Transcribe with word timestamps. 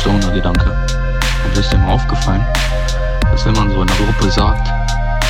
Stoner-Gedanke. 0.00 0.70
Und 1.44 1.58
ist 1.58 1.70
dir 1.70 1.76
mal 1.76 1.92
aufgefallen, 1.92 2.46
dass 3.30 3.44
wenn 3.44 3.52
man 3.52 3.70
so 3.70 3.82
in 3.82 3.86
der 3.86 3.96
Gruppe 3.96 4.30
sagt, 4.30 4.66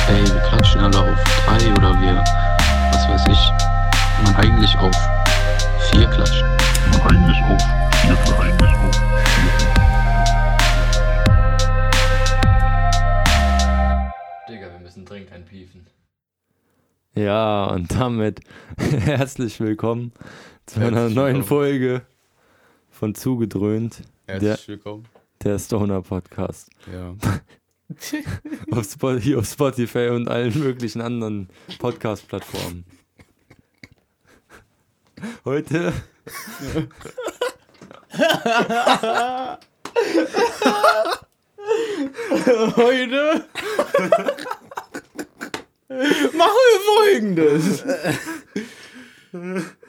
ey, 0.07 0.23
wir 0.23 0.39
klatschen 0.43 0.79
alle 0.79 0.97
auf 0.97 1.19
drei 1.45 1.71
oder 1.73 1.99
wir, 1.99 2.23
was 2.93 3.09
weiß 3.09 3.27
ich, 3.27 3.51
man 4.23 4.33
eigentlich 4.37 4.77
auf 4.77 4.95
vier 5.91 6.07
klatscht. 6.07 6.41
Man 6.91 7.01
eigentlich 7.01 7.37
auf 7.43 7.61
vier, 8.01 8.17
eigentlich 8.39 8.69
auf 8.69 8.95
vier. 9.25 9.51
Digga, 14.47 14.71
wir 14.71 14.79
müssen 14.81 15.03
dringend 15.03 15.33
einpiefen. 15.33 15.85
Ja, 17.13 17.65
und 17.65 17.93
damit 17.93 18.39
herzlich 18.77 19.59
willkommen 19.59 20.13
zu 20.65 20.79
einer 20.79 20.91
Herzlich 20.91 21.15
neuen 21.15 21.35
willkommen. 21.35 21.43
Folge 21.43 22.01
von 22.89 23.15
Zugedröhnt, 23.15 24.03
Herzlich 24.39 24.67
willkommen. 24.67 25.05
der 25.43 25.59
Stoner 25.59 26.01
Podcast. 26.01 26.69
Ja. 26.91 27.15
Auf 28.71 28.89
Spot 28.89 29.17
hier 29.17 29.37
auf 29.39 29.45
Spotify 29.45 30.07
und 30.09 30.29
allen 30.29 30.57
möglichen 30.57 31.01
anderen 31.01 31.49
Podcast-Plattformen. 31.77 32.85
Heute 35.43 35.91
Heute 42.77 43.45
machen 46.33 46.61
wir 46.67 46.79
folgendes. 46.95 47.83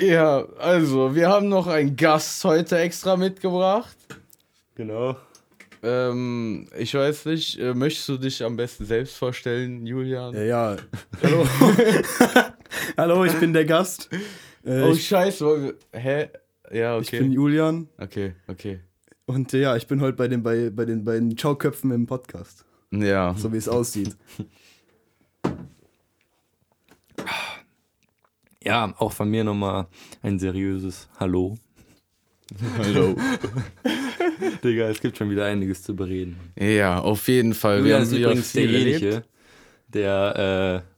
ja, 0.00 0.44
also, 0.58 1.14
wir 1.14 1.28
haben 1.28 1.48
noch 1.48 1.66
einen 1.66 1.96
Gast 1.96 2.44
heute 2.44 2.78
extra 2.78 3.16
mitgebracht. 3.16 3.96
genau. 4.74 5.16
Ähm, 5.84 6.68
ich 6.78 6.94
weiß 6.94 7.26
nicht, 7.26 7.58
äh, 7.58 7.74
möchtest 7.74 8.08
du 8.08 8.16
dich 8.16 8.44
am 8.44 8.56
besten 8.56 8.84
selbst 8.84 9.16
vorstellen, 9.16 9.84
Julian? 9.84 10.32
Ja, 10.34 10.42
ja. 10.42 10.76
Hallo. 11.22 11.46
Hallo, 12.96 13.24
ich 13.24 13.34
bin 13.34 13.52
der 13.52 13.64
Gast. 13.64 14.08
Äh, 14.64 14.82
oh, 14.82 14.92
ich, 14.92 15.08
scheiße. 15.08 15.74
Hä? 15.92 16.28
Ja, 16.70 16.98
ich 17.00 17.08
okay. 17.08 17.18
bin 17.18 17.32
Julian 17.32 17.88
okay, 17.98 18.34
okay. 18.46 18.80
und 19.26 19.52
äh, 19.52 19.60
ja, 19.60 19.76
ich 19.76 19.86
bin 19.88 20.00
heute 20.00 20.16
bei 20.16 20.28
den, 20.28 20.42
bei, 20.42 20.70
bei 20.70 20.84
den 20.84 21.04
beiden 21.04 21.36
Schauköpfen 21.36 21.90
im 21.90 22.06
Podcast. 22.06 22.64
Ja. 22.92 23.34
So 23.36 23.52
wie 23.52 23.56
es 23.56 23.68
aussieht. 23.68 24.16
Ja, 28.64 28.94
auch 28.98 29.12
von 29.12 29.28
mir 29.28 29.44
nochmal 29.44 29.86
ein 30.22 30.38
seriöses 30.38 31.08
Hallo. 31.18 31.58
Hallo. 32.78 33.16
Digga, 34.64 34.88
es 34.88 35.00
gibt 35.00 35.16
schon 35.16 35.30
wieder 35.30 35.46
einiges 35.46 35.82
zu 35.82 35.96
bereden. 35.96 36.36
ja, 36.58 36.98
auf 37.00 37.26
jeden 37.28 37.54
Fall. 37.54 37.84
Wir 37.84 37.98
Julian 37.98 38.06
haben 38.08 38.16
übrigens 38.16 38.52
derjenige, 38.52 39.24
der, 39.88 40.82
äh, 40.82 40.88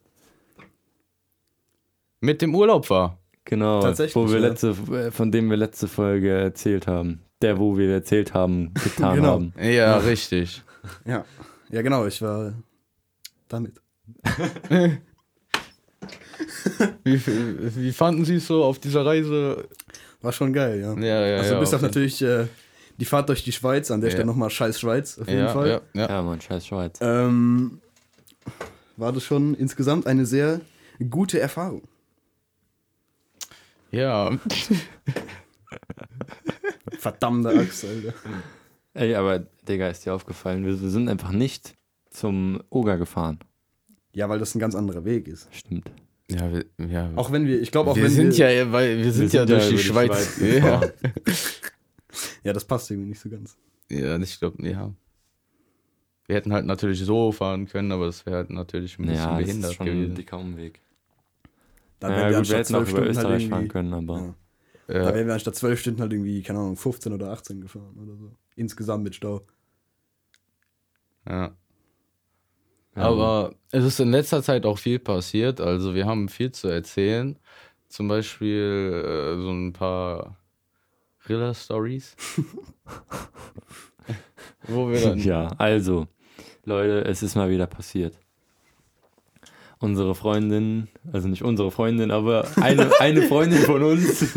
Mit 2.21 2.43
dem 2.43 2.55
Urlaub 2.55 2.89
war. 2.91 3.19
genau, 3.45 3.81
Tatsächlich, 3.83 4.17
wo 4.17 4.29
wir 4.29 4.41
ja. 4.41 4.49
letzte, 4.49 4.75
von 5.13 5.31
dem 5.33 5.49
wir 5.51 5.57
letzte 5.57 5.89
Folge 5.89 6.31
erzählt 6.31 6.87
haben. 6.87 7.21
Der, 7.43 7.59
wo 7.59 7.77
wir 7.77 7.91
erzählt 7.93 8.33
haben, 8.35 8.73
getan 8.75 9.17
Genau. 9.17 9.29
haben. 9.29 9.53
Ja, 9.61 9.97
richtig. 9.99 10.63
Ja. 11.07 11.25
Ja, 11.71 11.83
genau, 11.83 12.07
ich 12.07 12.21
war 12.23 12.55
damit. 13.49 13.81
Wie, 17.05 17.21
wie 17.77 17.93
fanden 17.93 18.25
Sie 18.25 18.37
es 18.37 18.47
so 18.47 18.65
auf 18.65 18.79
dieser 18.79 19.05
Reise? 19.07 19.69
War 20.23 20.33
schon 20.33 20.53
geil, 20.53 20.81
ja. 20.81 20.95
Ja, 20.95 21.27
ja, 21.27 21.37
also 21.39 21.55
ja. 21.55 21.61
bis 21.61 21.69
auf 21.75 21.81
jeden- 21.81 21.87
natürlich 21.91 22.23
äh, 22.23 22.47
die 22.97 23.05
Fahrt 23.05 23.29
durch 23.29 23.45
die 23.45 23.53
Schweiz, 23.53 23.91
an 23.91 24.01
der 24.01 24.09
Ja. 24.11 24.15
Stelle 24.15 24.27
nochmal 24.27 24.51
scheiß 24.51 24.79
Schweiz, 24.81 25.19
auf 25.19 25.27
jeden 25.29 25.41
ja, 25.41 25.49
Fall. 25.49 25.69
Ja, 25.69 25.81
ja. 25.95 26.09
Ja, 26.09 26.23
Mann, 26.23 26.41
scheiß 26.41 26.67
Schweiz. 26.67 26.99
Ähm, 27.01 27.81
war 28.97 29.13
das 29.13 29.23
schon 29.25 29.55
insgesamt 29.55 30.07
eine 30.07 30.25
sehr 30.27 30.61
gute 31.11 31.41
Erfahrung. 31.41 31.83
ja. 33.91 34.31
Verdammte 36.99 37.51
Axt, 37.51 37.85
Alter. 37.85 38.15
Ey, 38.95 39.15
aber, 39.15 39.41
Digga, 39.69 39.89
ist 39.89 40.05
dir 40.07 40.15
aufgefallen, 40.15 40.65
wir 40.65 40.77
sind 40.77 41.09
einfach 41.09 41.33
nicht 41.33 41.75
zum 42.11 42.63
Oga 42.71 42.97
gefahren. 42.97 43.41
Ja, 44.13 44.29
weil 44.29 44.39
das 44.39 44.55
ein 44.55 44.61
ganz 44.61 44.75
anderer 44.77 45.05
Weg 45.05 45.27
ist. 45.27 45.49
Stimmt. 45.53 45.91
Ja, 46.35 46.53
wir, 46.53 46.65
ja. 46.89 47.11
Auch 47.17 47.31
wenn 47.33 47.47
wir, 47.47 47.61
ich 47.61 47.71
glaube 47.71 47.91
auch 47.91 47.97
wir 47.97 48.05
wenn 48.05 48.11
sind 48.11 48.37
wir, 48.37 48.51
ja, 48.53 48.73
weil 48.73 48.99
wir 48.99 49.13
sind 49.13 49.33
ja 49.33 49.45
durch 49.45 49.69
die 49.69 49.75
über 49.75 49.83
Schweiz. 49.83 50.41
ja. 50.41 50.81
ja, 52.45 52.53
das 52.53 52.65
passt 52.65 52.91
irgendwie 52.91 53.11
nicht 53.11 53.21
so 53.21 53.29
ganz. 53.29 53.57
ja, 53.91 54.17
ich 54.19 54.39
glaube, 54.39 54.67
ja. 54.69 54.93
Wir 56.27 56.37
hätten 56.37 56.53
halt 56.55 56.65
natürlich 56.65 57.01
so 57.01 57.33
fahren 57.33 57.67
können, 57.67 57.93
aber 57.93 58.07
das 58.07 58.25
wäre 58.25 58.37
halt 58.37 58.51
natürlich 58.51 58.99
ein 58.99 59.03
bisschen 59.07 59.17
Ja, 59.19 59.37
das 59.37 59.45
behindert 59.47 59.71
ist 59.73 59.77
schon 59.77 59.87
ein 59.89 59.95
gewesen. 59.95 60.15
dicker 60.15 60.39
Umweg. 60.39 60.81
Da 62.01 62.09
Ja, 62.09 62.17
wären 62.17 62.19
wir 62.19 62.25
gut, 62.25 62.33
wir 62.33 62.39
anstatt 62.39 62.59
hätten 62.59 62.75
auch 62.75 62.79
zwölf 62.85 62.89
über 62.89 62.99
Stunden 63.03 63.17
halt 63.19 63.27
Österreich 63.27 63.49
fahren 63.49 63.61
irgendwie, 63.61 63.69
können, 63.73 63.93
aber 63.95 64.19
Ja. 64.19 64.35
Ja. 64.87 65.05
Da 65.05 65.15
wären 65.15 65.27
wir 65.27 65.35
anstatt 65.35 65.55
zwölf 65.57 65.81
Stunden 65.81 66.01
halt 66.01 66.13
irgendwie, 66.13 66.43
keine 66.43 66.59
Ahnung, 66.61 66.77
15 66.77 67.13
oder 67.13 67.31
18 67.31 67.61
gefahren 67.61 67.97
oder 68.03 68.17
so. 68.17 68.33
Insgesamt 68.57 69.05
mit 69.05 69.15
Stau. 69.15 69.43
Ja. 71.29 71.55
Ja, 72.97 73.03
Aber 73.03 73.55
es 73.73 73.85
ist 73.85 74.01
in 74.01 74.11
letzter 74.11 74.43
Zeit 74.43 74.67
auch 74.67 74.79
viel 74.79 74.99
passiert. 74.99 75.61
Also 75.61 75.95
wir 75.95 76.07
haben 76.07 76.29
viel 76.29 76.53
zu 76.53 76.69
erzählen. 76.69 77.39
Zum 77.89 78.09
Beispiel 78.09 79.03
äh, 79.05 79.41
so 79.41 79.51
ein 79.51 79.73
paar 79.73 80.37
Riller-Stories. 81.29 82.17
Wo 84.69 84.89
wir 84.91 85.01
dann. 85.01 85.19
Ja, 85.19 85.49
also, 85.59 86.07
Leute, 86.65 87.05
es 87.05 87.23
ist 87.23 87.35
mal 87.35 87.51
wieder 87.51 87.67
passiert. 87.67 88.19
Unsere 89.79 90.15
Freundin, 90.15 90.89
also 91.13 91.29
nicht 91.29 91.43
unsere 91.43 91.71
Freundin, 91.71 92.11
aber 92.11 92.49
eine, 92.57 92.91
eine 93.01 93.23
Freundin 93.23 93.61
von 93.61 93.83
uns, 93.83 94.35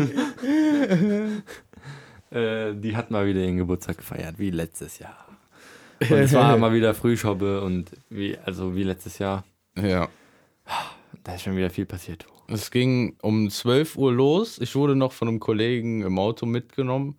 äh, 2.30 2.74
die 2.74 2.96
hat 2.96 3.10
mal 3.10 3.26
wieder 3.26 3.40
ihren 3.40 3.56
Geburtstag 3.56 3.96
gefeiert, 3.98 4.38
wie 4.38 4.50
letztes 4.50 4.98
Jahr. 4.98 5.26
Und 6.00 6.12
es 6.12 6.32
war 6.32 6.56
mal 6.58 6.72
wieder 6.72 6.94
Frühschobbe 6.94 7.60
und 7.60 7.90
wie, 8.08 8.36
also 8.38 8.74
wie 8.74 8.82
letztes 8.84 9.18
Jahr. 9.18 9.44
Ja. 9.76 10.08
Da 11.24 11.34
ist 11.34 11.42
schon 11.42 11.56
wieder 11.56 11.70
viel 11.70 11.86
passiert. 11.86 12.26
Es 12.48 12.70
ging 12.70 13.16
um 13.20 13.50
12 13.50 13.96
Uhr 13.96 14.12
los. 14.12 14.58
Ich 14.58 14.74
wurde 14.74 14.96
noch 14.96 15.12
von 15.12 15.28
einem 15.28 15.40
Kollegen 15.40 16.02
im 16.02 16.18
Auto 16.18 16.46
mitgenommen. 16.46 17.18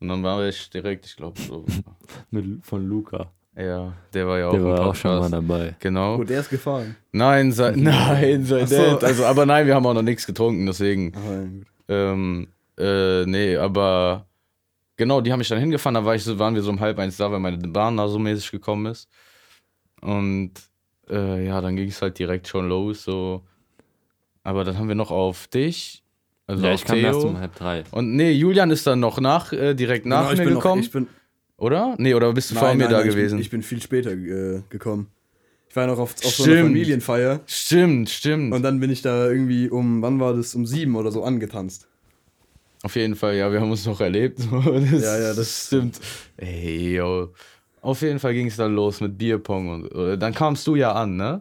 Und 0.00 0.08
dann 0.08 0.22
war 0.22 0.46
ich 0.46 0.70
direkt, 0.70 1.06
ich 1.06 1.16
glaube, 1.16 1.40
so. 1.40 1.64
Mit, 2.30 2.64
von 2.64 2.86
Luca. 2.86 3.32
ja, 3.56 3.92
der 4.14 4.26
war 4.28 4.38
ja 4.38 4.48
auch 4.48 4.52
Der 4.52 4.64
war 4.64 4.86
auch 4.86 4.94
schon 4.94 5.18
mal 5.18 5.30
dabei. 5.30 5.74
Genau. 5.80 6.18
Oh, 6.18 6.24
der 6.24 6.40
ist 6.40 6.50
gefahren. 6.50 6.94
Nein, 7.10 7.50
sei, 7.50 7.72
nein, 7.76 8.44
sei 8.44 8.66
so. 8.66 8.76
nett. 8.76 9.02
Also, 9.02 9.24
aber 9.24 9.44
nein, 9.44 9.66
wir 9.66 9.74
haben 9.74 9.86
auch 9.86 9.94
noch 9.94 10.02
nichts 10.02 10.24
getrunken, 10.26 10.66
deswegen. 10.66 11.10
Gut. 11.12 11.66
Ähm, 11.88 12.48
äh, 12.78 13.24
nee, 13.26 13.56
aber 13.56 14.27
genau, 14.98 15.22
die 15.22 15.32
haben 15.32 15.38
mich 15.38 15.48
dann 15.48 15.58
hingefahren, 15.60 15.94
da 15.94 16.04
war 16.04 16.14
ich 16.14 16.22
so, 16.24 16.38
waren 16.38 16.54
wir 16.54 16.60
so 16.62 16.68
um 16.70 16.80
halb 16.80 16.98
eins 16.98 17.16
da, 17.16 17.32
weil 17.32 17.40
meine 17.40 17.56
Bahn 17.56 17.96
da 17.96 18.06
so 18.08 18.18
mäßig 18.18 18.50
gekommen 18.50 18.84
ist. 18.86 19.08
Und 20.02 20.52
äh, 21.08 21.46
ja, 21.46 21.60
dann 21.62 21.74
ging 21.76 21.88
es 21.88 22.02
halt 22.02 22.18
direkt 22.18 22.46
schon 22.48 22.68
los, 22.68 23.04
so. 23.04 23.42
Aber 24.42 24.64
dann 24.64 24.78
haben 24.78 24.88
wir 24.88 24.94
noch 24.94 25.10
auf 25.10 25.46
dich, 25.48 26.02
also 26.46 26.64
ja, 26.64 26.72
auf 26.74 26.80
ich 26.80 26.86
kam 26.86 26.98
Theo. 26.98 27.06
erst 27.06 27.24
um 27.24 27.38
halb 27.38 27.54
drei. 27.56 27.84
Und 27.90 28.14
nee, 28.14 28.32
Julian 28.32 28.70
ist 28.70 28.86
dann 28.86 29.00
noch 29.00 29.20
nach, 29.20 29.52
äh, 29.52 29.74
direkt 29.74 30.06
nach 30.06 30.20
Genau, 30.20 30.32
ich 30.32 30.38
mir 30.38 30.44
bin 30.44 30.54
noch- 30.54 30.62
gekommen, 30.62 30.82
ich 30.82 30.90
bin, 30.90 31.06
oder? 31.56 31.94
Nee, 31.98 32.14
oder 32.14 32.32
bist 32.32 32.50
du 32.50 32.54
vor 32.54 32.68
nein, 32.68 32.78
mir 32.78 32.84
nein, 32.84 32.92
da 32.92 32.98
nein, 33.00 33.08
gewesen? 33.08 33.38
Ich 33.38 33.50
bin, 33.50 33.60
ich 33.60 33.68
bin 33.68 33.78
viel 33.78 33.82
später 33.82 34.12
äh, 34.12 34.62
gekommen. 34.68 35.08
Ich 35.70 35.76
war 35.76 35.84
ja 35.84 35.90
noch 35.92 35.98
auf, 35.98 36.14
auf 36.24 36.34
so 36.34 36.44
einer. 36.44 36.62
Familienfeier 36.62 37.40
stimmt, 37.46 38.08
stimmt. 38.08 38.54
und 38.54 38.62
dann 38.62 38.80
bin 38.80 38.90
ich 38.90 39.02
da 39.02 39.28
irgendwie 39.28 39.68
um, 39.68 40.00
wann 40.00 40.18
war 40.18 40.32
das, 40.34 40.54
um 40.54 40.64
sieben 40.66 40.96
oder 40.96 41.10
so 41.12 41.24
angetanzt. 41.24 41.86
Auf 42.82 42.94
jeden 42.96 43.16
Fall, 43.16 43.36
ja, 43.36 43.50
wir 43.50 43.60
haben 43.60 43.70
uns 43.70 43.86
noch 43.86 44.00
erlebt. 44.00 44.38
Das 44.50 45.02
Ja, 45.02 45.18
ja, 45.18 45.34
das- 45.34 45.66
stimmt. 45.66 46.00
Ey, 46.36 46.94
yo. 46.96 47.32
Auf 47.80 48.02
jeden 48.02 48.18
Fall 48.18 48.34
ging 48.34 48.46
es 48.48 48.56
dann 48.56 48.74
los 48.74 49.00
mit 49.00 49.16
Bierpong 49.18 49.68
und 49.70 49.94
oder, 49.94 50.16
dann 50.16 50.34
kamst 50.34 50.66
du 50.66 50.74
ja 50.76 50.92
an, 50.92 51.16
ne? 51.16 51.40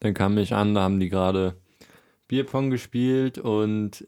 Dann 0.00 0.14
kam 0.14 0.38
ich 0.38 0.54
an, 0.54 0.74
da 0.74 0.82
haben 0.82 0.98
die 0.98 1.08
gerade 1.10 1.56
Bierpong 2.26 2.70
gespielt 2.70 3.38
und 3.38 4.06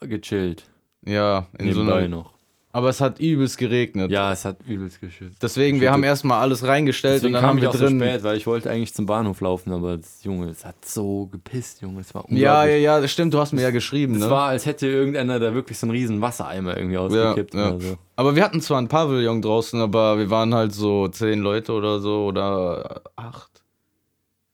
gechillt. 0.00 0.64
Ja, 1.04 1.48
in 1.58 1.72
so 1.72 1.80
Nebenbei 1.80 1.98
einer, 2.04 2.08
noch. 2.08 2.34
Aber 2.74 2.88
es 2.88 3.02
hat 3.02 3.20
übelst 3.20 3.58
geregnet. 3.58 4.10
Ja, 4.10 4.32
es 4.32 4.46
hat 4.46 4.56
übelst 4.66 4.98
geschüttet. 4.98 5.36
Deswegen, 5.42 5.82
wir 5.82 5.92
haben 5.92 6.02
erstmal 6.02 6.40
alles 6.40 6.66
reingestellt 6.66 7.16
Deswegen 7.16 7.34
und 7.34 7.42
dann 7.42 7.50
haben 7.50 7.60
wir 7.60 7.68
auch 7.68 7.76
drin. 7.76 7.98
so 7.98 8.04
spät, 8.04 8.22
weil 8.22 8.38
ich 8.38 8.46
wollte 8.46 8.70
eigentlich 8.70 8.94
zum 8.94 9.04
Bahnhof 9.04 9.42
laufen, 9.42 9.72
aber 9.72 9.98
das, 9.98 10.24
Junge, 10.24 10.48
es 10.48 10.64
hat 10.64 10.82
so 10.82 11.26
gepisst, 11.26 11.82
Junge, 11.82 12.00
es 12.00 12.14
war 12.14 12.22
ja, 12.22 12.28
unglaublich. 12.30 12.72
ja, 12.72 12.76
ja, 12.78 13.00
das 13.00 13.12
stimmt, 13.12 13.34
du 13.34 13.38
hast 13.38 13.52
mir 13.52 13.60
ja 13.60 13.70
geschrieben, 13.70 14.14
Es 14.14 14.20
ne? 14.20 14.30
war, 14.30 14.48
als 14.48 14.64
hätte 14.64 14.86
irgendeiner 14.86 15.38
da 15.38 15.52
wirklich 15.52 15.78
so 15.78 15.86
einen 15.86 15.90
riesen 15.90 16.22
Wassereimer 16.22 16.74
irgendwie 16.78 16.96
ausgekippt 16.96 17.54
ja. 17.54 17.72
oder 17.72 17.80
so. 17.80 17.98
Aber 18.16 18.36
wir 18.36 18.42
hatten 18.42 18.62
zwar 18.62 18.80
ein 18.80 18.88
Pavillon 18.88 19.42
draußen, 19.42 19.78
aber 19.78 20.18
wir 20.18 20.30
waren 20.30 20.54
halt 20.54 20.72
so 20.72 21.08
zehn 21.08 21.40
Leute 21.40 21.72
oder 21.72 22.00
so 22.00 22.24
oder 22.24 23.02
acht. 23.16 23.62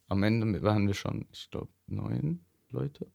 Am 0.08 0.24
Ende 0.24 0.60
waren 0.62 0.88
wir 0.88 0.94
schon, 0.94 1.26
ich 1.32 1.50
glaube, 1.52 1.68
neun 1.86 2.40
Leute. 2.70 3.06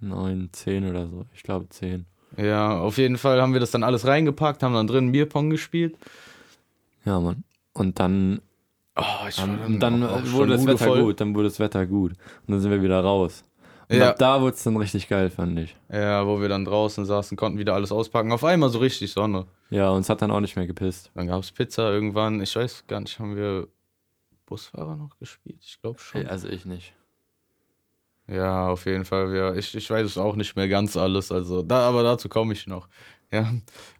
Neun, 0.00 0.50
zehn 0.52 0.88
oder 0.88 1.08
so. 1.08 1.26
Ich 1.34 1.42
glaube 1.42 1.68
zehn. 1.70 2.06
Ja, 2.38 2.78
auf 2.80 2.98
jeden 2.98 3.18
Fall 3.18 3.42
haben 3.42 3.52
wir 3.52 3.60
das 3.60 3.72
dann 3.72 3.82
alles 3.82 4.06
reingepackt, 4.06 4.62
haben 4.62 4.74
dann 4.74 4.86
drin 4.86 5.12
Bierpong 5.12 5.50
gespielt. 5.50 5.96
Ja, 7.04 7.18
Mann. 7.20 7.44
Und 7.72 7.98
dann, 8.00 8.40
Oh, 8.96 9.28
ich 9.28 9.40
und 9.40 9.78
dann 9.80 10.02
wurde 10.32 10.52
das 10.56 10.66
Wetter 10.66 11.00
gut, 11.00 11.20
dann 11.20 11.34
wurde 11.34 11.48
das 11.48 11.60
Wetter 11.60 11.86
gut. 11.86 12.12
Und 12.12 12.18
dann 12.52 12.60
sind 12.60 12.70
wir 12.72 12.82
wieder 12.82 13.00
raus. 13.00 13.44
Und 13.88 13.96
Ja. 13.96 14.10
ab 14.10 14.18
da 14.18 14.40
wurde 14.40 14.54
es 14.54 14.62
dann 14.64 14.76
richtig 14.76 15.08
geil, 15.08 15.30
fand 15.30 15.58
ich. 15.60 15.76
Ja, 15.90 16.26
wo 16.26 16.40
wir 16.40 16.48
dann 16.48 16.64
draußen 16.64 17.04
saßen, 17.04 17.36
konnten 17.36 17.58
wieder 17.58 17.74
alles 17.74 17.92
auspacken. 17.92 18.32
Auf 18.32 18.42
einmal 18.44 18.68
so 18.70 18.78
richtig 18.80 19.12
Sonne. 19.12 19.46
Ja, 19.70 19.90
und 19.90 20.00
es 20.00 20.08
hat 20.10 20.20
dann 20.20 20.30
auch 20.30 20.40
nicht 20.40 20.56
mehr 20.56 20.66
gepisst. 20.66 21.10
Dann 21.14 21.28
gab 21.28 21.40
es 21.42 21.52
Pizza 21.52 21.90
irgendwann. 21.90 22.40
Ich 22.42 22.54
weiß 22.56 22.84
gar 22.88 23.00
nicht, 23.00 23.18
haben 23.18 23.36
wir 23.36 23.68
Busfahrer 24.46 24.96
noch 24.96 25.16
gespielt? 25.18 25.58
Ich 25.62 25.80
glaube 25.80 25.98
schon. 26.00 26.26
Also 26.26 26.48
ich 26.48 26.64
nicht. 26.66 26.92
Ja, 28.28 28.68
auf 28.68 28.84
jeden 28.84 29.04
Fall. 29.04 29.34
Ja, 29.34 29.54
ich, 29.54 29.74
ich 29.74 29.90
weiß 29.90 30.04
es 30.06 30.18
auch 30.18 30.36
nicht 30.36 30.54
mehr 30.54 30.68
ganz 30.68 30.96
alles. 30.96 31.32
Also, 31.32 31.62
da, 31.62 31.88
aber 31.88 32.02
dazu 32.02 32.28
komme 32.28 32.52
ich 32.52 32.66
noch. 32.66 32.88
Ja, 33.32 33.50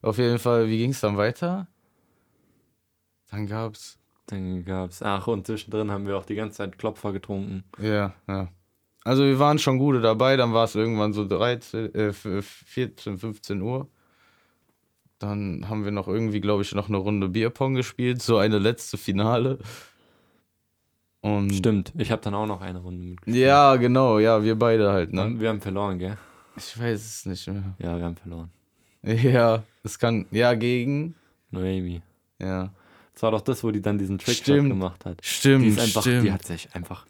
auf 0.03 0.19
jeden 0.19 0.39
Fall. 0.39 0.69
Wie 0.69 0.79
ging 0.79 0.91
es 0.91 1.01
dann 1.01 1.17
weiter? 1.17 1.67
Dann 3.31 3.47
gab's. 3.47 3.99
Dann 4.27 4.65
gab's, 4.65 5.03
ach, 5.03 5.27
und 5.27 5.47
zwischendrin 5.47 5.91
haben 5.91 6.07
wir 6.07 6.19
auch 6.19 6.27
die 6.27 6.35
ganze 6.35 6.59
Zeit 6.59 6.77
Klopfer 6.79 7.13
getrunken. 7.13 7.65
Ja, 7.79 8.13
ja. 8.29 8.49
Also, 9.05 9.25
wir 9.25 9.39
waren 9.39 9.59
schon 9.59 9.79
gute 9.79 10.03
dabei. 10.03 10.37
Dann 10.37 10.53
war 10.53 10.65
es 10.65 10.75
irgendwann 10.75 11.15
so 11.15 11.27
13, 11.27 11.95
äh, 11.95 12.13
14, 12.13 13.17
15 13.17 13.63
Uhr. 13.63 13.89
Dann 15.19 15.69
haben 15.69 15.85
wir 15.85 15.91
noch 15.91 16.07
irgendwie, 16.07 16.41
glaube 16.41 16.63
ich, 16.63 16.75
noch 16.75 16.89
eine 16.89 16.99
Runde 16.99 17.29
Bierpong 17.31 17.75
gespielt. 17.75 18.21
So 18.21 18.37
eine 18.37 18.59
letzte 18.59 18.99
Finale. 18.99 19.59
Und 21.21 21.53
Stimmt, 21.53 21.93
ich 21.97 22.11
habe 22.13 22.23
dann 22.23 22.35
auch 22.35 22.47
noch 22.47 22.61
eine 22.61 22.79
Runde 22.79 23.03
mitgespielt. 23.05 23.37
Ja, 23.37 23.75
genau. 23.77 24.19
Ja, 24.21 24.43
wir 24.43 24.57
beide 24.57 24.91
halt, 24.93 25.13
ne? 25.13 25.25
Und 25.25 25.41
wir 25.41 25.49
haben 25.49 25.61
verloren, 25.61 25.99
gell? 25.99 26.17
Ich 26.57 26.79
weiß 26.79 26.95
es 27.05 27.27
nicht 27.27 27.47
mehr. 27.49 27.75
Ja, 27.79 27.97
wir 27.99 28.05
haben 28.05 28.17
verloren. 28.17 28.51
Ja, 29.03 29.63
es 29.85 29.99
kann. 29.99 30.27
Ja, 30.31 30.55
gegen. 30.55 31.15
Noemi. 31.51 32.03
Ja. 32.41 32.71
Das 33.15 33.23
war 33.23 33.31
doch 33.33 33.41
das, 33.41 33.65
wo 33.65 33.71
die 33.71 33.81
dann 33.81 33.99
diesen 33.99 34.19
Trickshot 34.19 34.45
Stimmt. 34.45 34.69
gemacht 34.71 35.05
hat. 35.05 35.19
Stimmt, 35.25 35.65
Die 35.65 35.69
ist 35.69 35.81
einfach, 35.81 36.03
stimmt. 36.03 36.25
die 36.25 36.33
hat 36.33 36.45
sich 36.45 36.69
einfach. 36.75 37.07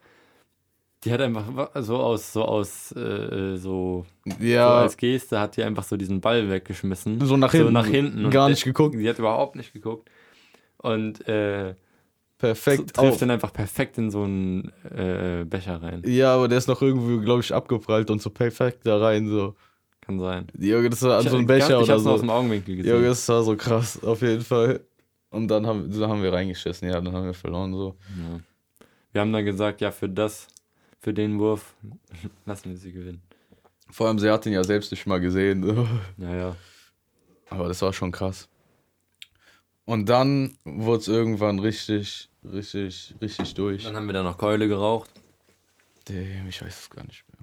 Die 1.04 1.12
hat 1.12 1.20
einfach 1.20 1.70
so 1.76 1.96
aus, 1.98 2.32
so 2.32 2.44
aus, 2.44 2.92
äh, 2.92 3.56
so, 3.56 4.04
so 4.26 4.44
ja, 4.44 4.80
als 4.80 4.96
Geste 4.96 5.38
hat 5.38 5.56
die 5.56 5.62
einfach 5.62 5.84
so 5.84 5.96
diesen 5.96 6.20
Ball 6.20 6.48
weggeschmissen. 6.50 7.20
so 7.24 7.36
nach 7.36 7.52
hinten. 7.52 7.66
So 7.68 7.72
nach 7.72 7.86
hinten. 7.86 8.30
Gar 8.30 8.48
nicht 8.48 8.64
geguckt. 8.64 8.94
Die 8.96 9.08
hat 9.08 9.18
überhaupt 9.18 9.54
nicht 9.56 9.72
geguckt. 9.72 10.10
Und 10.78 11.26
äh, 11.28 11.74
Perfekt. 12.38 12.94
trifft 12.94 12.98
Auf. 13.14 13.18
dann 13.18 13.30
einfach 13.30 13.52
perfekt 13.52 13.98
in 13.98 14.10
so 14.10 14.22
einen 14.22 14.72
äh, 14.84 15.44
Becher 15.44 15.82
rein. 15.82 16.02
Ja, 16.06 16.34
aber 16.34 16.46
der 16.46 16.58
ist 16.58 16.68
noch 16.68 16.80
irgendwie, 16.80 17.24
glaube 17.24 17.40
ich, 17.40 17.52
abgeprallt 17.52 18.10
und 18.10 18.22
so 18.22 18.30
perfekt 18.30 18.86
da 18.86 18.98
rein. 18.98 19.28
So. 19.28 19.56
Kann 20.00 20.20
sein. 20.20 20.46
Junge, 20.56 20.88
das 20.88 21.02
war 21.02 21.18
an 21.18 21.28
so 21.28 21.36
ein 21.36 21.42
ich, 21.42 21.46
Becher 21.48 21.80
ich 21.80 21.84
oder 21.84 21.94
hab's 21.94 22.04
nur 22.04 22.12
aus 22.14 22.20
so. 22.20 22.26
dem 22.26 22.30
Augenwinkel 22.30 22.76
gesehen. 22.76 22.94
Junge, 22.94 23.08
das 23.08 23.28
war 23.28 23.42
so 23.42 23.56
krass, 23.56 24.02
auf 24.02 24.22
jeden 24.22 24.42
Fall. 24.42 24.80
Und 25.30 25.48
dann 25.48 25.66
haben, 25.66 25.90
dann 25.90 26.08
haben 26.08 26.22
wir 26.22 26.32
reingeschissen, 26.32 26.88
ja, 26.88 27.00
dann 27.00 27.12
haben 27.12 27.26
wir 27.26 27.34
verloren. 27.34 27.74
so. 27.74 27.96
Ja. 28.16 28.40
Wir 29.12 29.20
haben 29.20 29.32
dann 29.32 29.44
gesagt, 29.44 29.80
ja, 29.80 29.90
für 29.90 30.08
das, 30.08 30.46
für 31.00 31.12
den 31.12 31.38
Wurf, 31.38 31.74
lassen 32.46 32.70
wir 32.70 32.76
sie 32.76 32.92
gewinnen. 32.92 33.20
Vor 33.90 34.06
allem, 34.06 34.18
sie 34.18 34.30
hat 34.30 34.46
ihn 34.46 34.52
ja 34.52 34.62
selbst 34.62 34.90
nicht 34.92 35.06
mal 35.06 35.18
gesehen. 35.18 35.62
so. 35.64 35.88
Ja, 36.18 36.34
ja. 36.34 36.56
Aber 37.50 37.68
das 37.68 37.82
war 37.82 37.92
schon 37.92 38.12
krass. 38.12 38.48
Und 39.88 40.10
dann 40.10 40.58
wurde 40.66 41.00
es 41.00 41.08
irgendwann 41.08 41.60
richtig, 41.60 42.28
richtig, 42.44 43.14
richtig 43.22 43.54
durch. 43.54 43.84
Dann 43.84 43.96
haben 43.96 44.04
wir 44.04 44.12
da 44.12 44.22
noch 44.22 44.36
Keule 44.36 44.68
geraucht. 44.68 45.08
Damn, 46.04 46.46
ich 46.46 46.60
weiß 46.60 46.78
es 46.78 46.90
gar 46.90 47.06
nicht 47.06 47.24
mehr. 47.26 47.38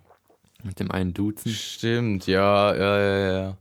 Mit 0.63 0.79
dem 0.79 0.91
einen 0.91 1.11
Duzen. 1.11 1.49
Stimmt, 1.49 2.27
ja, 2.27 2.75
ja, 2.75 2.99
ja, 2.99 3.31
ja. 3.31 3.57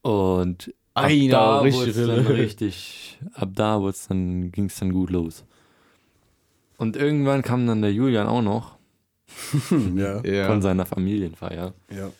Und 0.00 0.72
ab 0.94 1.04
Einer, 1.04 1.30
da 1.30 1.60
richtig 1.60 1.94
dann 1.94 2.26
richtig, 2.26 3.18
ab 3.34 3.50
da 3.52 3.82
dann, 4.08 4.50
ging 4.50 4.64
es 4.64 4.78
dann 4.78 4.94
gut 4.94 5.10
los. 5.10 5.44
Und 6.78 6.96
irgendwann 6.96 7.42
kam 7.42 7.66
dann 7.66 7.82
der 7.82 7.92
Julian 7.92 8.28
auch 8.28 8.40
noch. 8.40 8.76
Ja. 9.94 10.46
von 10.46 10.62
seiner 10.62 10.86
Familienfeier. 10.86 11.74
ja. 11.90 12.10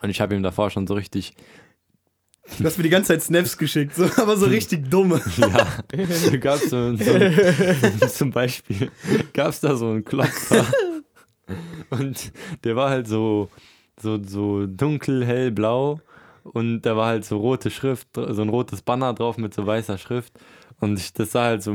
Und 0.00 0.10
ich 0.10 0.20
habe 0.20 0.34
ihm 0.34 0.42
davor 0.42 0.70
schon 0.70 0.88
so 0.88 0.94
richtig, 0.94 1.34
Du 2.56 2.64
hast 2.64 2.76
mir 2.78 2.84
die 2.84 2.90
ganze 2.90 3.08
Zeit 3.08 3.22
Snaps 3.22 3.56
geschickt, 3.58 3.94
so, 3.94 4.04
aber 4.16 4.36
so 4.36 4.46
richtig 4.46 4.90
dumme. 4.90 5.20
ja, 5.36 6.36
gab 6.36 6.58
so, 6.58 6.96
so 6.96 8.06
zum 8.08 8.30
Beispiel, 8.30 8.90
gab 9.32 9.50
es 9.50 9.60
da 9.60 9.76
so 9.76 9.90
einen 9.90 10.04
Klopfer. 10.04 10.66
Und 11.90 12.32
der 12.64 12.76
war 12.76 12.90
halt 12.90 13.06
so, 13.06 13.48
so, 14.00 14.18
so 14.22 14.66
dunkel, 14.66 15.24
hellblau. 15.24 16.00
Und 16.42 16.82
da 16.82 16.96
war 16.96 17.08
halt 17.08 17.24
so 17.24 17.38
rote 17.38 17.70
Schrift, 17.70 18.08
so 18.14 18.42
ein 18.42 18.48
rotes 18.48 18.82
Banner 18.82 19.12
drauf 19.14 19.36
mit 19.36 19.54
so 19.54 19.66
weißer 19.66 19.98
Schrift. 19.98 20.32
Und 20.80 20.98
ich, 20.98 21.12
das 21.12 21.32
sah 21.32 21.44
halt 21.44 21.62
so, 21.62 21.74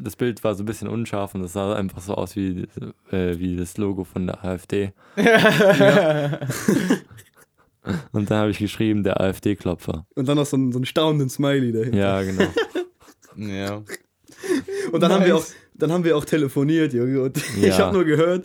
das 0.00 0.16
Bild 0.16 0.42
war 0.42 0.54
so 0.54 0.64
ein 0.64 0.66
bisschen 0.66 0.88
unscharf 0.88 1.34
und 1.34 1.42
das 1.42 1.52
sah 1.52 1.74
einfach 1.74 2.02
so 2.02 2.14
aus 2.14 2.34
wie, 2.34 2.66
äh, 3.12 3.38
wie 3.38 3.56
das 3.56 3.78
Logo 3.78 4.04
von 4.04 4.26
der 4.26 4.44
AfD. 4.44 4.92
Und 8.12 8.30
dann 8.30 8.38
habe 8.38 8.50
ich 8.50 8.58
geschrieben, 8.58 9.02
der 9.02 9.20
AfD-Klopfer. 9.20 10.06
Und 10.14 10.28
dann 10.28 10.36
noch 10.36 10.46
so 10.46 10.56
einen, 10.56 10.72
so 10.72 10.78
einen 10.78 10.86
staunenden 10.86 11.28
Smiley 11.28 11.72
dahinter. 11.72 11.96
Ja, 11.98 12.22
genau. 12.22 12.44
ja. 13.36 13.82
Und 14.92 15.00
dann 15.00 15.12
haben 15.12 15.24
wir 15.24 15.36
auch, 15.36 15.40
Nice. 15.40 15.54
dann 15.74 15.92
haben 15.92 16.04
wir 16.04 16.16
auch 16.16 16.24
telefoniert, 16.24 16.92
Junge. 16.92 17.22
Und 17.22 17.36
ich 17.56 17.62
Ja. 17.62 17.78
habe 17.78 17.94
nur 17.94 18.04
gehört, 18.04 18.44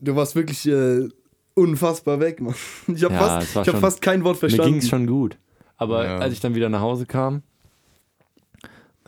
du 0.00 0.16
warst 0.16 0.34
wirklich 0.34 0.66
äh, 0.66 1.08
unfassbar 1.54 2.20
weg, 2.20 2.40
Mann. 2.40 2.54
Ich 2.94 3.04
habe 3.04 3.14
Ja, 3.14 3.20
fast, 3.40 3.50
ich 3.68 3.72
hab 3.74 3.80
fast 3.80 4.00
kein 4.02 4.24
Wort 4.24 4.36
Mir 4.36 4.40
verstanden. 4.48 4.72
ging 4.72 4.80
es 4.80 4.88
schon 4.88 5.06
gut. 5.06 5.36
Aber 5.76 6.04
Ja. 6.04 6.18
als 6.18 6.32
ich 6.32 6.40
dann 6.40 6.54
wieder 6.54 6.68
nach 6.68 6.80
Hause 6.80 7.06
kam, 7.06 7.42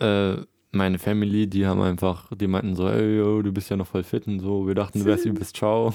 äh, 0.01 0.37
meine 0.73 0.99
Family, 0.99 1.47
die 1.47 1.67
haben 1.67 1.81
einfach, 1.81 2.33
die 2.37 2.49
meinten 2.49 2.75
so, 2.75 2.89
ey, 2.89 3.19
yo, 3.19 3.43
du 3.43 3.53
bist 3.53 3.71
ja 3.71 3.77
noch 3.77 3.87
voll 3.87 4.03
fit 4.03 4.27
und 4.27 4.41
so. 4.41 4.67
Wir 4.67 4.75
dachten, 4.75 4.99
du 4.99 5.05
wärst 5.05 5.25
übelst 5.25 5.57
ciao. 5.57 5.95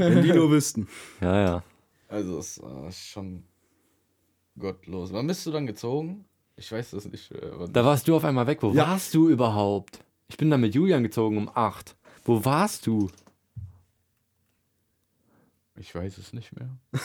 Wenn 0.00 0.22
die 0.22 0.32
nur 0.32 0.50
wüssten. 0.50 0.88
Ja, 1.20 1.40
ja. 1.40 1.62
Also, 2.08 2.38
es 2.38 2.60
war 2.62 2.90
schon 2.90 3.44
gottlos. 4.58 5.12
Wann 5.12 5.26
bist 5.26 5.46
du 5.46 5.50
dann 5.52 5.66
gezogen? 5.66 6.24
Ich 6.56 6.70
weiß 6.72 6.90
das 6.90 7.06
nicht. 7.06 7.30
äh, 7.32 7.68
Da 7.72 7.84
warst 7.84 8.08
du 8.08 8.16
auf 8.16 8.24
einmal 8.24 8.46
weg. 8.46 8.62
Wo 8.62 8.72
Ja. 8.72 8.88
warst 8.88 9.14
du 9.14 9.28
überhaupt? 9.28 10.00
Ich 10.28 10.36
bin 10.36 10.50
dann 10.50 10.60
mit 10.60 10.74
Julian 10.74 11.02
gezogen 11.02 11.36
um 11.38 11.50
8. 11.54 11.96
Wo 12.24 12.44
warst 12.44 12.86
du? 12.86 13.08
Ich 15.76 15.94
weiß 15.94 16.18
es 16.18 16.32
nicht 16.32 16.54
mehr. 16.56 16.68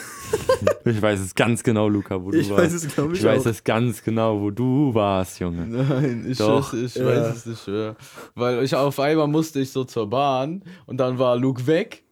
Ich 0.88 1.02
weiß 1.02 1.20
es 1.20 1.34
ganz 1.34 1.64
genau, 1.64 1.90
Luca, 1.90 2.24
wo 2.24 2.30
du 2.32 2.38
Ich 2.38 2.50
warst. 2.50 2.64
weiß 2.66 2.74
es, 2.74 2.94
glaube 2.94 3.14
ich, 3.14 3.20
ich 3.20 3.26
weiß 3.26 3.42
auch. 3.42 3.46
es 3.52 3.64
ganz 3.64 4.04
genau, 4.04 4.40
wo 4.40 4.52
du 4.52 4.94
warst, 4.94 5.40
Junge. 5.40 5.66
Nein, 5.68 6.26
ich, 6.30 6.38
Doch. 6.38 6.72
weiß, 6.74 6.80
ich 6.82 6.96
Ja. 6.96 7.06
weiß 7.06 7.36
es 7.38 7.46
nicht 7.48 7.68
mehr. 7.68 7.96
Weil 8.36 8.64
ich 8.64 8.76
auf 8.76 9.00
einmal 9.00 9.28
musste 9.28 9.60
ich 9.60 9.72
so 9.72 9.84
zur 9.84 10.08
Bahn 10.10 10.64
und 10.86 10.98
dann 10.98 11.18
war 11.18 11.36
Luke 11.38 11.66
weg. 11.68 12.04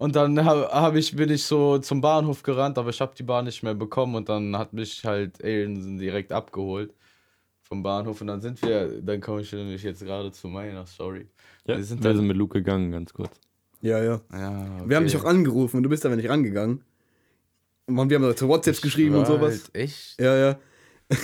Und 0.00 0.16
dann 0.16 0.42
hab, 0.46 0.72
hab 0.72 0.94
ich, 0.96 1.14
bin 1.14 1.28
ich 1.30 1.44
so 1.44 1.76
zum 1.78 2.00
Bahnhof 2.00 2.42
gerannt, 2.42 2.78
aber 2.78 2.88
ich 2.88 3.00
habe 3.02 3.12
die 3.14 3.22
Bahn 3.22 3.44
nicht 3.44 3.62
mehr 3.62 3.74
bekommen 3.74 4.14
und 4.14 4.30
dann 4.30 4.56
hat 4.56 4.72
mich 4.72 5.04
halt 5.04 5.44
Aiden 5.44 5.98
direkt 5.98 6.32
abgeholt 6.32 6.94
vom 7.60 7.82
Bahnhof 7.82 8.18
und 8.22 8.28
dann 8.28 8.40
sind 8.40 8.62
wir, 8.62 9.02
dann 9.02 9.20
komme 9.20 9.42
ich 9.42 9.52
nämlich 9.52 9.82
jetzt 9.82 10.02
gerade 10.02 10.32
zu 10.32 10.48
meiner 10.48 10.86
Story. 10.86 11.26
Ja, 11.66 11.74
Wir 11.74 11.76
wir 11.76 11.84
sind 11.84 12.02
sind, 12.02 12.16
dann- 12.16 12.26
mit 12.26 12.34
Luke 12.38 12.58
gegangen, 12.60 12.90
ganz 12.92 13.12
kurz. 13.12 13.38
Ja, 13.82 14.02
ja. 14.02 14.20
Ja, 14.32 14.50
Wir 14.86 14.96
haben 14.96 15.04
okay. 15.04 15.04
dich 15.04 15.16
auch 15.18 15.24
angerufen 15.24 15.76
und 15.76 15.82
du 15.82 15.90
bist 15.90 16.06
aber 16.06 16.16
nicht 16.16 16.30
rangegangen. 16.30 16.82
Und 17.86 18.08
wir 18.08 18.16
haben 18.16 18.22
da 18.22 18.34
zu 18.34 18.48
WhatsApps 18.48 18.80
geschrieben 18.80 19.16
und 19.16 19.26
sowas. 19.26 19.64
Halt 19.64 19.74
echt? 19.74 20.18
Ja, 20.18 20.34
ja. 20.36 20.58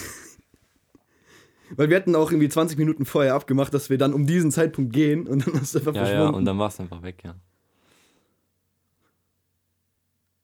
Weil 1.76 1.88
wir 1.90 1.96
hatten 1.96 2.14
auch 2.14 2.30
irgendwie 2.30 2.48
20 2.48 2.78
Minuten 2.78 3.04
vorher 3.06 3.34
abgemacht, 3.34 3.74
dass 3.74 3.90
wir 3.90 3.98
dann 3.98 4.14
um 4.14 4.26
diesen 4.26 4.52
Zeitpunkt 4.52 4.92
gehen 4.92 5.26
und 5.26 5.46
dann 5.46 5.60
hast 5.60 5.74
du 5.74 5.78
einfach 5.78 5.94
Ja, 5.94 6.02
ja, 6.02 6.06
verschwunden. 6.08 6.34
und 6.34 6.44
dann 6.44 6.58
war 6.58 6.68
es 6.68 6.78
einfach 6.78 7.02
weg, 7.02 7.22
ja. 7.24 7.34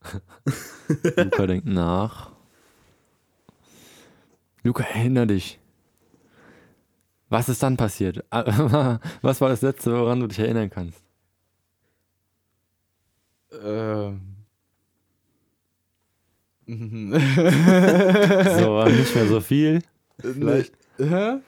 Luca 1.16 1.46
denkt 1.46 1.66
nach. 1.66 2.32
Luca, 4.62 4.84
erinnere 4.84 5.28
dich. 5.28 5.58
Was 7.28 7.48
ist 7.48 7.62
dann 7.62 7.76
passiert? 7.76 8.24
Was 8.30 9.40
war 9.40 9.48
das 9.48 9.62
Letzte, 9.62 9.92
woran 9.92 10.20
du 10.20 10.26
dich 10.26 10.38
erinnern 10.38 10.70
kannst? 10.70 11.02
Ähm. 13.64 14.20
So, 18.60 18.84
nicht 18.84 19.14
mehr 19.14 19.26
so 19.26 19.40
viel. 19.40 19.82
Vielleicht. 20.18 20.72
Hä? 20.98 21.38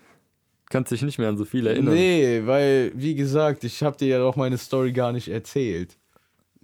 Kannst 0.71 0.91
dich 0.91 1.03
nicht 1.03 1.19
mehr 1.19 1.29
an 1.29 1.37
so 1.37 1.45
viel 1.45 1.67
erinnern. 1.67 1.95
Nee, 1.95 2.43
weil, 2.47 2.91
wie 2.95 3.15
gesagt, 3.15 3.65
ich 3.65 3.83
habe 3.83 3.97
dir 3.97 4.09
ja 4.09 4.23
auch 4.25 4.37
meine 4.37 4.59
Story 4.59 4.93
gar 4.93 5.13
nicht 5.13 5.29
erzählt. 5.29 5.97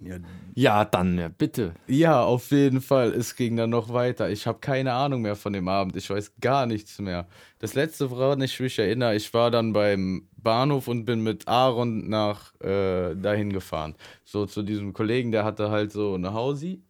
Ja, 0.03 0.17
Ja, 0.55 0.83
dann, 0.85 1.17
ja, 1.17 1.27
bitte. 1.29 1.73
Ja, 1.87 2.23
auf 2.23 2.49
jeden 2.51 2.81
Fall. 2.81 3.13
Es 3.13 3.35
ging 3.35 3.55
dann 3.55 3.69
noch 3.69 3.93
weiter. 3.93 4.29
Ich 4.31 4.47
habe 4.47 4.59
keine 4.59 4.93
Ahnung 4.93 5.21
mehr 5.21 5.35
von 5.35 5.53
dem 5.53 5.67
Abend. 5.67 5.95
Ich 5.95 6.09
weiß 6.09 6.33
gar 6.41 6.65
nichts 6.65 6.99
mehr. 6.99 7.27
Das 7.59 7.75
letzte, 7.75 8.09
woran 8.09 8.41
ich 8.41 8.59
mich 8.59 8.79
erinnere, 8.79 9.15
ich 9.15 9.31
war 9.33 9.51
dann 9.51 9.73
beim 9.73 10.27
Bahnhof 10.37 10.87
und 10.87 11.05
bin 11.05 11.21
mit 11.21 11.47
Aaron 11.47 12.09
nach 12.09 12.53
äh, 12.61 13.15
dahin 13.15 13.53
gefahren. 13.53 13.95
So 14.25 14.45
zu 14.47 14.63
diesem 14.63 14.93
Kollegen, 14.93 15.31
der 15.31 15.45
hatte 15.45 15.69
halt 15.69 15.91
so 15.91 16.15
eine 16.15 16.33
Hausi 16.33 16.83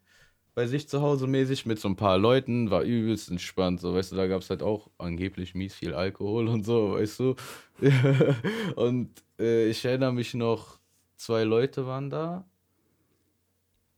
bei 0.56 0.68
sich 0.68 0.88
zu 0.90 1.02
Hause 1.02 1.28
mäßig 1.28 1.66
mit 1.66 1.80
so 1.80 1.88
ein 1.90 1.96
paar 1.96 2.18
Leuten, 2.18 2.72
war 2.72 2.84
übelst 2.84 3.30
entspannt. 3.32 3.82
So, 3.82 3.94
weißt 3.96 4.12
du, 4.14 4.16
da 4.18 4.28
gab 4.28 4.42
es 4.42 4.50
halt 4.50 4.64
auch 4.64 4.90
angeblich 4.98 5.56
mies 5.56 5.74
viel 5.76 5.94
Alkohol 5.94 6.48
und 6.50 6.66
so, 6.66 6.94
weißt 6.94 7.20
du. 7.20 7.36
und 8.76 9.12
äh, 9.40 9.68
ich 9.70 9.84
erinnere 9.86 10.14
mich 10.14 10.34
noch, 10.34 10.80
zwei 11.18 11.44
Leute 11.44 11.86
waren 11.88 12.10
da 12.10 12.46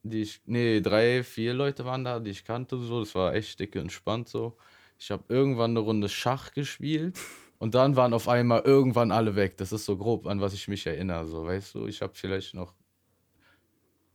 die 0.03 0.21
ich, 0.23 0.41
nee, 0.45 0.81
drei, 0.81 1.23
vier 1.23 1.53
Leute 1.53 1.85
waren 1.85 2.03
da, 2.03 2.19
die 2.19 2.31
ich 2.31 2.45
kannte, 2.45 2.77
so, 2.77 2.99
das 2.99 3.15
war 3.15 3.33
echt 3.35 3.59
dicke 3.59 3.79
entspannt 3.79 4.27
so. 4.29 4.57
Ich 4.99 5.11
habe 5.11 5.23
irgendwann 5.29 5.71
eine 5.71 5.79
Runde 5.79 6.09
Schach 6.09 6.53
gespielt 6.53 7.19
und 7.59 7.75
dann 7.75 7.95
waren 7.95 8.13
auf 8.13 8.27
einmal 8.27 8.61
irgendwann 8.61 9.11
alle 9.11 9.35
weg. 9.35 9.57
Das 9.57 9.71
ist 9.71 9.85
so 9.85 9.97
grob, 9.97 10.27
an 10.27 10.41
was 10.41 10.53
ich 10.53 10.67
mich 10.67 10.85
erinnere, 10.87 11.27
so, 11.27 11.45
weißt 11.45 11.75
du, 11.75 11.87
ich 11.87 12.01
habe 12.01 12.13
vielleicht 12.15 12.53
noch 12.53 12.73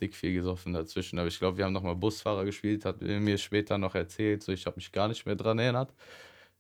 dick 0.01 0.15
viel 0.15 0.33
gesoffen 0.33 0.73
dazwischen, 0.73 1.19
aber 1.19 1.29
ich 1.29 1.39
glaube, 1.39 1.59
wir 1.59 1.65
haben 1.65 1.73
nochmal 1.73 1.97
Busfahrer 1.97 2.45
gespielt, 2.45 2.85
hat 2.85 3.01
mir 3.03 3.39
später 3.39 3.79
noch 3.79 3.95
erzählt, 3.95 4.43
so, 4.43 4.53
ich 4.53 4.67
habe 4.67 4.77
mich 4.77 4.93
gar 4.93 5.09
nicht 5.09 5.27
mehr 5.27 5.37
dran 5.37 5.59
erinnert. 5.59 5.93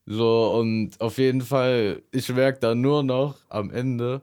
So, 0.06 0.52
und 0.58 1.00
auf 1.00 1.18
jeden 1.18 1.42
Fall, 1.42 2.02
ich 2.12 2.28
merke 2.30 2.60
da 2.60 2.74
nur 2.74 3.02
noch 3.02 3.36
am 3.50 3.70
Ende, 3.70 4.22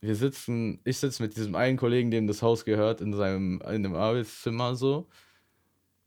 wir 0.00 0.16
sitzen, 0.16 0.80
ich 0.84 0.98
sitze 0.98 1.22
mit 1.22 1.36
diesem 1.36 1.54
einen 1.54 1.76
Kollegen, 1.76 2.10
dem 2.10 2.26
das 2.26 2.42
Haus 2.42 2.64
gehört, 2.64 3.00
in 3.00 3.14
seinem, 3.14 3.62
in 3.70 3.82
dem 3.82 3.94
Arbeitszimmer 3.94 4.74
so. 4.74 5.08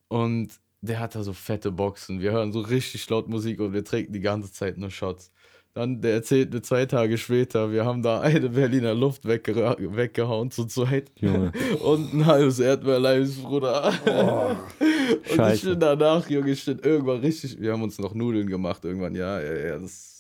Und 0.07 0.59
der 0.81 1.00
hat 1.00 1.15
da 1.15 1.23
so 1.23 1.33
fette 1.33 1.71
Boxen. 1.71 2.19
Wir 2.19 2.31
hören 2.31 2.51
so 2.51 2.59
richtig 2.62 3.09
laut 3.09 3.29
Musik 3.29 3.59
und 3.59 3.73
wir 3.73 3.85
trinken 3.85 4.13
die 4.13 4.19
ganze 4.19 4.51
Zeit 4.51 4.77
nur 4.77 4.91
Shots. 4.91 5.31
Dann, 5.75 6.01
der 6.01 6.13
erzählt 6.13 6.53
mir 6.53 6.62
zwei 6.62 6.85
Tage 6.85 7.17
später, 7.17 7.71
wir 7.71 7.83
haben 7.83 8.03
da 8.03 8.21
eine 8.21 8.50
Berliner 8.50 8.93
Luft 8.93 9.25
wegge 9.25 9.55
weggehauen 9.79 10.51
zu 10.51 10.65
zweit. 10.65 11.12
Junge. 11.15 11.51
Und 11.81 12.13
ein 12.13 12.25
halbes 12.27 12.59
Erdbeerleis, 12.59 13.38
Bruder. 13.38 13.91
und 14.79 15.53
ich 15.53 15.63
bin 15.63 15.79
danach, 15.79 16.29
Junge, 16.29 16.51
ich 16.51 16.63
bin 16.63 16.77
irgendwann 16.77 17.21
richtig, 17.21 17.59
wir 17.59 17.71
haben 17.73 17.81
uns 17.81 17.97
noch 17.97 18.13
Nudeln 18.13 18.45
gemacht 18.47 18.85
irgendwann, 18.85 19.15
ja, 19.15 19.41
ja, 19.41 19.53
ja, 19.53 19.79
das, 19.79 20.12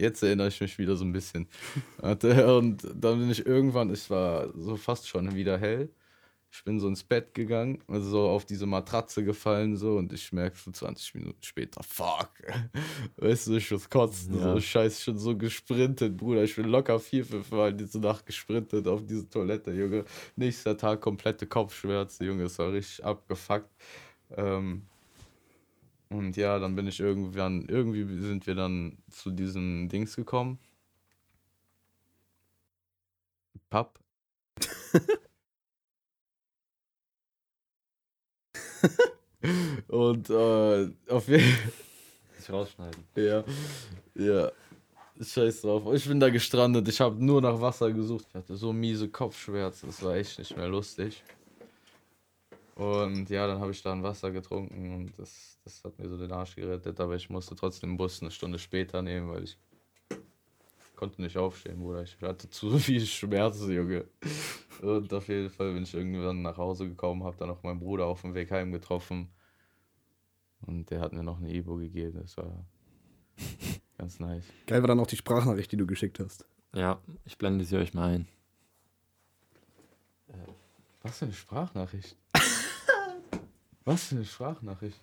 jetzt 0.00 0.22
erinnere 0.22 0.48
ich 0.48 0.60
mich 0.60 0.78
wieder 0.78 0.96
so 0.96 1.04
ein 1.04 1.12
bisschen. 1.12 1.46
Warte, 1.98 2.56
Und 2.56 2.82
dann 2.94 3.18
bin 3.20 3.30
ich 3.30 3.44
irgendwann, 3.46 3.90
es 3.90 4.10
war 4.10 4.48
so 4.56 4.76
fast 4.76 5.08
schon 5.08 5.34
wieder 5.34 5.58
hell. 5.58 5.90
Ich 6.52 6.64
bin 6.64 6.80
so 6.80 6.88
ins 6.88 7.04
Bett 7.04 7.32
gegangen, 7.32 7.78
also 7.86 8.10
so 8.10 8.28
auf 8.28 8.44
diese 8.44 8.66
Matratze 8.66 9.22
gefallen 9.22 9.76
so 9.76 9.96
und 9.98 10.12
ich 10.12 10.32
merke 10.32 10.56
so 10.58 10.72
20 10.72 11.14
Minuten 11.14 11.40
später, 11.42 11.80
fuck. 11.84 12.30
Weißt 13.18 13.46
du, 13.46 13.54
ich 13.54 13.70
muss 13.70 13.88
kotzen, 13.88 14.34
Ja. 14.36 14.54
so 14.54 14.60
scheiße, 14.60 14.98
ich 14.98 15.04
bin 15.06 15.18
so 15.18 15.36
gesprintet, 15.36 16.16
Bruder. 16.16 16.42
Ich 16.42 16.56
bin 16.56 16.64
locker 16.64 16.98
vier, 16.98 17.24
fünf 17.24 17.52
Mal 17.52 17.72
diese 17.72 18.00
Nacht 18.00 18.26
gesprintet 18.26 18.88
auf 18.88 19.06
diese 19.06 19.28
Toilette, 19.30 19.70
Junge. 19.70 20.04
Nächster 20.34 20.76
Tag 20.76 21.00
komplette 21.00 21.46
Kopfschmerzen, 21.46 22.24
Junge, 22.26 22.42
es 22.42 22.58
war 22.58 22.72
richtig 22.72 23.04
abgefuckt. 23.04 23.70
Ähm, 24.36 24.82
und 26.10 26.36
ja, 26.36 26.58
dann 26.58 26.76
bin 26.76 26.86
ich 26.86 27.00
irgendwann, 27.00 27.64
irgendwie 27.66 28.20
sind 28.20 28.46
wir 28.46 28.54
dann 28.54 28.98
zu 29.10 29.30
diesem 29.30 29.88
Dings 29.88 30.16
gekommen. 30.16 30.58
Pub. 33.70 33.98
Und 39.88 40.30
äh, 40.30 40.90
auf 41.08 41.28
jeden 41.28 41.44
Fall. 41.44 41.72
Ich 42.38 42.50
rausschneiden. 42.50 43.04
Ja, 43.14 43.44
ja. 44.14 44.50
Scheiß 45.20 45.62
drauf. 45.62 45.82
Ich 45.94 46.08
bin 46.08 46.18
da 46.18 46.30
gestrandet. 46.30 46.88
Ich 46.88 47.00
habe 47.00 47.22
nur 47.24 47.40
nach 47.42 47.60
Wasser 47.60 47.92
gesucht. 47.92 48.26
Ich 48.28 48.34
hatte 48.34 48.56
so 48.56 48.72
miese 48.72 49.08
Kopfschmerzen. 49.08 49.86
Das 49.86 50.02
war 50.02 50.16
echt 50.16 50.38
nicht 50.38 50.56
mehr 50.56 50.68
lustig. 50.68 51.22
Und 52.80 53.28
ja, 53.28 53.46
dann 53.46 53.60
habe 53.60 53.72
ich 53.72 53.82
da 53.82 53.92
ein 53.92 54.02
Wasser 54.02 54.30
getrunken 54.30 54.94
und 54.94 55.18
das, 55.18 55.60
das 55.64 55.84
hat 55.84 55.98
mir 55.98 56.08
so 56.08 56.16
den 56.16 56.32
Arsch 56.32 56.56
gerettet. 56.56 56.98
Aber 56.98 57.14
ich 57.14 57.28
musste 57.28 57.54
trotzdem 57.54 57.90
den 57.90 57.96
Bus 57.98 58.22
eine 58.22 58.30
Stunde 58.30 58.58
später 58.58 59.02
nehmen, 59.02 59.28
weil 59.28 59.44
ich 59.44 59.58
konnte 60.96 61.20
nicht 61.20 61.36
aufstehen, 61.36 61.78
Bruder. 61.78 62.02
Ich 62.04 62.16
hatte 62.22 62.48
zu 62.48 62.70
viel 62.78 63.04
Schmerzen, 63.04 63.70
Junge. 63.70 64.06
Und 64.80 65.12
auf 65.12 65.28
jeden 65.28 65.50
Fall 65.50 65.74
bin 65.74 65.82
ich 65.82 65.92
irgendwann 65.92 66.40
nach 66.40 66.56
Hause 66.56 66.88
gekommen, 66.88 67.22
habe 67.22 67.36
dann 67.36 67.48
noch 67.48 67.62
meinen 67.62 67.80
Bruder 67.80 68.06
auf 68.06 68.22
dem 68.22 68.32
Weg 68.32 68.50
heim 68.50 68.72
getroffen. 68.72 69.28
Und 70.62 70.90
der 70.90 71.00
hat 71.00 71.12
mir 71.12 71.22
noch 71.22 71.36
eine 71.36 71.52
Ibo 71.52 71.76
gegeben. 71.76 72.18
Das 72.22 72.38
war 72.38 72.64
ganz 73.98 74.20
nice. 74.20 74.46
Geil 74.66 74.80
war 74.80 74.88
dann 74.88 75.00
auch 75.00 75.06
die 75.06 75.18
Sprachnachricht, 75.18 75.70
die 75.70 75.76
du 75.76 75.86
geschickt 75.86 76.18
hast. 76.18 76.46
Ja, 76.72 76.98
ich 77.26 77.36
blende 77.36 77.66
sie 77.66 77.76
euch 77.76 77.92
mal 77.92 78.14
ein. 78.14 78.28
Was 81.02 81.18
für 81.18 81.26
eine 81.26 81.34
Sprachnachricht? 81.34 82.16
Was 83.84 84.04
für 84.04 84.16
eine 84.16 84.24
Sprachnachricht? 84.24 85.00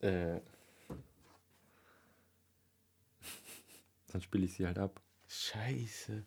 Äh. 0.00 0.40
Dann 4.08 4.20
spiele 4.22 4.44
ich 4.44 4.54
sie 4.54 4.66
halt 4.66 4.78
ab. 4.78 5.00
Scheiße. 5.28 6.24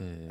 Äh, 0.00 0.28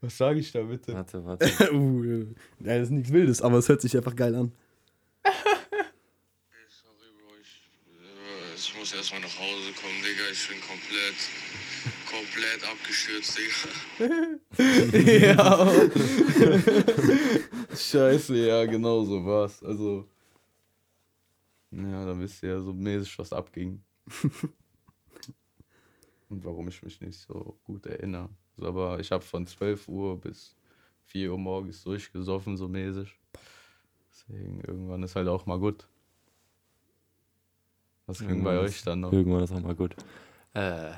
Was 0.00 0.16
sage 0.16 0.40
ich 0.40 0.50
da 0.50 0.62
bitte? 0.62 0.94
warte, 0.94 1.24
warte. 1.24 1.46
uh, 1.74 2.34
ja, 2.60 2.78
das 2.78 2.84
ist 2.84 2.90
nichts 2.90 3.12
Wildes, 3.12 3.40
aber 3.42 3.58
es 3.58 3.68
hört 3.68 3.80
sich 3.80 3.96
einfach 3.96 4.16
geil 4.16 4.34
an. 4.34 4.52
Sorry, 5.22 7.12
Bro, 7.18 7.36
ich, 7.40 7.70
äh, 7.86 8.54
ich 8.56 8.78
muss 8.78 8.92
erstmal 9.12 9.20
nach 9.20 9.38
Hause 9.38 9.72
kommen, 9.72 10.02
Digga. 10.02 10.24
Ich 10.30 10.48
bin 10.48 10.60
komplett, 10.60 11.14
komplett 12.08 12.64
abgestürzt, 12.64 13.38
Digga. 13.38 13.68
ja. 15.26 15.68
Scheiße, 17.76 18.36
ja, 18.46 18.64
genau 18.64 19.04
so 19.04 19.24
war's. 19.24 19.62
Also. 19.62 20.08
Ja, 21.70 22.04
dann 22.04 22.20
wisst 22.20 22.42
ihr 22.42 22.50
ja 22.50 22.60
so 22.60 22.72
mäßig, 22.72 23.18
was 23.18 23.32
abging. 23.32 23.82
Und 26.28 26.44
warum 26.44 26.68
ich 26.68 26.82
mich 26.82 27.00
nicht 27.00 27.18
so 27.18 27.58
gut 27.64 27.86
erinnere. 27.86 28.28
Also, 28.56 28.68
aber 28.68 29.00
ich 29.00 29.10
habe 29.10 29.24
von 29.24 29.46
12 29.46 29.88
Uhr 29.88 30.20
bis 30.20 30.54
4 31.06 31.32
Uhr 31.32 31.38
morgens 31.38 31.82
durchgesoffen, 31.82 32.56
so 32.56 32.68
mäßig. 32.68 33.14
Deswegen, 34.10 34.60
irgendwann 34.60 35.02
ist 35.02 35.16
halt 35.16 35.28
auch 35.28 35.46
mal 35.46 35.58
gut. 35.58 35.86
Was 38.12 38.18
ging 38.18 38.28
bei 38.44 38.52
Irgendwann 38.52 38.58
euch 38.58 38.82
dann 38.82 39.00
noch? 39.00 39.12
Irgendwann 39.12 39.42
ist 39.44 39.52
auch 39.52 39.60
mal 39.60 39.74
gut. 39.74 39.96
Äh, 40.54 40.90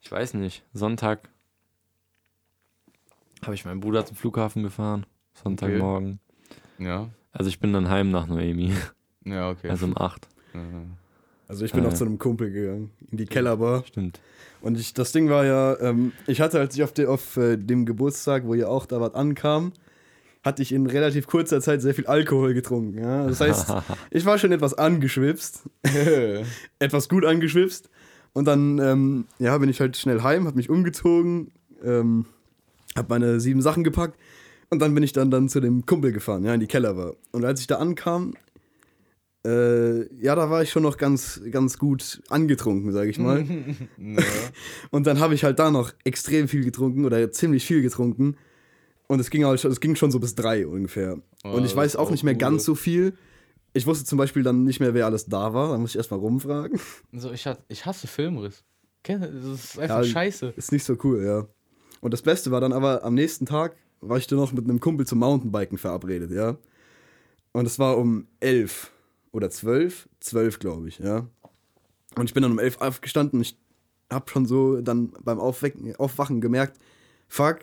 ich 0.00 0.10
weiß 0.10 0.34
nicht. 0.34 0.64
Sonntag 0.72 1.28
habe 3.44 3.54
ich 3.54 3.64
meinen 3.64 3.80
Bruder 3.80 4.04
zum 4.06 4.16
Flughafen 4.16 4.62
gefahren. 4.62 5.06
Sonntagmorgen. 5.34 6.18
Ja, 6.78 7.08
Also 7.32 7.48
ich 7.48 7.60
bin 7.60 7.72
dann 7.72 7.88
heim 7.88 8.10
nach 8.10 8.26
Noemi. 8.26 8.72
ja, 9.24 9.50
okay. 9.50 9.68
Also 9.70 9.86
um 9.86 9.96
8. 9.96 10.28
Ja. 10.54 10.60
Also 11.46 11.64
ich 11.64 11.72
bin 11.72 11.84
Äh. 11.84 11.88
auch 11.88 11.92
zu 11.94 12.04
einem 12.04 12.18
Kumpel 12.18 12.50
gegangen, 12.50 12.90
in 13.10 13.18
die 13.18 13.26
Kellerbar. 13.26 13.84
Stimmt. 13.86 14.20
Und 14.60 14.78
ich, 14.80 14.94
das 14.94 15.12
Ding 15.12 15.28
war 15.28 15.44
ja, 15.44 15.78
ähm, 15.80 16.12
ich 16.26 16.40
hatte, 16.40 16.58
als 16.58 16.74
ich 16.74 16.82
auf, 16.82 16.92
de, 16.92 17.06
auf 17.06 17.36
äh, 17.36 17.56
dem 17.56 17.84
Geburtstag, 17.86 18.44
wo 18.46 18.54
ihr 18.54 18.68
auch 18.70 18.86
da 18.86 19.00
wart, 19.00 19.14
ankam, 19.14 19.72
hatte 20.44 20.62
ich 20.62 20.72
in 20.72 20.86
relativ 20.86 21.26
kurzer 21.26 21.60
Zeit 21.60 21.80
sehr 21.80 21.94
viel 21.94 22.06
Alkohol 22.06 22.54
getrunken. 22.54 22.98
Ja? 22.98 23.26
Das 23.26 23.40
heißt, 23.40 23.72
ich 24.10 24.24
war 24.26 24.38
schon 24.38 24.52
etwas 24.52 24.74
angeschwipst, 24.74 25.62
etwas 26.78 27.08
gut 27.08 27.24
angeschwipst. 27.24 27.88
Und 28.34 28.46
dann 28.46 28.78
ähm, 28.78 29.24
ja, 29.38 29.56
bin 29.58 29.68
ich 29.68 29.80
halt 29.80 29.96
schnell 29.96 30.22
heim, 30.22 30.46
hab 30.46 30.56
mich 30.56 30.68
umgezogen, 30.68 31.52
ähm, 31.82 32.26
hab 32.96 33.08
meine 33.08 33.40
sieben 33.40 33.62
Sachen 33.62 33.84
gepackt 33.84 34.18
und 34.70 34.80
dann 34.80 34.92
bin 34.92 35.02
ich 35.02 35.12
dann, 35.12 35.30
dann 35.30 35.48
zu 35.48 35.60
dem 35.60 35.86
Kumpel 35.86 36.12
gefahren, 36.12 36.44
ja, 36.44 36.52
in 36.52 36.60
die 36.60 36.66
Kellerbar. 36.66 37.14
Und 37.30 37.44
als 37.44 37.60
ich 37.60 37.68
da 37.68 37.76
ankam, 37.76 38.34
äh, 39.46 40.06
ja, 40.20 40.34
da 40.34 40.50
war 40.50 40.62
ich 40.62 40.70
schon 40.70 40.82
noch 40.82 40.96
ganz, 40.96 41.40
ganz 41.50 41.78
gut 41.78 42.22
angetrunken, 42.28 42.92
sage 42.92 43.10
ich 43.10 43.18
mal. 43.18 43.46
Und 44.90 45.06
dann 45.06 45.20
habe 45.20 45.34
ich 45.34 45.44
halt 45.44 45.58
da 45.58 45.70
noch 45.70 45.92
extrem 46.04 46.48
viel 46.48 46.64
getrunken 46.64 47.04
oder 47.04 47.30
ziemlich 47.30 47.66
viel 47.66 47.82
getrunken. 47.82 48.36
Und 49.06 49.20
es 49.20 49.30
ging, 49.30 49.44
halt 49.44 49.60
schon, 49.60 49.70
es 49.70 49.80
ging 49.80 49.96
schon 49.96 50.10
so 50.10 50.18
bis 50.18 50.34
drei 50.34 50.66
ungefähr. 50.66 51.18
Oh, 51.44 51.50
und 51.50 51.64
ich 51.64 51.70
das 51.72 51.76
weiß 51.76 51.96
auch 51.96 52.10
nicht 52.10 52.22
mehr 52.24 52.34
cool. 52.34 52.38
ganz 52.38 52.64
so 52.64 52.74
viel. 52.74 53.14
Ich 53.74 53.86
wusste 53.86 54.04
zum 54.04 54.18
Beispiel 54.18 54.42
dann 54.42 54.64
nicht 54.64 54.80
mehr, 54.80 54.94
wer 54.94 55.06
alles 55.06 55.26
da 55.26 55.52
war. 55.52 55.72
Da 55.72 55.78
muss 55.78 55.90
ich 55.90 55.96
erstmal 55.96 56.20
rumfragen. 56.20 56.80
So, 57.12 57.30
ich, 57.32 57.46
hat, 57.46 57.62
ich 57.68 57.84
hasse 57.84 58.06
Filmriss. 58.06 58.64
Das 59.02 59.20
ist 59.20 59.78
einfach 59.78 59.98
Ja, 59.98 60.04
scheiße. 60.04 60.54
Ist 60.56 60.72
nicht 60.72 60.84
so 60.84 60.96
cool, 61.04 61.24
ja. 61.24 61.46
Und 62.00 62.12
das 62.14 62.22
Beste 62.22 62.50
war 62.50 62.60
dann 62.60 62.72
aber, 62.72 63.04
am 63.04 63.14
nächsten 63.14 63.44
Tag 63.46 63.76
war 64.00 64.16
ich 64.16 64.26
dann 64.26 64.38
noch 64.38 64.52
mit 64.52 64.64
einem 64.64 64.80
Kumpel 64.80 65.06
zum 65.06 65.18
Mountainbiken 65.18 65.76
verabredet, 65.76 66.30
ja. 66.30 66.56
Und 67.52 67.66
es 67.66 67.78
war 67.78 67.98
um 67.98 68.26
elf. 68.40 68.90
oder 69.32 69.50
zwölf, 69.50 70.08
zwölf 70.20 70.58
glaube 70.58 70.88
ich, 70.88 70.98
ja. 71.00 71.26
Und 72.16 72.26
ich 72.26 72.34
bin 72.34 72.42
dann 72.42 72.52
um 72.52 72.58
elf 72.58 72.80
aufgestanden. 72.80 73.40
Ich 73.40 73.58
habe 74.10 74.30
schon 74.30 74.46
so 74.46 74.80
dann 74.80 75.12
beim 75.22 75.40
Aufwecken, 75.40 75.94
Aufwachen 75.96 76.40
gemerkt, 76.40 76.78
fuck, 77.28 77.58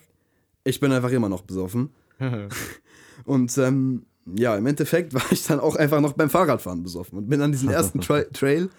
ich 0.64 0.80
bin 0.80 0.92
einfach 0.92 1.12
immer 1.12 1.30
noch 1.30 1.42
besoffen. 1.42 1.90
und 3.26 3.58
ähm, 3.58 4.06
ja, 4.26 4.56
im 4.56 4.66
Endeffekt 4.66 5.14
war 5.14 5.32
ich 5.32 5.46
dann 5.46 5.60
auch 5.60 5.76
einfach 5.76 6.02
noch 6.02 6.14
beim 6.14 6.30
Fahrradfahren 6.30 6.84
besoffen 6.84 7.18
und 7.18 7.30
bin 7.30 7.42
an 7.42 7.52
diesen 7.52 7.70
ersten 7.70 8.02
Tra 8.02 8.22
Trail 8.34 8.70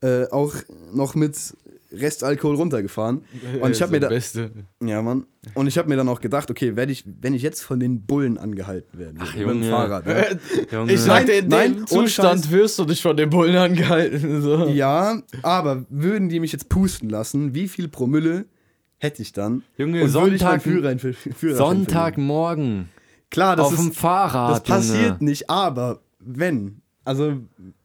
äh, 0.00 0.26
auch 0.30 0.54
noch 0.92 1.14
mit 1.14 1.36
Restalkohol 1.90 2.56
runtergefahren. 2.56 3.22
Und 3.60 3.70
ich 3.70 3.80
habe 3.80 3.92
mir 3.92 4.00
da, 4.00 4.08
Beste. 4.08 4.50
ja 4.84 5.00
Mann, 5.00 5.26
und 5.54 5.66
ich 5.66 5.78
habe 5.78 5.88
mir 5.88 5.96
dann 5.96 6.08
auch 6.08 6.20
gedacht, 6.20 6.50
okay, 6.50 6.76
werde 6.76 6.92
ich, 6.92 7.04
wenn 7.20 7.32
ich 7.32 7.42
jetzt 7.42 7.62
von 7.62 7.80
den 7.80 8.02
Bullen 8.02 8.36
angehalten 8.36 8.98
werde, 8.98 9.18
Ach, 9.18 9.34
mit 9.34 9.42
dem 9.42 9.48
Junge. 9.48 9.70
Fahrrad, 9.70 10.06
ja, 10.06 10.24
Junge. 10.70 10.92
Ich 10.92 11.00
sag 11.00 11.26
dir, 11.26 11.38
in 11.38 11.48
Nein, 11.48 11.74
dem 11.74 11.86
Zustand 11.86 12.42
Scheiß. 12.44 12.50
wirst 12.50 12.78
du 12.78 12.84
dich 12.84 13.00
von 13.00 13.16
den 13.16 13.30
Bullen 13.30 13.56
angehalten. 13.56 14.42
So. 14.42 14.66
ja, 14.68 15.22
aber 15.42 15.86
würden 15.88 16.28
die 16.28 16.40
mich 16.40 16.52
jetzt 16.52 16.68
pusten 16.68 17.08
lassen, 17.08 17.54
wie 17.54 17.68
viel 17.68 17.88
Promille 17.88 18.44
hätte 18.98 19.22
ich 19.22 19.32
dann? 19.32 19.62
Junge, 19.76 20.02
und 20.04 20.12
würde 20.14 20.34
ich 20.36 20.42
meinen 20.42 20.60
Sonntag- 20.60 20.62
Führerschein, 20.62 20.98
für- 20.98 21.12
Führerschein? 21.14 21.66
Sonntagmorgen. 21.66 22.88
Klar, 23.30 23.56
das 23.56 23.66
auf 23.66 23.76
dem 23.76 23.88
ist, 23.90 23.98
Fahrrad. 23.98 24.52
das 24.52 24.62
passiert 24.62 25.18
Junge. 25.20 25.24
nicht, 25.30 25.50
aber 25.50 26.00
wenn, 26.20 26.80
also 27.04 27.38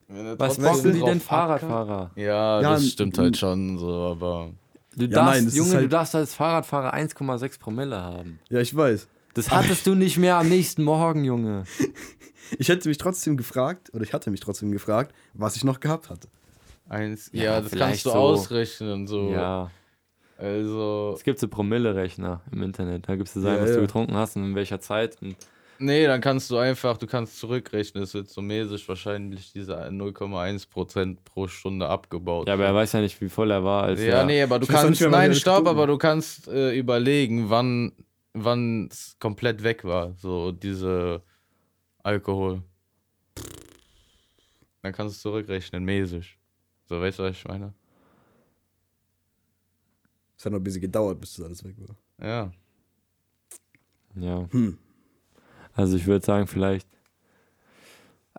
Was 0.07 0.57
bocken 0.57 0.93
die 0.93 1.01
denn. 1.01 1.19
Fahrradfahrer? 1.19 2.11
Ja, 2.15 2.61
Ja, 2.61 2.71
das 2.73 2.87
stimmt 2.89 3.17
halt 3.17 3.37
schon 3.37 3.77
so, 3.77 3.87
aber. 3.91 4.51
Du 4.95 5.05
Ja, 5.05 5.11
darfst, 5.11 5.33
nein, 5.33 5.45
das 5.45 5.53
ist 5.53 5.57
Junge, 5.57 5.71
du 5.71 5.77
halt- 5.77 5.93
darfst 5.93 6.15
als 6.15 6.33
Fahrradfahrer 6.35 6.93
1,6 6.93 7.57
Promille 7.59 7.99
haben. 7.99 8.39
ja, 8.49 8.59
ich 8.59 8.75
weiß. 8.75 9.07
Das 9.33 9.49
hattest 9.49 9.87
du 9.87 9.95
nicht 9.95 10.17
mehr 10.19 10.37
am 10.37 10.47
nächsten 10.49 10.83
Morgen, 10.83 11.23
Junge. 11.23 11.63
Ich 12.59 12.69
hätte 12.69 12.87
mich 12.87 12.99
trotzdem 12.99 13.35
gefragt, 13.35 13.89
oder 13.95 14.03
ich 14.03 14.13
hatte 14.13 14.29
mich 14.29 14.39
trotzdem 14.41 14.71
gefragt, 14.71 15.11
was 15.33 15.55
ich 15.55 15.63
noch 15.63 15.79
gehabt 15.79 16.11
hatte. 16.11 16.27
Eins, 16.87 17.29
Ja, 17.33 17.43
ja, 17.43 17.61
das 17.61 17.71
kannst 17.71 18.05
du 18.05 18.09
so. 18.11 18.15
ausrechnen. 18.15 19.07
So. 19.07 19.31
Ja. 19.31 19.71
Also. 20.43 21.13
Es 21.15 21.23
gibt 21.23 21.39
so 21.39 21.47
Promille-Rechner 21.47 22.41
im 22.51 22.63
Internet. 22.63 23.07
Da 23.07 23.15
gibst 23.15 23.35
du 23.35 23.39
sagen, 23.39 23.57
Ja, 23.57 23.61
was 23.63 23.69
ja. 23.71 23.75
du 23.77 23.81
getrunken 23.81 24.15
hast 24.15 24.35
und 24.35 24.43
in 24.43 24.55
welcher 24.55 24.79
Zeit. 24.79 25.21
Und 25.21 25.35
Nee, 25.79 26.05
dann 26.05 26.21
kannst 26.21 26.49
du 26.51 26.57
einfach, 26.57 26.97
du 26.97 27.07
kannst 27.07 27.39
zurückrechnen. 27.39 28.03
Es 28.03 28.13
wird 28.13 28.29
so 28.29 28.41
mäßig 28.41 28.87
wahrscheinlich 28.87 29.51
diese 29.53 29.75
0,1% 29.75 31.17
pro 31.25 31.47
Stunde 31.47 31.87
abgebaut. 31.89 32.47
ja, 32.47 32.53
aber 32.53 32.65
er 32.65 32.75
weiß 32.75 32.93
ja 32.93 33.01
nicht, 33.01 33.19
wie 33.21 33.27
voll 33.29 33.51
er 33.51 33.63
war. 33.63 33.83
Als 33.83 33.99
Ja, 34.01 34.19
er, 34.19 34.25
nee, 34.25 34.41
aber 34.41 34.59
du 34.59 34.67
kannst, 34.67 35.01
nicht 35.01 35.09
nein, 35.11 35.33
stopp, 35.33 35.67
aber 35.67 35.87
du 35.87 35.97
kannst 35.97 36.47
äh, 36.47 36.77
überlegen, 36.77 37.49
wann 37.49 37.91
wann 38.33 38.87
es 38.91 39.15
komplett 39.19 39.61
weg 39.63 39.83
war, 39.83 40.13
so 40.17 40.51
diese 40.51 41.21
Alkohol. 42.01 42.63
Dann 44.81 44.91
kannst 44.93 45.17
du 45.17 45.21
zurückrechnen, 45.29 45.83
mäßig. 45.83 46.37
So, 46.89 46.99
weißt 46.99 47.19
du, 47.19 47.23
was 47.23 47.37
ich 47.37 47.45
meine? 47.45 47.73
Es 50.43 50.45
hat 50.45 50.51
noch 50.51 50.59
ein 50.59 50.63
bisschen 50.65 50.81
gedauert, 50.81 51.21
bis 51.21 51.35
das 51.35 51.45
alles 51.45 51.63
weg 51.63 51.77
war. 51.77 51.95
Ja. 52.27 52.51
Ja. 54.13 54.45
Hm. 54.51 54.77
Also 55.71 55.95
ich 55.95 56.05
würde 56.05 56.25
sagen, 56.25 56.47
vielleicht 56.47 56.85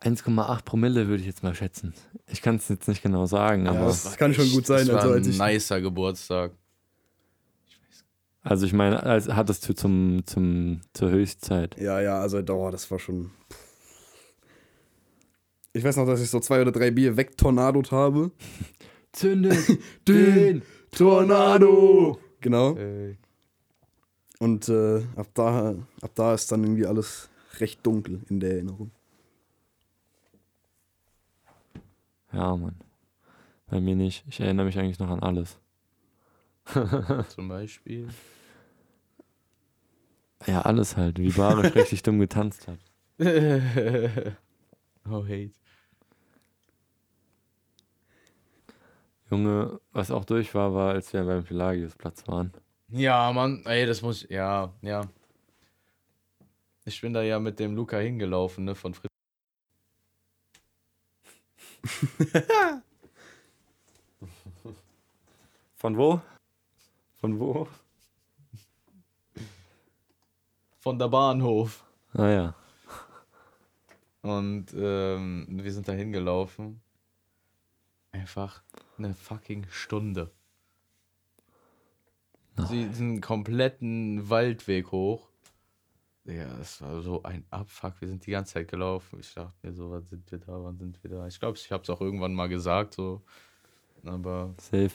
1,8 0.03 0.65
Promille 0.65 1.09
würde 1.09 1.23
ich 1.23 1.27
jetzt 1.27 1.43
mal 1.43 1.55
schätzen. 1.55 1.95
Ich 2.27 2.43
kann 2.43 2.57
es 2.57 2.69
jetzt 2.69 2.89
nicht 2.89 3.03
genau 3.03 3.25
sagen, 3.25 3.67
aber. 3.69 3.87
das 3.87 4.19
kann 4.19 4.35
schon 4.35 4.51
gut 4.51 4.67
sein. 4.67 4.87
Das 4.87 4.97
war 4.97 5.01
Also, 5.01 5.15
als 5.15 5.27
ein 5.27 5.33
ich, 5.33 5.39
nicer 5.39 5.81
Geburtstag. 5.81 6.53
Also 8.43 8.67
ich 8.67 8.75
meine, 8.75 9.03
als 9.03 9.31
hattest 9.31 9.67
du 9.67 9.73
zum, 9.75 10.27
zum, 10.27 10.83
zur 10.93 11.09
Höchstzeit. 11.09 11.81
ja, 11.81 12.03
ja, 12.03 12.21
also 12.21 12.37
oh, 12.51 12.71
das 12.71 12.91
war 12.91 12.99
schon. 12.99 13.31
Ich 15.73 15.83
weiß 15.83 15.97
noch, 15.97 16.05
dass 16.05 16.21
ich 16.21 16.29
so 16.29 16.39
zwei 16.39 16.61
oder 16.61 16.71
drei 16.71 16.91
Bier 16.91 17.17
wegtornadot 17.17 17.93
habe. 17.93 18.31
Zünde 19.11 19.57
Den 20.07 20.61
Tornado! 20.97 22.19
Genau. 22.41 22.77
Äh, 22.77 23.17
Und 24.39 24.69
äh, 24.69 25.03
ab, 25.17 25.29
da, 25.35 25.75
ab 26.03 26.11
da 26.15 26.35
ist 26.35 26.51
dann 26.53 26.63
irgendwie 26.63 26.87
alles 26.87 27.29
recht 27.61 27.85
dunkel 27.87 28.21
in 28.29 28.41
der 28.41 28.53
Erinnerung. 28.53 28.91
Ja, 32.33 32.57
Mann. 32.57 32.77
Bei 33.67 33.81
mir 33.81 33.97
nicht. 33.97 34.25
Ich 34.29 34.41
erinnere 34.41 34.67
mich 34.67 34.79
eigentlich 34.79 34.99
noch 34.99 35.11
an 35.11 35.21
alles. 35.21 35.59
zum 37.29 37.49
Beispiel. 37.49 38.09
Ja, 40.47 40.63
alles 40.63 40.97
halt. 40.97 41.19
Wie 41.19 41.31
Barisch 41.31 41.75
richtig 41.77 42.03
dumm 42.03 42.19
getanzt 42.19 42.69
hat. 42.69 42.79
oh, 45.09 45.25
hate. 45.25 45.53
Junge, 49.31 49.81
was 49.93 50.11
auch 50.11 50.25
durch 50.25 50.55
war, 50.55 50.75
war, 50.75 50.93
als 50.93 51.13
wir 51.13 51.25
beim 51.25 51.45
Pelagiusplatz 51.45 52.27
waren. 52.29 52.53
Ja, 52.89 53.33
Mann, 53.33 53.63
ey, 53.65 53.87
das 53.87 54.03
muss, 54.03 54.27
ja, 54.29 54.73
ja. 54.83 55.03
Ich 56.85 57.01
bin 57.01 57.15
da 57.15 57.23
ja 57.23 57.41
mit 57.41 57.59
dem 57.59 57.75
Luca 57.75 57.99
hingelaufen, 57.99 58.65
ne, 58.65 58.75
von 58.75 58.95
Fritz. 58.95 59.11
Von 65.85 65.99
wo? 65.99 66.19
Von 67.17 67.39
wo? 67.39 67.69
Von 70.79 70.99
der 70.99 71.09
Bahnhof. 71.09 71.85
Ah 72.15 72.29
ja. 72.29 72.55
Und 74.23 74.73
ähm, 74.75 75.47
wir 75.51 75.71
sind 75.71 75.87
da 75.87 75.93
hingelaufen. 75.93 76.81
Einfach 78.13 78.63
eine 78.99 79.15
fucking 79.15 79.67
Stunde. 79.71 80.31
Sie 82.69 82.87
diesen 82.87 83.21
kompletten 83.21 84.31
Waldweg 84.31 84.93
hoch. 84.93 85.29
Ja, 86.25 86.57
das 86.57 86.81
war 86.81 87.03
so 87.03 87.23
ein 87.23 87.45
Abfuck. 87.51 88.01
Wir 88.01 88.09
sind 88.09 88.25
die 88.27 88.31
ganze 88.31 88.55
Zeit 88.55 88.69
gelaufen. 88.69 89.19
Ich 89.21 89.35
dachte 89.35 89.55
mir 89.63 89.73
so, 89.75 89.91
wann 89.91 90.07
sind 90.07 90.31
wir 90.31 90.39
da, 90.39 90.63
wann 90.63 90.79
sind 90.79 91.03
wir 91.03 91.11
da? 91.11 91.27
Ich 91.27 91.39
glaube, 91.39 91.59
ich 91.59 91.71
habe 91.71 91.83
es 91.83 91.91
auch 91.91 92.01
irgendwann 92.01 92.33
mal 92.33 92.49
gesagt, 92.49 92.95
so. 92.95 93.23
Aber 94.05 94.55
Safe. 94.59 94.91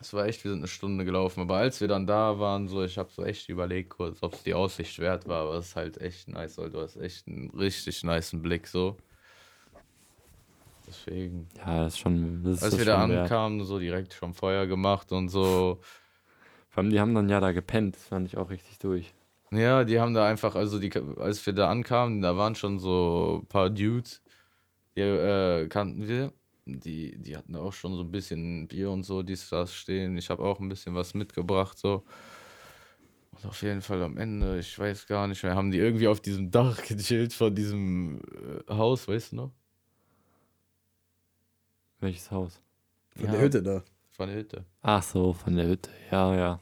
es 0.00 0.12
war 0.12 0.26
echt, 0.26 0.44
wir 0.44 0.50
sind 0.50 0.60
eine 0.60 0.68
Stunde 0.68 1.04
gelaufen. 1.04 1.40
Aber 1.40 1.56
als 1.56 1.80
wir 1.80 1.88
dann 1.88 2.06
da 2.06 2.38
waren, 2.38 2.68
so, 2.68 2.84
ich 2.84 2.98
habe 2.98 3.10
so 3.10 3.24
echt 3.24 3.48
überlegt 3.48 3.90
kurz, 3.90 4.22
ob 4.22 4.34
es 4.34 4.42
die 4.42 4.54
Aussicht 4.54 4.98
wert 4.98 5.26
war. 5.26 5.42
Aber 5.48 5.54
es 5.54 5.68
ist 5.68 5.76
halt 5.76 5.98
echt 6.00 6.28
nice, 6.28 6.58
weil 6.58 6.70
du 6.70 6.80
hast 6.80 6.96
echt 6.96 7.26
einen 7.26 7.50
richtig 7.50 8.04
niceen 8.04 8.42
Blick, 8.42 8.68
so. 8.68 8.98
Deswegen. 10.92 11.48
Ja, 11.56 11.84
das 11.84 11.94
ist 11.94 12.00
schon. 12.00 12.44
Das 12.44 12.58
ist 12.58 12.62
Als 12.62 12.70
das 12.72 12.80
wir 12.80 12.86
da 12.86 13.00
schon 13.00 13.10
wert. 13.10 13.22
ankamen, 13.22 13.64
so 13.64 13.78
direkt 13.78 14.12
schon 14.12 14.34
Feuer 14.34 14.66
gemacht 14.66 15.10
und 15.12 15.28
so. 15.30 15.80
Vor 16.68 16.82
allem, 16.82 16.90
die 16.90 17.00
haben 17.00 17.14
dann 17.14 17.28
ja 17.28 17.40
da 17.40 17.52
gepennt. 17.52 17.96
Das 17.96 18.04
fand 18.04 18.26
ich 18.26 18.36
auch 18.36 18.50
richtig 18.50 18.78
durch. 18.78 19.14
Ja, 19.50 19.84
die 19.84 20.00
haben 20.00 20.14
da 20.14 20.26
einfach, 20.26 20.54
also 20.54 20.78
die, 20.78 20.90
als 21.18 21.44
wir 21.44 21.52
da 21.52 21.70
ankamen, 21.70 22.22
da 22.22 22.36
waren 22.36 22.54
schon 22.54 22.78
so 22.78 23.40
ein 23.42 23.46
paar 23.46 23.68
Dudes, 23.68 24.22
die 24.96 25.02
äh, 25.02 25.68
kannten 25.68 26.08
wir. 26.08 26.32
Die, 26.64 27.18
die 27.18 27.36
hatten 27.36 27.56
auch 27.56 27.72
schon 27.72 27.94
so 27.96 28.02
ein 28.02 28.10
bisschen 28.12 28.68
Bier 28.68 28.90
und 28.90 29.02
so, 29.02 29.22
dies, 29.22 29.48
das 29.48 29.74
stehen. 29.74 30.16
Ich 30.16 30.30
habe 30.30 30.42
auch 30.44 30.60
ein 30.60 30.68
bisschen 30.68 30.94
was 30.94 31.12
mitgebracht, 31.12 31.76
so. 31.76 32.04
Und 33.32 33.46
auf 33.46 33.62
jeden 33.62 33.82
Fall 33.82 34.02
am 34.02 34.16
Ende, 34.16 34.58
ich 34.60 34.78
weiß 34.78 35.06
gar 35.06 35.26
nicht 35.26 35.42
mehr, 35.42 35.54
haben 35.56 35.70
die 35.72 35.78
irgendwie 35.78 36.06
auf 36.08 36.20
diesem 36.20 36.50
Dach 36.50 36.80
gechillt 36.86 37.32
von 37.32 37.54
diesem 37.54 38.20
äh, 38.68 38.72
Haus, 38.74 39.08
weißt 39.08 39.32
du 39.32 39.36
noch? 39.36 39.52
Welches 42.02 42.32
Haus? 42.32 42.60
Von 43.14 43.26
Ja, 43.26 43.30
der 43.30 43.40
Hütte 43.40 43.62
da. 43.62 43.82
Von 44.10 44.28
der 44.28 44.36
Hütte. 44.36 44.64
Ach 44.82 45.02
so, 45.02 45.32
von 45.32 45.54
der 45.56 45.68
Hütte. 45.68 45.90
Ja, 46.10 46.34
ja. 46.34 46.60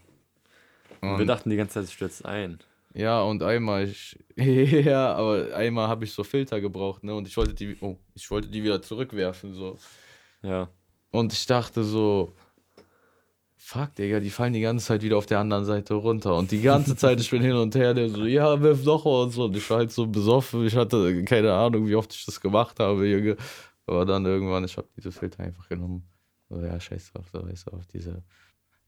Und 1.01 1.19
wir 1.19 1.25
dachten 1.25 1.49
die 1.49 1.57
ganze 1.57 1.75
Zeit, 1.75 1.85
es 1.85 1.93
stürzt 1.93 2.27
ein. 2.27 2.59
Ja, 2.93 3.23
und 3.23 3.43
einmal, 3.43 3.89
ich, 3.89 4.19
ja, 4.37 5.15
aber 5.15 5.55
einmal 5.55 5.89
habe 5.89 6.05
ich 6.05 6.13
so 6.13 6.25
Filter 6.25 6.61
gebraucht, 6.61 7.05
ne? 7.05 7.15
Und 7.15 7.27
ich 7.27 7.37
wollte 7.39 7.55
die, 7.55 7.75
oh, 7.81 7.97
ich 8.15 8.31
wollte 8.31 8.49
die 8.49 8.63
wieder 8.63 8.83
zurückwerfen, 8.83 9.55
so. 9.55 9.79
Ja. 10.43 10.69
Und 11.11 11.33
ich 11.33 11.47
dachte 11.47 11.85
so, 11.85 12.35
fuck, 13.57 13.95
Digga, 13.95 14.21
die 14.21 14.31
fallen 14.31 14.53
die 14.53 14.61
ganze 14.61 14.85
Zeit 14.85 15.01
wieder 15.01 15.17
auf 15.17 15.27
der 15.27 15.39
anderen 15.39 15.65
Seite 15.65 15.95
runter. 15.95 16.37
Und 16.37 16.51
die 16.51 16.61
ganze 16.61 16.97
Zeit, 16.97 17.19
ich 17.19 17.31
bin 17.31 17.41
hin 17.41 17.57
und 17.57 17.75
her, 17.75 17.95
der 17.95 18.11
so, 18.11 18.27
ja, 18.27 18.61
wirf 18.61 18.85
noch 18.85 19.07
mal 19.07 19.23
und 19.23 19.31
so. 19.31 19.45
Und 19.45 19.57
ich 19.57 19.71
war 19.71 19.79
halt 19.79 19.91
so 19.93 20.07
besoffen, 20.07 20.67
ich 20.67 20.77
hatte 20.77 21.25
keine 21.25 21.55
Ahnung, 21.55 21.87
wie 21.87 21.95
oft 21.95 22.13
ich 22.13 22.27
das 22.27 22.41
gemacht 22.43 22.79
habe, 22.79 23.07
Junge. 23.07 23.39
Aber 23.87 24.05
dann 24.05 24.25
irgendwann, 24.27 24.65
ich 24.65 24.77
habe 24.77 24.89
diese 24.97 25.13
Filter 25.13 25.43
einfach 25.43 25.69
genommen. 25.69 26.05
So, 26.49 26.61
ja, 26.61 26.79
scheiß 26.79 27.13
drauf, 27.13 27.29
so, 27.33 27.41
du, 27.41 27.73
auf 27.73 27.87
diese 27.87 28.23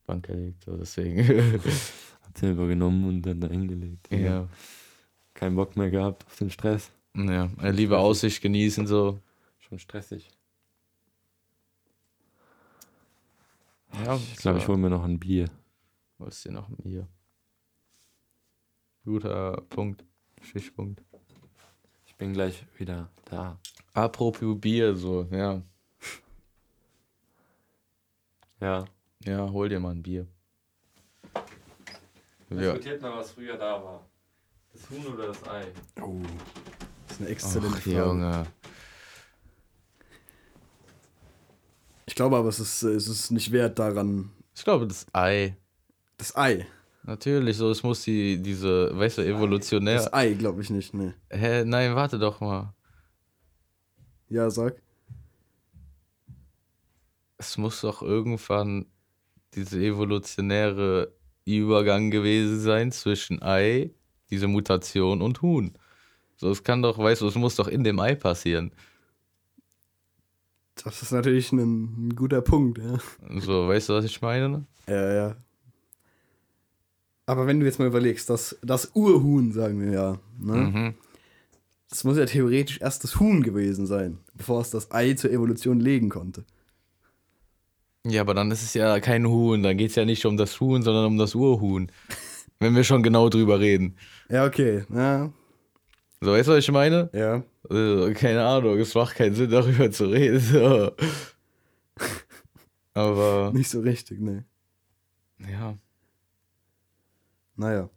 Bank 0.07 0.27
gelegt, 0.27 0.65
so, 0.65 0.77
deswegen. 0.77 1.27
Hat 2.23 2.39
sie 2.39 2.51
übergenommen 2.51 3.05
und 3.09 3.23
dann 3.23 3.41
da 3.41 3.49
hingelegt. 3.49 4.09
ja. 4.11 4.49
Keinen 5.35 5.57
Bock 5.57 5.77
mehr 5.77 5.91
gehabt 5.91 6.27
auf 6.27 6.37
den 6.37 6.51
Stress. 6.51 6.91
Ja, 7.15 7.51
lieber 7.71 7.99
Aussicht 7.99 8.43
genießen, 8.43 8.87
so. 8.87 9.19
Schon 9.59 9.79
stressig. 9.79 10.31
Ja, 14.05 14.17
Ich 14.17 14.37
glaube, 14.37 14.59
ich 14.59 14.69
hole 14.69 14.79
mir 14.79 14.91
noch 14.91 15.05
ein 15.05 15.19
Bier. 15.19 15.49
Was 16.19 16.37
ist 16.37 16.43
hier 16.45 16.53
noch 16.53 16.69
hier? 16.83 17.07
Guter 19.05 19.63
Punkt. 19.69 20.05
Stichpunkt. 20.41 21.03
Ich 22.07 22.15
bin 22.17 22.33
gleich 22.33 22.65
wieder 22.79 23.11
da. 23.25 23.59
Apropos 23.95 24.59
Bier, 24.59 24.97
so, 24.97 25.27
ja. 25.31 25.63
Ja. 28.61 28.85
Ja, 29.25 29.51
hol 29.51 29.69
dir 29.69 29.81
mal 29.81 29.91
ein 29.91 30.03
Bier. 30.03 30.27
Ja. 32.51 32.57
Diskutiert 32.57 33.03
mal, 33.03 33.17
was 33.17 33.33
früher 33.33 33.57
da 33.57 33.83
war. 33.83 34.07
Das 34.73 34.89
Huhn 34.91 35.07
oder 35.07 35.29
das 35.29 35.49
Ei? 35.49 35.67
Oh, 36.01 36.21
das 37.07 37.17
ist 37.17 37.21
eine 37.21 37.31
exzellente 37.31 37.77
Ach, 37.77 37.83
Frage. 37.83 37.97
Junge. 37.97 38.47
Ich 42.07 42.15
glaube 42.15 42.37
aber, 42.37 42.49
es 42.49 42.61
ist, 42.61 42.83
es 42.83 43.09
ist 43.09 43.31
nicht 43.31 43.53
wert 43.53 43.79
daran. 43.79 44.31
Ich 44.55 44.65
glaube, 44.65 44.87
das 44.87 45.07
Ei. 45.13 45.57
Das 46.17 46.37
Ei. 46.37 46.67
Natürlich, 47.05 47.57
so, 47.57 47.71
es 47.71 47.83
muss 47.83 48.03
die, 48.05 48.41
diese, 48.41 48.97
weißt 48.97 49.19
du, 49.19 49.23
evolutionär. 49.23 49.97
Das 49.97 50.13
Ei 50.13 50.35
glaube 50.35 50.63
ich 50.63 50.71
nicht, 50.71 50.95
ne. 50.95 51.15
Hä, 51.31 51.65
nein, 51.65 51.95
warte 51.95 52.19
doch 52.19 52.41
mal. 52.41 52.75
Ja, 54.33 54.49
sag. 54.49 54.81
Es 57.37 57.59
muss 57.59 57.83
doch 57.83 58.01
irgendwann 58.01 58.87
diese 59.55 59.79
evolutionäre 59.79 61.13
Übergang 61.45 62.11
gewesen 62.11 62.59
sein 62.59 62.93
zwischen 62.93 63.43
Ei, 63.43 63.91
diese 64.31 64.49
Mutation 64.49 65.21
und 65.21 65.43
Huhn. 65.43 65.77
So, 66.37 66.51
es 66.51 66.65
kann 66.65 66.81
doch, 66.81 66.97
weißt 66.97 67.21
du, 67.21 67.29
es 67.29 67.35
muss 67.35 67.57
doch 67.57 67.69
in 67.69 67.85
dem 67.85 68.01
Ei 68.01 68.15
passieren. 68.15 68.73
Das 70.83 71.03
ist 71.03 71.13
natürlich 71.13 71.53
ein, 71.53 71.59
ein 72.09 72.17
guter 72.17 72.41
Punkt, 72.41 72.79
ja. 72.79 72.99
So, 73.39 73.69
weißt 73.69 73.91
du, 73.91 73.93
was 73.93 74.07
ich 74.07 74.23
meine? 74.23 74.65
Ja, 74.89 75.13
ja. 75.13 75.37
Aber 77.27 77.47
wenn 77.47 77.61
du 77.61 77.67
jetzt 77.67 77.79
mal 77.79 77.87
überlegst, 77.87 78.31
das, 78.31 78.57
das 78.63 78.93
Urhuhn, 78.95 79.53
sagen 79.53 79.79
wir 79.79 79.91
ja, 79.91 80.19
ne? 80.39 80.57
Mhm. 80.57 80.95
Das 81.93 82.05
muss 82.05 82.17
ja 82.17 82.25
theoretisch 82.25 82.81
erst 82.81 83.05
das 83.05 83.21
Huhn 83.21 83.43
gewesen 83.43 83.87
sein, 83.87 84.17
bevor 84.33 84.63
es 84.63 84.71
das 84.71 84.91
Ei 84.93 85.13
zur 85.13 85.31
Evolution 85.31 85.79
legen 85.79 86.09
konnte. 86.09 86.43
Ja, 88.07 88.23
aber 88.23 88.33
dann 88.33 88.51
ist 88.51 88.63
es 88.63 88.73
ja 88.73 88.99
kein 88.99 89.27
Huhn, 89.29 89.63
dann 89.63 89.77
geht 89.77 89.91
es 89.91 89.97
ja 89.97 90.07
nicht 90.07 90.25
um 90.25 90.39
das 90.39 90.59
Huhn, 90.59 90.83
sondern 90.83 91.05
um 91.05 91.19
das 91.19 91.35
Urhuhn. 91.35 91.93
Wenn 92.61 92.75
wir 92.75 92.83
schon 92.83 93.03
genau 93.03 93.29
drüber 93.29 93.61
reden. 93.61 93.97
Ja, 94.31 94.47
okay. 94.47 94.87
Ja, 94.89 95.31
So, 96.23 96.33
weißt 96.33 96.49
du, 96.49 96.53
was 96.53 96.61
ich 96.61 96.71
meine? 96.73 97.11
ja. 97.13 97.43
Äh, 97.71 98.15
keine 98.15 98.43
Ahnung, 98.45 98.79
es 98.79 98.95
macht 98.95 99.15
keinen 99.17 99.35
Sinn, 99.35 99.51
darüber 99.51 99.91
zu 99.91 100.07
reden. 100.07 100.41
So. 100.41 100.93
Aber, 102.95 103.53
Nicht 103.55 103.69
so 103.69 103.81
richtig, 103.81 104.19
ne. 104.19 104.47
ja, 105.39 105.77
Naja. 107.57 107.91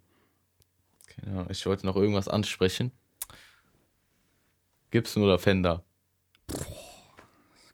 keine 1.08 1.32
Ahnung. 1.38 1.48
Ich 1.50 1.66
wollte 1.66 1.86
noch 1.86 1.96
irgendwas 1.96 2.28
ansprechen. 2.28 2.92
Gibson 4.96 5.24
oder 5.24 5.38
Fender? 5.38 5.84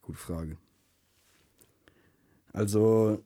Gute 0.02 0.18
Frage. 0.18 0.58
Also, 2.52 3.24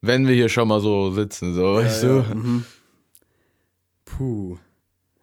Wenn 0.00 0.28
wir 0.28 0.36
hier 0.36 0.48
schon 0.48 0.68
mal 0.68 0.80
so 0.80 1.10
sitzen, 1.10 1.52
so, 1.52 1.74
weißt 1.74 2.04
ja, 2.04 2.20
du? 2.20 2.34
mhm. 2.36 2.64
Puh. 4.04 4.56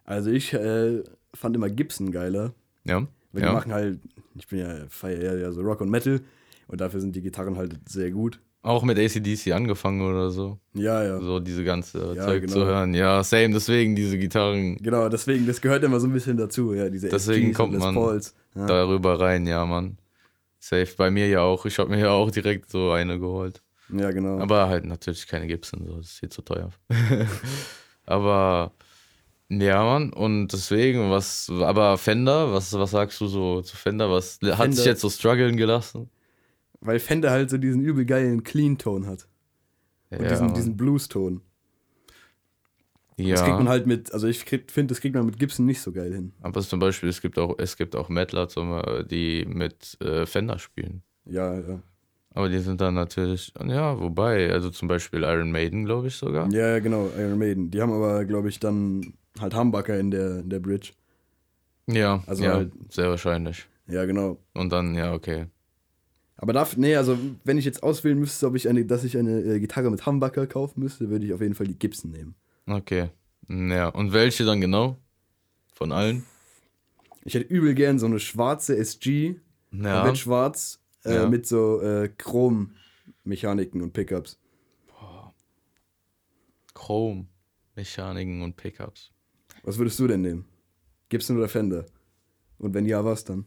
Also 0.04 0.30
ich 0.30 0.52
äh, 0.52 1.04
fand 1.32 1.56
immer 1.56 1.70
Gibson 1.70 2.12
geiler. 2.12 2.52
Ja. 2.84 3.06
Weil 3.32 3.42
ja. 3.42 3.48
die 3.48 3.54
machen 3.54 3.72
halt, 3.72 4.00
ich 4.34 4.46
bin 4.46 4.58
ja, 4.58 4.86
feier 4.90 5.38
ja 5.38 5.50
so 5.52 5.62
Rock 5.62 5.80
und 5.80 5.88
Metal 5.88 6.20
und 6.68 6.82
dafür 6.82 7.00
sind 7.00 7.16
die 7.16 7.22
Gitarren 7.22 7.56
halt 7.56 7.76
sehr 7.88 8.10
gut. 8.10 8.40
Auch 8.66 8.82
mit 8.82 8.98
ACDC 8.98 9.52
angefangen 9.52 10.00
oder 10.00 10.30
so. 10.30 10.58
Ja, 10.74 11.02
ja. 11.04 11.20
So 11.20 11.38
diese 11.38 11.62
ganze 11.62 12.14
Ja, 12.16 12.24
Zeug 12.26 12.40
genau. 12.42 12.52
zu 12.52 12.64
hören. 12.66 12.94
Ja, 12.94 13.22
same, 13.22 13.50
deswegen 13.50 13.94
diese 13.94 14.18
Gitarren 14.18 14.76
Genau, 14.78 15.08
deswegen, 15.08 15.46
das 15.46 15.60
gehört 15.60 15.84
immer 15.84 16.00
so 16.00 16.08
ein 16.08 16.12
bisschen 16.12 16.36
dazu, 16.36 16.74
ja, 16.74 16.88
diese 16.88 17.08
Deswegen 17.08 17.52
kommt 17.54 17.78
man. 17.78 17.94
Ja. 18.56 18.66
darüber 18.66 19.20
rein, 19.20 19.46
ja, 19.46 19.64
Mann. 19.64 19.98
Safe. 20.58 20.88
Bei 20.96 21.10
mir 21.12 21.28
ja 21.28 21.42
auch. 21.42 21.64
Ich 21.66 21.78
habe 21.78 21.90
mir 21.90 22.00
ja 22.00 22.10
auch 22.10 22.30
direkt 22.30 22.68
so 22.70 22.90
eine 22.90 23.20
geholt. 23.20 23.62
ja, 23.96 24.10
genau. 24.10 24.40
Aber 24.40 24.68
halt 24.68 24.84
natürlich 24.84 25.28
keine 25.28 25.46
Gibson, 25.46 25.84
so, 25.86 25.96
das 25.98 26.06
ist 26.06 26.18
viel 26.18 26.28
zu 26.30 26.42
teuer. 26.42 26.70
aber 28.06 28.72
ja, 29.48 29.84
Mann, 29.84 30.12
und 30.12 30.48
deswegen, 30.48 31.10
was, 31.10 31.48
aber 31.60 31.98
Fender, 31.98 32.52
was, 32.52 32.72
was 32.72 32.90
sagst 32.90 33.20
du 33.20 33.28
so 33.28 33.62
zu 33.62 33.76
Fender? 33.76 34.10
Was 34.10 34.40
hat 34.42 34.56
Fender- 34.56 34.76
sich 34.76 34.86
jetzt 34.86 35.02
so 35.02 35.10
strugglen 35.10 35.56
gelassen? 35.56 36.10
Weil 36.86 36.98
Fender 37.00 37.30
halt 37.30 37.50
so 37.50 37.58
diesen 37.58 37.82
übel 37.82 38.04
geilen 38.04 38.42
Clean-Ton 38.44 39.06
hat. 39.06 39.28
Und 40.10 40.22
ja, 40.22 40.28
diesen, 40.28 40.54
diesen 40.54 40.76
Blues-Ton. 40.76 41.40
ja. 43.16 43.34
Das 43.34 43.42
kriegt 43.44 43.58
man 43.58 43.68
halt 43.68 43.86
mit, 43.86 44.12
also 44.12 44.26
ich 44.28 44.44
finde, 44.44 44.86
das 44.86 45.00
kriegt 45.00 45.14
man 45.14 45.26
mit 45.26 45.38
Gibson 45.38 45.66
nicht 45.66 45.80
so 45.80 45.90
geil 45.92 46.12
hin. 46.14 46.32
aber 46.42 46.60
zum 46.62 46.78
Beispiel, 46.78 47.08
es 47.08 47.20
gibt 47.20 47.38
auch, 47.38 47.56
es 47.58 47.76
gibt 47.76 47.96
auch 47.96 48.08
Metaler, 48.08 48.48
zum, 48.48 48.80
die 49.10 49.44
mit 49.48 49.96
äh, 50.00 50.26
Fender 50.26 50.58
spielen. 50.58 51.02
Ja, 51.24 51.58
ja. 51.58 51.82
Aber 52.34 52.48
die 52.50 52.58
sind 52.58 52.80
dann 52.82 52.94
natürlich, 52.94 53.52
ja, 53.66 53.98
wobei, 53.98 54.52
also 54.52 54.68
zum 54.70 54.88
Beispiel 54.88 55.22
Iron 55.22 55.50
Maiden, 55.50 55.86
glaube 55.86 56.08
ich 56.08 56.16
sogar. 56.16 56.50
Ja, 56.52 56.68
ja, 56.68 56.78
genau, 56.80 57.10
Iron 57.18 57.38
Maiden. 57.38 57.70
Die 57.70 57.80
haben 57.80 57.92
aber, 57.92 58.26
glaube 58.26 58.48
ich, 58.50 58.60
dann 58.60 59.14
halt 59.40 59.54
Humbucker 59.56 59.98
in 59.98 60.10
der, 60.10 60.40
in 60.40 60.50
der 60.50 60.60
Bridge. 60.60 60.90
Ja, 61.86 62.22
Also 62.26 62.44
ja, 62.44 62.52
halt- 62.54 62.72
sehr 62.90 63.08
wahrscheinlich. 63.08 63.66
Ja, 63.88 64.04
genau. 64.04 64.38
Und 64.52 64.70
dann, 64.70 64.94
ja, 64.94 65.14
okay. 65.14 65.46
Aber 66.38 66.52
darf, 66.52 66.76
nee, 66.76 66.96
also 66.96 67.18
wenn 67.44 67.56
ich 67.58 67.64
jetzt 67.64 67.82
auswählen 67.82 68.18
müsste, 68.18 68.46
ob 68.46 68.54
ich 68.56 68.68
eine, 68.68 68.84
dass 68.84 69.04
ich 69.04 69.16
eine 69.16 69.40
äh, 69.40 69.60
Gitarre 69.60 69.90
mit 69.90 70.04
Humbucker 70.04 70.46
kaufen 70.46 70.80
müsste, 70.80 71.08
würde 71.08 71.24
ich 71.24 71.32
auf 71.32 71.40
jeden 71.40 71.54
Fall 71.54 71.66
die 71.66 71.78
Gibson 71.78 72.10
nehmen. 72.10 72.34
Okay. 72.66 73.10
Ja, 73.48 73.88
und 73.88 74.12
welche 74.12 74.44
dann 74.44 74.60
genau? 74.60 74.98
Von 75.72 75.92
allen? 75.92 76.24
Ich 77.24 77.34
hätte 77.34 77.46
übel 77.52 77.74
gern 77.74 77.98
so 77.98 78.06
eine 78.06 78.18
schwarze 78.20 78.76
SG, 78.76 79.36
Ja. 79.72 79.94
komplett 79.94 80.18
schwarz, 80.18 80.80
äh, 81.04 81.14
Ja. 81.14 81.28
mit 81.28 81.46
so 81.46 81.80
äh, 81.80 82.08
Chrom-Mechaniken 82.16 83.80
und 83.82 83.92
Pickups. 83.92 84.38
Chrome, 86.74 87.26
Mechaniken 87.74 88.42
und 88.42 88.56
Pickups. 88.56 89.10
Was 89.62 89.78
würdest 89.78 89.98
du 89.98 90.06
denn 90.06 90.20
nehmen? 90.20 90.44
Gibson 91.08 91.36
oder 91.38 91.48
Fender? 91.48 91.86
Und 92.58 92.74
wenn 92.74 92.84
ja, 92.86 93.04
was 93.04 93.24
dann? 93.24 93.46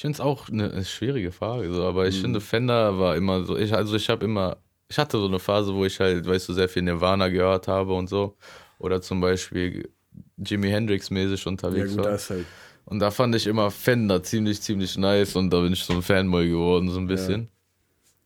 Ich 0.00 0.02
finde 0.02 0.16
es 0.16 0.20
auch 0.22 0.48
eine, 0.48 0.82
schwierige 0.82 1.30
Frage, 1.30 1.70
so, 1.74 1.84
aber 1.84 2.04
Mhm. 2.04 2.08
ich 2.08 2.20
finde, 2.22 2.40
Fender 2.40 2.98
war 2.98 3.16
immer 3.16 3.44
so, 3.44 3.54
ich, 3.58 3.74
also 3.74 3.96
ich 3.96 4.08
habe 4.08 4.24
immer, 4.24 4.56
ich 4.88 4.96
hatte 4.96 5.18
so 5.18 5.26
eine 5.26 5.38
Phase, 5.38 5.74
wo 5.74 5.84
ich 5.84 6.00
halt, 6.00 6.24
weißt 6.26 6.48
du, 6.48 6.54
sehr 6.54 6.70
viel 6.70 6.80
Nirvana 6.80 7.28
gehört 7.28 7.68
habe 7.68 7.92
und 7.92 8.08
so. 8.08 8.34
Oder 8.78 9.02
zum 9.02 9.20
Beispiel 9.20 9.90
Jimi 10.38 10.70
Hendrix-mäßig 10.70 11.44
Ja, 11.44 11.50
unterwegs 11.50 11.90
gut, 11.90 11.98
war. 11.98 12.12
das 12.12 12.30
halt. 12.30 12.46
Und 12.86 13.00
da 13.00 13.10
fand 13.10 13.34
ich 13.34 13.46
immer 13.46 13.70
Fender 13.70 14.22
ziemlich, 14.22 14.62
ziemlich 14.62 14.96
nice 14.96 15.36
und 15.36 15.50
da 15.50 15.60
bin 15.60 15.74
ich 15.74 15.84
so 15.84 15.92
ein 15.92 16.00
Fanboy 16.00 16.48
geworden, 16.48 16.88
so 16.88 16.98
ein 16.98 17.06
bisschen. 17.06 17.50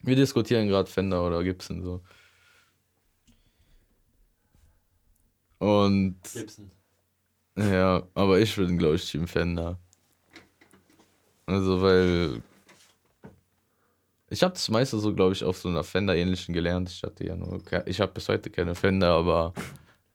Wir 0.04 0.14
diskutieren 0.14 0.68
gerade 0.68 0.88
Fender 0.88 1.26
oder 1.26 1.42
Gibson 1.42 1.82
so. 1.82 2.02
Und 5.58 6.20
Gibson. 6.32 6.70
ja, 7.58 8.06
aber 8.14 8.38
ich 8.38 8.54
bin, 8.54 8.78
glaube 8.78 8.94
ich, 8.94 9.10
Team 9.10 9.26
Fender. 9.26 9.80
Also, 11.46 11.82
weil 11.82 12.42
ich 14.30 14.42
habe 14.42 14.54
das 14.54 14.68
meiste 14.68 14.98
so, 14.98 15.14
glaube 15.14 15.32
ich, 15.32 15.44
auf 15.44 15.58
so 15.58 15.68
einer 15.68 15.84
Fender-ähnlichen 15.84 16.54
gelernt. 16.54 16.90
Ich 16.90 17.02
hatte 17.02 17.24
ja 17.24 17.36
nur, 17.36 17.60
ich 17.86 18.00
habe 18.00 18.12
bis 18.12 18.28
heute 18.28 18.50
keine 18.50 18.74
Fender, 18.74 19.10
aber 19.10 19.52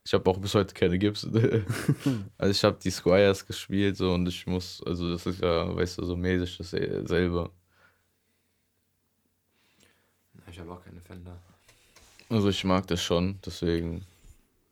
ich 0.03 0.13
habe 0.13 0.29
auch 0.29 0.37
bis 0.39 0.55
heute 0.55 0.73
keine 0.73 0.97
Gibson. 0.97 1.31
also 2.37 2.51
ich 2.51 2.63
habe 2.63 2.77
die 2.83 2.91
Squires 2.91 3.45
gespielt 3.45 3.95
so 3.95 4.13
und 4.13 4.27
ich 4.27 4.45
muss, 4.47 4.83
also 4.85 5.11
das 5.11 5.25
ist 5.25 5.41
ja, 5.41 5.75
weißt 5.75 5.99
du, 5.99 6.05
so 6.05 6.17
mäßig 6.17 6.57
dasselbe. 6.57 7.51
Ich 10.51 10.59
habe 10.59 10.71
auch 10.73 10.83
keine 10.83 10.99
Fender. 10.99 11.39
Also 12.29 12.49
ich 12.49 12.63
mag 12.63 12.87
das 12.87 13.01
schon, 13.01 13.39
deswegen. 13.45 14.05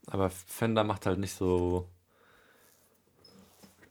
Aber 0.07 0.29
Fender 0.29 0.83
macht 0.83 1.05
halt 1.05 1.19
nicht 1.19 1.33
so. 1.33 1.87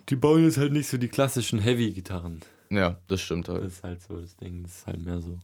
Die 0.09 0.17
bauen 0.17 0.45
jetzt 0.45 0.59
halt 0.59 0.73
nicht 0.73 0.89
so 0.89 0.99
die 0.99 1.09
klassischen 1.09 1.61
Heavy-Gitarren. 1.61 2.43
Ja, 2.71 2.97
das 3.09 3.21
stimmt 3.21 3.49
Das 3.49 3.55
halt. 3.55 3.65
ist 3.67 3.83
halt 3.85 4.03
so 4.03 4.21
das 4.21 4.37
Ding. 4.37 4.63
Das 4.63 4.73
ist 4.79 4.87
halt 4.87 5.05
mehr 5.05 5.21
so. 5.21 5.39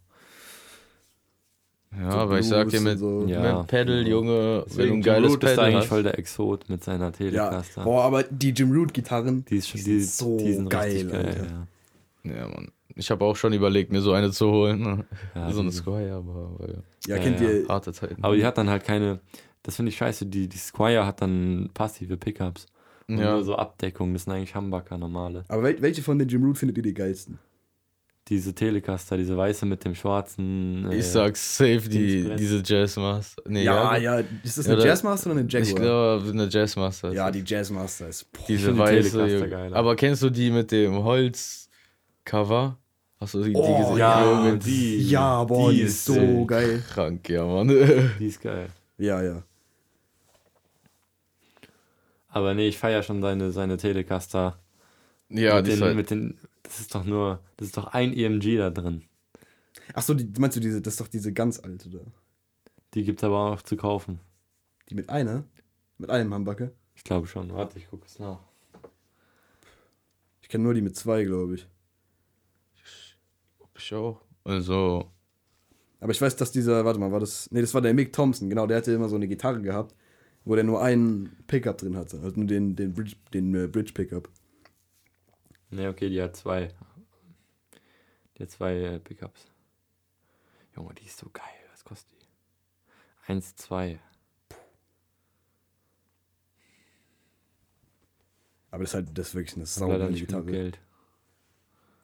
Ja, 1.95 2.11
So 2.11 2.19
aber 2.19 2.39
ich 2.39 2.47
sag 2.49 2.69
dir 2.71 2.81
mit, 2.81 2.99
so. 2.99 3.27
Ja. 3.27 3.59
mit 3.59 3.67
Pedal, 3.67 4.07
Junge, 4.09 4.65
wenn 4.69 4.77
du 4.77 4.83
ein 4.83 4.89
Jim 4.95 5.03
geiles 5.03 5.31
Root 5.33 5.35
ist 5.35 5.43
da 5.43 5.49
Pedal 5.51 5.65
eigentlich 5.67 5.77
hast. 5.83 5.87
voll 5.89 6.03
der 6.03 6.19
Exot 6.19 6.69
mit 6.71 6.83
seiner 6.83 7.05
Ja, 7.07 7.11
Telecaster. 7.11 7.85
boah, 7.85 8.05
aber 8.05 8.23
die 8.23 8.51
Jim 8.51 8.73
Root 8.73 8.95
Gitarren, 8.95 9.45
die 9.45 9.57
ist 9.57 9.69
schon 9.69 9.79
die 9.81 9.85
die, 9.85 10.01
sind 10.01 10.11
so 10.11 10.39
die 10.39 10.53
sind 10.55 10.71
geil, 10.71 11.05
geil. 11.07 11.27
Alter. 11.27 11.47
Ja. 12.25 12.35
Ja, 12.37 12.49
Mann. 12.49 12.73
Ich 12.95 13.11
habe 13.11 13.25
auch 13.25 13.37
schon 13.37 13.53
überlegt, 13.53 13.91
mir 13.93 14.01
so 14.01 14.13
eine 14.13 14.31
zu 14.31 14.51
holen. 14.51 14.81
ne? 14.81 15.05
Ja, 15.35 15.51
so 15.53 15.61
eine 15.61 15.73
Squire, 15.73 16.15
aber 16.15 16.59
weil, 16.59 16.83
ja, 17.07 17.17
Ja, 17.17 17.23
kennt 17.23 17.41
ja. 17.41 17.49
ihr, 17.51 17.69
harte 17.69 17.93
Zeiten. 17.93 18.23
Aber 18.25 18.37
die 18.37 18.45
hat 18.45 18.57
dann 18.59 18.69
halt 18.71 18.85
keine. 18.85 19.21
Das 19.63 19.77
finde 19.77 19.91
ich 19.91 19.97
scheiße. 19.97 20.27
Die, 20.27 20.49
die 20.49 20.59
Squire 20.59 21.07
hat 21.07 21.21
dann 21.23 21.71
passive 21.75 22.17
Pickups. 22.17 22.67
Und 23.17 23.25
ja. 23.25 23.33
nur 23.33 23.45
so 23.45 23.55
Abdeckung. 23.57 24.13
Das 24.13 24.25
sind 24.25 24.33
eigentlich 24.33 24.55
Humbucker 24.55 24.99
normale. 24.99 25.45
aber 25.49 25.63
wel 25.63 25.81
welche 25.83 26.03
von 26.03 26.19
den 26.19 26.29
Jim 26.29 26.45
Root 26.45 26.59
findet 26.59 26.77
ihr 26.79 26.83
die 26.83 26.95
geilsten? 26.95 27.39
Diese 28.29 28.55
Telecaster, 28.55 29.17
diese 29.17 29.37
weiße 29.37 29.67
mit 29.67 29.85
dem 29.85 29.97
schwarzen. 29.97 30.89
äh, 30.91 30.97
Ich 30.99 31.07
sag 31.07 31.37
safe 31.37 31.89
die, 31.89 32.31
diese 32.37 32.63
Jazzmaster. 32.65 33.43
Nee, 33.49 33.65
Ja, 33.65 33.97
ja, 33.97 34.21
ist 34.45 34.59
das 34.59 34.67
Ja, 34.67 34.75
eine 34.75 34.83
da- 34.83 34.89
Jazzmaster 34.89 35.31
oder 35.33 35.41
eine 35.41 35.49
Jaguar? 35.49 35.69
Ich 35.69 35.75
glaube, 35.75 36.31
eine 36.31 36.49
Jazzmaster. 36.49 37.13
ja, 37.13 37.31
die 37.33 37.43
Jazzmaster 37.45 38.09
ist. 38.09 38.31
Boah, 38.33 38.45
Diese 38.49 38.73
die 38.73 38.79
weiße. 38.79 39.49
Geiler. 39.49 39.77
Aber 39.77 39.97
kennst 39.97 40.23
du 40.23 40.31
die 40.31 40.53
mit 40.53 40.71
dem 40.71 41.03
Holzcover? 41.03 42.79
Hast 43.21 43.35
du 43.35 43.43
die, 43.43 43.51
die 43.53 43.57
Oh, 43.57 43.79
gesehen? 43.79 43.99
ja, 43.99 44.25
Junge, 44.25 44.59
die. 44.59 45.09
ja, 45.09 45.45
boah, 45.45 45.71
die, 45.71 45.77
die 45.77 45.83
ist 45.83 45.91
ist 45.93 46.05
so 46.07 46.45
geil. 46.47 46.83
krank, 46.93 47.29
ja, 47.29 47.45
Mann. 47.45 47.69
Die 48.19 48.27
ist 48.27 48.41
geil. 48.41 48.69
Ja, 48.99 49.23
ja. 49.23 49.43
Aber 52.35 52.55
nee, 52.55 52.69
ich 52.69 52.79
feiere 52.79 53.03
schon 53.03 53.21
seine, 53.21 53.53
seine 53.53 53.77
Telecaster. 53.77 54.59
ja, 55.29 55.57
mit 55.57 55.67
die 55.67 55.71
den, 55.73 55.81
halt, 55.83 55.97
mit 55.97 56.11
den, 56.11 56.39
das 56.63 56.81
ist 56.81 56.95
doch 56.95 57.05
nur, 57.05 57.41
das 57.59 57.69
ist 57.69 57.77
doch 57.77 57.89
ein 57.89 58.15
EMG 58.15 58.57
da 58.57 58.71
drin. 58.71 59.03
Achso, 59.93 60.15
die, 60.15 60.27
meinst 60.41 60.57
du 60.57 60.61
diese, 60.61 60.81
das 60.81 60.95
ist 60.95 61.01
doch 61.01 61.09
diese 61.09 61.35
ganz 61.35 61.61
alte 61.61 61.91
da. 61.91 62.01
Die 62.95 63.05
gibt 63.05 63.21
es 63.21 63.25
aber 63.25 63.39
auch 63.39 63.51
noch 63.51 63.63
zu 63.63 63.77
kaufen. 63.77 64.19
Die 64.89 64.95
mit 64.95 65.11
einer? 65.11 65.45
Mit 65.99 66.09
einem 66.09 66.33
Hamburger? 66.33 66.73
Ich 66.95 67.05
glaube 67.05 67.27
schon. 67.27 67.53
Warte, 67.53 67.79
ich 67.79 67.89
gucke 67.91 68.07
es 68.07 68.19
nach. 68.19 68.41
Ich 70.41 70.49
kenne 70.49 70.65
nur 70.65 70.73
die 70.73 70.83
mit 70.83 70.97
zwei, 70.97 71.25
glaube 71.25 71.57
ich. 71.57 71.69
ich 73.77 73.95
auch. 73.95 74.23
Also, 74.45 75.11
Aber 76.01 76.13
ich 76.13 76.21
weiß, 76.21 76.37
dass 76.37 76.51
dieser, 76.51 76.85
warte 76.87 76.99
mal, 76.99 77.13
war 77.13 77.21
das. 77.21 77.51
Nee, 77.51 77.61
das 77.61 77.75
war 77.75 77.83
der 77.83 77.93
Mick 77.93 78.15
Thompson, 78.15 78.49
genau, 78.49 78.67
der 78.67 78.79
hatte 78.79 78.93
immer 78.93 79.11
so 79.11 79.17
eine 79.17 79.29
Gitarre 79.29 79.61
gehabt, 79.61 79.95
wo 80.45 80.55
der 80.55 80.65
nur 80.65 80.83
einen 80.83 81.37
Pickup 81.47 81.79
drin 81.79 81.97
hatte. 81.97 82.21
Also 82.21 82.39
nur 82.39 82.47
den, 82.47 82.77
den 82.77 82.93
Bridge, 82.95 83.17
den 83.33 83.55
äh, 83.55 83.67
Bridge 83.67 83.93
Pickup. 83.93 84.29
Nee, 85.71 85.89
okay, 85.89 86.09
die 86.09 86.21
hat 86.21 86.37
zwei. 86.37 86.69
Die 88.37 88.43
hat 88.43 88.51
zwei 88.51 88.75
äh, 88.75 88.99
Pickups. 88.99 89.47
Junge, 90.77 90.95
die 90.95 91.05
ist 91.05 91.19
so 91.19 91.29
geil. 91.33 91.45
Was 91.71 91.85
kostet 91.85 92.13
die? 92.13 92.23
1, 93.27 93.57
2. 93.57 94.01
Aber 98.71 98.85
das 98.85 98.91
ist 98.91 98.95
halt, 98.95 99.19
das 99.19 99.29
ist 99.29 99.35
wirklich 99.35 99.57
eine 99.57 99.67
saubere 99.67 100.11
Gitarre. 100.13 100.45
Geld. 100.47 100.81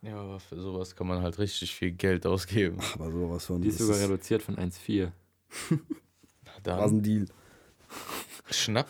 ja, 0.03 0.17
aber 0.17 0.39
für 0.39 0.61
sowas 0.61 0.95
kann 0.95 1.07
man 1.07 1.23
halt 1.23 1.39
richtig 1.39 1.75
viel 1.75 1.93
Geld 1.93 2.27
ausgeben. 2.27 2.79
Aber 2.95 3.11
sowas 3.11 3.47
von. 3.47 3.63
Die 3.63 3.69
ist 3.69 3.79
sogar 3.79 3.99
reduziert 3.99 4.43
von 4.43 4.57
1,4. 4.57 5.11
war 6.65 6.83
ein 6.83 7.03
Deal. 7.03 7.27
Schnapp. 8.51 8.89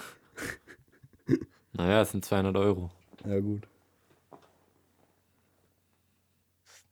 Naja, 1.75 2.03
es 2.03 2.11
sind 2.11 2.25
200 2.25 2.57
Euro. 2.57 2.91
Ja, 3.25 3.39
gut. 3.39 3.69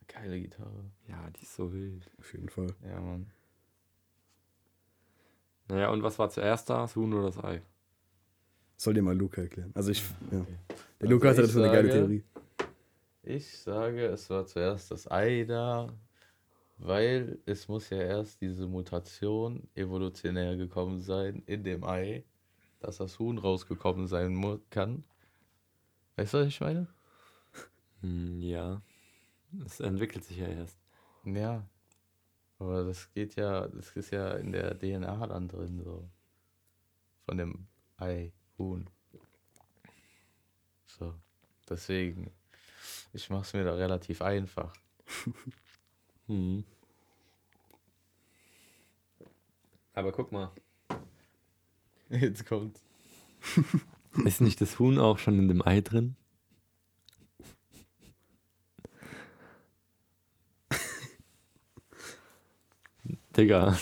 Geile 0.07 0.41
Gitarre. 0.41 0.85
Ja, 1.09 1.29
die 1.31 1.43
ist 1.43 1.57
so 1.57 1.73
wild. 1.73 2.09
Auf 2.21 2.33
jeden 2.33 2.49
Fall. 2.49 2.69
Ja, 2.85 3.01
Mann. 3.01 3.27
Naja, 5.69 5.91
und 5.91 6.03
was 6.05 6.19
war 6.21 6.31
zuerst 6.31 6.71
da? 6.71 6.83
Das 6.83 6.95
Huhn 6.95 7.13
oder 7.13 7.27
das 7.27 7.43
Ei? 7.43 7.63
Soll 8.77 8.95
dir 8.95 9.03
mal 9.03 9.17
Luca 9.17 9.43
erklären. 9.43 9.73
Also 9.75 9.91
ich, 9.91 10.03
ja. 10.31 10.39
Der 10.39 10.47
Also 11.01 11.15
Luca 11.15 11.29
hatte 11.31 11.41
ich 11.43 11.47
dazu 11.49 11.63
eine 11.63 11.73
geile 11.73 11.91
Theorie. 11.91 12.25
Ich 13.23 13.59
sage, 13.59 14.07
es 14.07 14.31
war 14.31 14.47
zuerst 14.47 14.93
das 14.93 15.11
Ei 15.11 15.45
da, 15.45 15.93
weil 16.79 17.39
es 17.45 17.67
muss 17.67 17.91
ja 17.91 17.99
erst 17.99 18.41
diese 18.41 18.69
Mutation 18.69 19.69
evolutionär 19.75 20.57
gekommen 20.57 21.01
sein 21.01 21.43
in 21.47 21.65
dem 21.65 21.83
Ei, 21.83 22.23
dass 22.87 22.99
das 22.99 23.19
Huhn 23.19 23.37
rausgekommen 23.37 24.07
sein 24.07 24.61
kann. 24.71 25.03
Weißt 26.15 26.35
du, 26.35 26.39
was 26.39 26.47
ich 26.47 26.61
meine? 26.61 26.87
Hm, 28.01 28.41
ja. 28.41 28.81
Es 29.65 29.81
entwickelt 29.81 30.25
sich 30.25 30.37
ja 30.37 30.47
erst. 30.47 30.79
Ja. 31.25 31.69
Aber 32.61 32.85
das 32.85 33.13
geht 33.13 33.35
ja, 33.35 33.67
das 33.67 33.91
ist 33.97 34.13
ja 34.13 34.35
in 34.35 34.53
der 34.53 34.79
DNA 34.79 35.27
dann 35.27 35.49
drin, 35.49 35.83
so. 35.83 36.09
Von 37.25 37.39
dem 37.39 37.67
Ei, 37.97 38.33
Huhn. 38.57 38.89
So. 40.87 41.13
Deswegen, 41.69 42.31
ich 43.13 43.29
mach's 43.31 43.53
mir 43.53 43.65
da 43.65 43.75
relativ 43.75 44.23
einfach. 44.23 44.73
Hm. 46.29 46.65
Aber 49.95 50.11
guck 50.11 50.33
mal. 50.33 50.51
Jetzt 52.11 52.47
kommt. 52.47 52.81
Ist 54.25 54.41
nicht 54.41 54.61
das 54.61 54.79
Huhn 54.79 54.99
auch 54.99 55.19
schon 55.19 55.39
in 55.39 55.49
dem 55.49 55.67
Ei 55.67 55.81
drin? 55.81 56.17
Digga, 63.37 63.77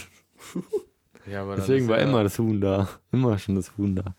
Ja, 1.30 1.54
deswegen 1.54 1.88
war 1.88 1.98
ja, 1.98 2.04
immer 2.04 2.22
das 2.24 2.38
Huhn 2.38 2.60
da. 2.60 2.88
Immer 3.12 3.38
schon 3.38 3.54
das 3.54 3.76
Huhn 3.78 3.94
da. 3.94 4.14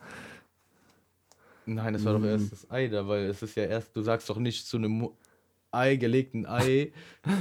Nein, 1.66 1.96
es 1.96 2.06
war 2.06 2.14
doch 2.18 2.26
erst 2.26 2.52
das 2.52 2.72
Ei 2.72 2.88
da, 2.88 3.08
weil 3.08 3.26
es 3.26 3.42
ist 3.42 3.56
ja 3.56 3.64
erst, 3.64 3.96
du 3.96 4.02
sagst 4.02 4.30
doch 4.30 4.38
nicht 4.38 4.66
zu 4.66 4.78
einem 4.78 5.10
Ei, 5.72 5.98
gelegten 5.98 6.46
Ei. 6.46 6.94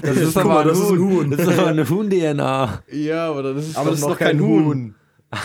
Das 0.03 0.17
ist 0.17 0.37
aber 0.37 0.49
mal, 0.49 0.61
ein 0.63 0.69
das 0.69 0.79
ist 0.79 0.91
ein 0.91 0.99
Huhn. 0.99 1.17
Huhn. 1.17 1.31
Das 1.31 1.41
ist 1.41 1.59
aber 1.59 1.69
eine 1.69 1.89
Huhn-DNA. 1.89 2.83
Ja, 2.91 3.31
aber 3.31 3.43
das 3.55 3.69
ist, 3.69 3.77
Aber 3.77 3.91
das 3.91 4.01
ist 4.01 4.07
doch 4.07 4.19
kein 4.19 4.41
Huhn. 4.41 4.95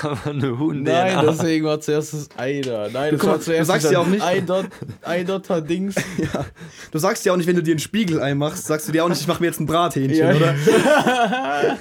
Aber 0.03 0.29
eine 0.29 0.57
Huhn-DNA. 0.59 0.91
Nein, 1.15 1.25
deswegen 1.27 1.65
war 1.65 1.79
zuerst 1.81 2.13
das 2.13 2.29
Ei 2.37 2.61
da. 2.61 2.87
Nein, 2.91 3.11
das 3.11 3.19
guck 3.19 3.23
mal, 3.29 3.33
war 3.35 3.41
zuerst 3.41 3.69
du 3.69 3.73
sagst 3.73 3.91
ja 3.91 3.99
auch 3.99 4.07
nicht- 4.07 4.23
Eidot, 4.23 4.65
Eidotter 5.03 5.61
Dings. 5.61 5.95
Du 6.91 6.97
sagst 6.99 7.25
ja 7.25 7.33
auch 7.33 7.37
nicht, 7.37 7.47
wenn 7.47 7.55
du 7.55 7.63
dir 7.63 7.75
ein 7.75 7.79
Spiegelei 7.79 8.33
machst, 8.35 8.65
sagst 8.65 8.87
du 8.87 8.91
dir 8.91 9.03
auch 9.05 9.09
nicht, 9.09 9.21
ich 9.21 9.27
mache 9.27 9.41
mir 9.41 9.47
jetzt 9.47 9.59
ein 9.59 9.65
Brathähnchen, 9.65 10.17
Ja. 10.17 10.35
oder? 10.35 10.55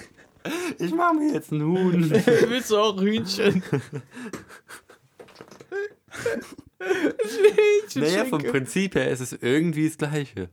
Ich 0.78 0.94
mach 0.94 1.12
mir 1.12 1.32
jetzt 1.34 1.52
ein 1.52 1.62
Huhn. 1.62 2.10
Willst 2.48 2.70
du 2.70 2.78
auch 2.78 2.98
Hühnchen? 3.00 3.62
naja, 7.94 8.24
vom 8.24 8.42
Prinzip 8.42 8.94
her 8.94 9.10
ist 9.10 9.20
es 9.20 9.32
irgendwie 9.32 9.88
das 9.88 9.98
Gleiche. 9.98 10.48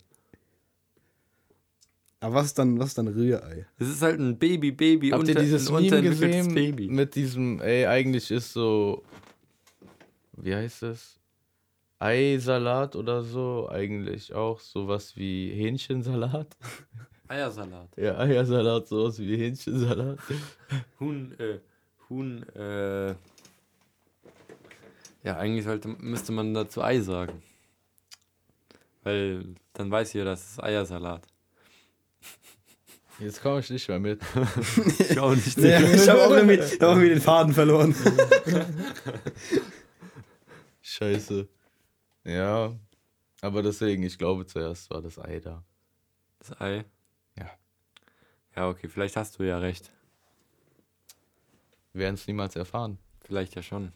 Aber 2.19 2.35
was 2.35 2.47
ist 2.47 2.59
dann, 2.59 2.79
was 2.79 2.89
ist 2.89 2.97
dann 2.97 3.07
Rührei? 3.07 3.67
Es 3.77 3.87
ist 3.89 4.01
halt 4.01 4.19
ein 4.19 4.37
Baby, 4.37 4.71
Baby, 4.71 5.09
Habt 5.09 5.23
ihr 5.23 5.29
unter, 5.29 5.41
dieses 5.41 5.69
ein 5.69 5.83
Meme 5.83 6.01
gesehen 6.01 6.53
Baby. 6.53 6.87
mit 6.87 7.15
diesem, 7.15 7.61
ey, 7.61 7.85
eigentlich 7.85 8.31
ist 8.31 8.53
so, 8.53 9.03
wie 10.37 10.55
heißt 10.55 10.83
es? 10.83 11.19
Eisalat 11.99 12.95
oder 12.95 13.23
so, 13.23 13.69
eigentlich 13.69 14.33
auch 14.33 14.59
sowas 14.59 15.15
wie 15.15 15.51
Hähnchensalat. 15.51 16.55
Eiersalat. 17.27 17.89
Ja, 17.97 18.17
Eiersalat, 18.17 18.87
sowas 18.87 19.19
wie 19.19 19.37
Hähnchensalat. 19.37 20.19
Huhn, 20.99 21.33
äh, 21.39 21.59
Huhn, 22.09 22.43
äh. 22.55 23.15
Ja, 25.23 25.37
eigentlich 25.37 25.65
sollte, 25.65 25.87
müsste 25.87 26.31
man 26.31 26.53
dazu 26.53 26.83
Ei 26.83 26.99
sagen. 26.99 27.41
Weil 29.03 29.55
dann 29.73 29.89
weiß 29.89 30.13
jeder, 30.13 30.25
das 30.25 30.51
ist 30.51 30.63
Eiersalat. 30.63 31.27
Jetzt 33.19 33.41
komme 33.41 33.59
ich 33.61 33.69
nicht 33.69 33.87
mehr 33.87 33.99
mit. 33.99 34.21
Ich 35.09 35.17
auch 35.19 35.33
nicht. 35.33 35.57
Ja, 35.57 35.79
ich 35.79 36.09
habe 36.09 36.23
auch, 36.25 36.31
irgendwie- 36.31 36.55
ich 36.55 36.73
hab 36.73 36.83
auch 36.83 36.89
irgendwie 36.91 37.09
den 37.09 37.21
Faden 37.21 37.53
verloren. 37.53 37.95
Scheiße. 40.81 41.47
Ja, 42.23 42.75
aber 43.41 43.63
deswegen, 43.63 44.03
ich 44.03 44.17
glaube 44.17 44.45
zuerst 44.45 44.89
war 44.89 45.01
das 45.01 45.17
Ei 45.19 45.39
da. 45.39 45.63
Das 46.39 46.59
Ei? 46.59 46.85
Ja. 47.37 47.49
Ja, 48.55 48.69
okay, 48.69 48.87
vielleicht 48.89 49.15
hast 49.15 49.39
du 49.39 49.43
ja 49.43 49.57
recht. 49.59 49.91
Wir 51.93 52.01
werden 52.01 52.15
es 52.15 52.27
niemals 52.27 52.55
erfahren. 52.55 52.97
Vielleicht 53.21 53.55
ja 53.55 53.61
schon. 53.63 53.91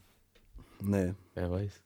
Nee. 0.79 1.13
Wer 1.34 1.51
weiß. 1.51 1.82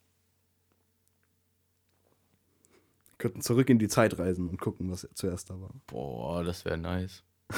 Wir 3.10 3.13
könnten 3.24 3.40
zurück 3.40 3.70
in 3.70 3.80
die 3.80 3.88
Zeit 3.88 4.20
reisen 4.20 4.50
und 4.50 4.60
gucken, 4.60 4.92
was 4.92 5.08
zuerst 5.14 5.50
da 5.50 5.54
war. 5.54 5.70
Boah, 5.88 6.44
das 6.44 6.66
wäre 6.66 6.78
nice. 6.78 7.24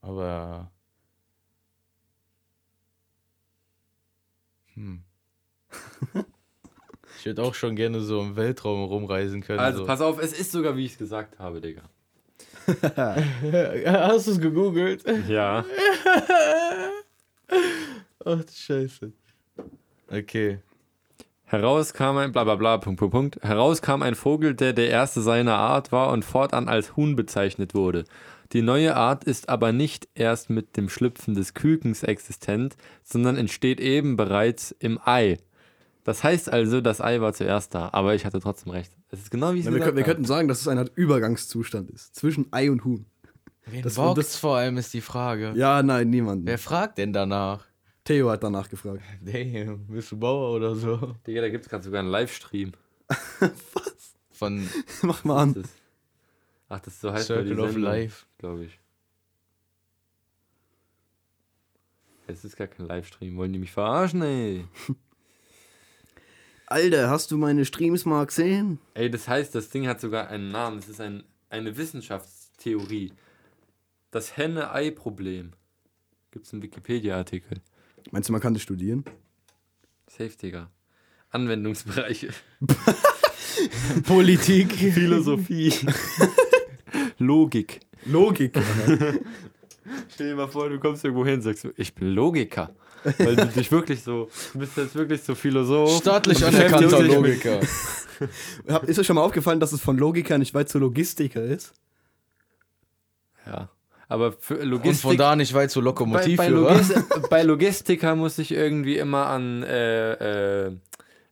Aber. 0.00 0.72
Hm. 4.74 5.04
Ich 7.18 7.26
würde 7.26 7.42
auch 7.44 7.54
schon 7.54 7.76
gerne 7.76 8.00
so 8.00 8.20
im 8.20 8.34
Weltraum 8.34 8.82
rumreisen 8.82 9.42
können. 9.42 9.60
Also 9.60 9.80
so. 9.80 9.86
pass 9.86 10.00
auf, 10.00 10.18
es 10.18 10.32
ist 10.32 10.50
sogar, 10.50 10.76
wie 10.76 10.86
ich 10.86 10.92
es 10.92 10.98
gesagt 10.98 11.38
habe, 11.38 11.60
Digga. 11.60 11.82
Hast 12.66 14.26
du 14.26 14.30
es 14.32 14.40
gegoogelt? 14.40 15.04
Ja. 15.28 15.64
Ach 18.24 18.44
du 18.44 18.52
Scheiße. 18.52 19.12
Okay. 20.08 20.58
Heraus 21.52 21.92
kam 21.92 22.16
ein 22.16 22.32
bla 22.32 22.44
bla 22.44 22.54
bla, 22.56 22.78
Punkt, 22.78 22.98
Punkt, 22.98 23.12
Punkt. 23.12 23.42
Heraus 23.42 23.82
kam 23.82 24.02
ein 24.02 24.14
Vogel, 24.14 24.54
der 24.54 24.72
der 24.72 24.88
erste 24.88 25.20
seiner 25.20 25.56
Art 25.56 25.92
war 25.92 26.10
und 26.10 26.24
fortan 26.24 26.66
als 26.66 26.96
Huhn 26.96 27.14
bezeichnet 27.14 27.74
wurde. 27.74 28.04
Die 28.54 28.62
neue 28.62 28.96
Art 28.96 29.24
ist 29.24 29.50
aber 29.50 29.70
nicht 29.70 30.08
erst 30.14 30.48
mit 30.48 30.78
dem 30.78 30.88
Schlüpfen 30.88 31.34
des 31.34 31.52
Kükens 31.52 32.04
existent, 32.04 32.76
sondern 33.04 33.36
entsteht 33.36 33.80
eben 33.80 34.16
bereits 34.16 34.74
im 34.78 34.98
Ei. 35.04 35.36
Das 36.04 36.24
heißt 36.24 36.50
also, 36.50 36.80
das 36.80 37.02
Ei 37.02 37.20
war 37.20 37.34
zuerst 37.34 37.74
da, 37.74 37.90
aber 37.92 38.14
ich 38.14 38.24
hatte 38.24 38.40
trotzdem 38.40 38.72
recht. 38.72 38.90
Es 39.10 39.20
ist 39.20 39.30
genau 39.30 39.52
wie 39.52 39.58
ich 39.58 39.66
Ja, 39.66 39.72
wir, 39.74 39.80
können, 39.80 39.96
wir 39.98 40.04
könnten 40.04 40.24
sagen, 40.24 40.48
dass 40.48 40.62
es 40.62 40.68
eine 40.68 40.80
Art 40.80 40.92
Übergangszustand 40.94 41.90
ist. 41.90 42.14
Zwischen 42.16 42.46
Ei 42.50 42.70
und 42.70 42.82
Huhn. 42.86 43.04
Wen 43.66 43.82
Das- 43.82 43.96
das, 43.96 44.14
das- 44.14 44.36
vor 44.36 44.56
allem 44.56 44.78
ist 44.78 44.94
die 44.94 45.02
Frage. 45.02 45.52
Ja, 45.54 45.82
nein, 45.82 46.08
niemand. 46.08 46.46
Wer 46.46 46.56
fragt 46.58 46.96
denn 46.96 47.12
danach? 47.12 47.66
Theo 48.04 48.30
hat 48.30 48.42
danach 48.42 48.68
gefragt. 48.68 49.02
Damn, 49.20 49.86
bist 49.86 50.10
du 50.12 50.18
Bauer 50.18 50.56
oder 50.56 50.74
so? 50.74 51.14
Digga, 51.26 51.40
da 51.40 51.48
gibt 51.48 51.64
es 51.64 51.70
gerade 51.70 51.84
sogar 51.84 52.00
einen 52.00 52.10
Livestream. 52.10 52.72
Von 54.32 54.68
Mach 55.02 55.24
mal 55.24 55.42
an. 55.42 55.54
Das, 55.54 55.68
ach, 56.68 56.80
das 56.80 56.94
ist 56.94 57.00
so 57.00 57.12
heißt 57.12 57.26
Circle 57.26 57.60
of 57.60 57.76
Life. 57.76 58.26
glaube 58.38 58.64
ich. 58.64 58.78
Es 62.26 62.44
ist 62.44 62.56
gar 62.56 62.66
kein 62.66 62.86
Livestream. 62.86 63.36
Wollen 63.36 63.52
die 63.52 63.58
mich 63.58 63.72
verarschen, 63.72 64.22
ey? 64.22 64.66
Alter, 66.66 67.10
hast 67.10 67.30
du 67.30 67.36
meine 67.36 67.64
Streams 67.64 68.04
mal 68.06 68.24
gesehen? 68.24 68.78
Ey, 68.94 69.10
das 69.10 69.28
heißt, 69.28 69.54
das 69.54 69.68
Ding 69.68 69.86
hat 69.86 70.00
sogar 70.00 70.28
einen 70.28 70.48
Namen. 70.50 70.78
Es 70.78 70.88
ist 70.88 71.00
ein, 71.00 71.24
eine 71.50 71.76
Wissenschaftstheorie. 71.76 73.12
Das 74.10 74.36
Henne-Ei-Problem. 74.36 75.52
Gibt 76.30 76.46
es 76.46 76.52
einen 76.52 76.62
Wikipedia-Artikel. 76.62 77.60
Meinst 78.10 78.28
du, 78.28 78.32
man 78.32 78.40
kann 78.40 78.54
das 78.54 78.62
studieren? 78.62 79.04
Safe, 80.08 80.30
Digga. 80.30 80.70
Anwendungsbereiche. 81.30 82.28
Politik. 84.06 84.72
Philosophie. 84.72 85.72
Logik. 87.18 87.80
Logik. 88.04 88.58
Stell 90.10 90.28
dir 90.30 90.36
mal 90.36 90.48
vor, 90.48 90.68
du 90.68 90.78
kommst 90.78 91.04
irgendwo 91.04 91.24
hin 91.24 91.34
und 91.36 91.42
sagst, 91.42 91.66
ich 91.76 91.94
bin 91.94 92.08
Logiker. 92.08 92.74
Weil 93.18 93.36
du 93.36 93.46
dich 93.46 93.70
wirklich 93.72 94.02
so, 94.02 94.28
du 94.52 94.58
bist 94.60 94.76
jetzt 94.76 94.94
wirklich 94.94 95.22
so 95.22 95.34
Philosoph. 95.34 95.98
Staatlich 95.98 96.44
anerkannter 96.44 97.02
Logiker. 97.02 97.60
Ist 98.86 98.98
euch 98.98 99.06
schon 99.06 99.16
mal 99.16 99.22
aufgefallen, 99.22 99.60
dass 99.60 99.72
es 99.72 99.80
von 99.80 99.98
Logiker 99.98 100.38
nicht 100.38 100.54
weit 100.54 100.68
zu 100.68 100.78
Logistiker 100.78 101.42
ist? 101.42 101.72
Ja. 103.46 103.70
Aber 104.12 104.32
für 104.32 104.58
Und 104.58 104.68
Logistik. 104.68 105.02
von 105.02 105.16
da 105.16 105.34
nicht 105.36 105.54
weit 105.54 105.70
zur 105.70 105.80
bei, 105.82 105.86
bei, 105.86 105.90
Lokomotivführer. 105.90 106.74
Logis 106.74 106.92
bei 107.30 107.42
Logistiker 107.42 108.14
muss 108.14 108.36
ich 108.36 108.52
irgendwie 108.52 108.98
immer 108.98 109.26
an, 109.28 109.62
äh, 109.62 110.66
äh, 110.66 110.76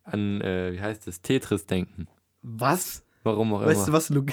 an, 0.04 0.40
äh, 0.40 0.72
wie 0.72 0.80
heißt 0.80 1.06
das, 1.06 1.20
Tetris 1.20 1.66
denken. 1.66 2.08
Was? 2.40 3.02
Warum 3.22 3.52
auch 3.52 3.66
Weißt 3.66 3.82
du 3.82 3.88
immer. 3.88 3.98
was? 3.98 4.08
Log 4.08 4.28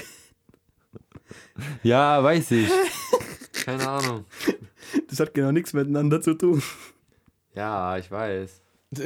Ja, 1.82 2.22
weiß 2.22 2.52
ich. 2.52 2.70
Keine 3.66 3.86
Ahnung. 3.86 4.24
das 5.10 5.20
hat 5.20 5.34
genau 5.34 5.52
nichts 5.52 5.74
miteinander 5.74 6.22
zu 6.22 6.32
tun. 6.32 6.62
Ja, 7.54 7.98
ich 7.98 8.10
weiß. 8.10 8.62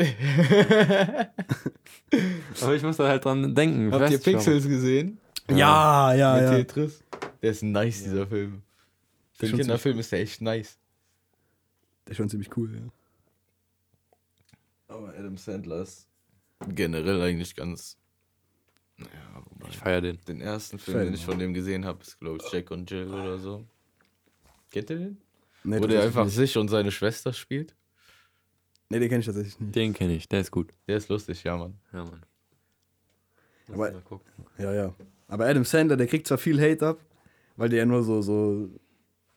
Aber 2.60 2.74
ich 2.76 2.82
muss 2.84 2.96
da 2.96 3.08
halt 3.08 3.24
dran 3.24 3.56
denken. 3.56 3.90
Habt 3.92 4.02
ihr 4.08 4.20
schon. 4.20 4.34
Pixels 4.34 4.68
gesehen? 4.68 5.18
Ja, 5.50 6.14
ja, 6.14 6.34
Mit 6.34 6.42
ja. 6.44 6.50
Tetris? 6.58 7.02
Der 7.42 7.50
ist 7.50 7.64
nice, 7.64 8.04
dieser 8.04 8.28
Film. 8.28 8.62
Für 9.42 9.48
einen 9.48 9.58
Kinderfilm 9.58 9.98
ist 9.98 10.12
der 10.12 10.20
echt 10.20 10.40
nice. 10.40 10.78
Der 12.06 12.12
ist 12.12 12.16
schon 12.16 12.28
ziemlich 12.28 12.56
cool, 12.56 12.72
ja. 12.74 12.82
Aber 14.94 15.08
Adam 15.16 15.36
Sandler 15.36 15.82
ist 15.82 16.08
generell 16.68 17.20
eigentlich 17.20 17.56
ganz. 17.56 17.96
Naja, 18.98 19.42
wobei. 19.48 19.68
Ich 19.68 19.76
feier 19.78 20.00
den. 20.00 20.20
Den 20.28 20.40
ersten 20.40 20.78
Film, 20.78 20.96
Feier 20.96 21.04
den 21.06 21.14
ich 21.14 21.24
von 21.24 21.38
dem 21.38 21.54
gesehen 21.54 21.84
habe, 21.84 22.00
ist, 22.02 22.20
glaube 22.20 22.38
ich, 22.40 22.52
Jack 22.52 22.70
und 22.70 22.88
Jill 22.88 23.08
oder 23.12 23.38
so. 23.38 23.66
Kennt 24.70 24.90
ihr 24.90 24.98
den? 24.98 25.20
Nee, 25.64 25.80
Wo 25.80 25.86
der 25.86 26.02
einfach 26.02 26.24
nicht. 26.24 26.34
sich 26.34 26.56
und 26.56 26.68
seine 26.68 26.92
Schwester 26.92 27.32
spielt? 27.32 27.74
Nee, 28.90 29.00
den 29.00 29.08
kenne 29.08 29.20
ich 29.20 29.26
tatsächlich 29.26 29.58
nicht. 29.58 29.74
Den 29.74 29.92
kenne 29.92 30.14
ich, 30.14 30.28
der 30.28 30.40
ist 30.40 30.50
gut. 30.50 30.70
Der 30.86 30.98
ist 30.98 31.08
lustig, 31.08 31.42
ja, 31.42 31.56
Mann. 31.56 31.78
Ja, 31.92 32.04
Mann. 32.04 32.22
Lass 33.68 33.80
Aber-. 33.80 34.20
Ja, 34.58 34.72
ja. 34.72 34.94
Aber 35.28 35.46
Adam 35.46 35.64
Sandler, 35.64 35.96
der 35.96 36.06
kriegt 36.06 36.26
zwar 36.26 36.38
viel 36.38 36.60
Hate 36.60 36.86
ab, 36.86 37.00
weil 37.56 37.70
der 37.70 37.80
ja 37.80 37.86
nur 37.86 38.02
so, 38.02 38.20
so, 38.20 38.68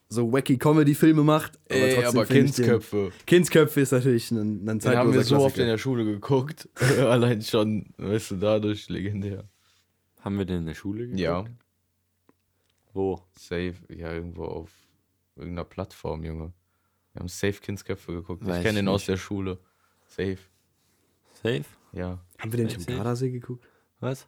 so 0.10 0.32
wacky 0.32 0.58
Comedy-Filme 0.58 1.24
macht. 1.24 1.60
Ey, 1.68 1.96
trotzdem 1.96 2.08
aber 2.10 2.22
ich 2.24 2.28
den- 2.30 2.46
Kindsköpfe. 2.46 3.12
Kindsköpfe 3.26 3.82
ist 3.82 3.92
natürlich 3.92 4.32
ein, 4.32 4.68
ein 4.70 4.80
Den 4.80 4.96
haben 4.98 5.14
wir 5.14 5.24
so 5.24 5.38
oft 5.40 5.58
in 5.58 5.68
der 5.68 5.78
Schule 5.78 6.06
geguckt. 6.06 6.70
Allein 7.00 7.42
schon, 7.42 7.88
weißt 7.98 8.32
du, 8.32 8.36
dadurch 8.38 8.88
legendär. 8.90 9.50
Haben 10.22 10.38
wir 10.38 10.46
den 10.46 10.60
in 10.60 10.66
der 10.68 10.74
Schule 10.74 11.04
geguckt? 11.06 11.20
Ja, 11.20 11.46
Wo? 12.94 13.22
safe. 13.38 13.76
Ja, 13.90 14.12
irgendwo 14.14 14.46
auf 14.46 14.72
irgendeiner 15.36 15.66
Plattform, 15.66 16.24
Junge. 16.24 16.54
Wir 17.14 17.20
haben 17.22 17.28
safe 17.28 17.60
Kindsköpfe 17.62 18.14
geguckt. 18.14 18.46
Weiß 18.46 18.58
ich 18.58 18.64
kenne 18.64 18.80
ihn 18.80 18.88
aus 18.88 19.06
der 19.06 19.18
Schule. 19.18 19.58
Safe. 20.08 20.38
Safe? 21.44 21.66
Ja. 21.94 22.20
Haben 22.40 22.52
wir 22.52 22.58
den 22.58 22.68
nicht 22.68 22.90
am. 22.90 22.96
Gardasee 22.96 23.32
geguckt? 23.32 23.66
Was? 24.00 24.26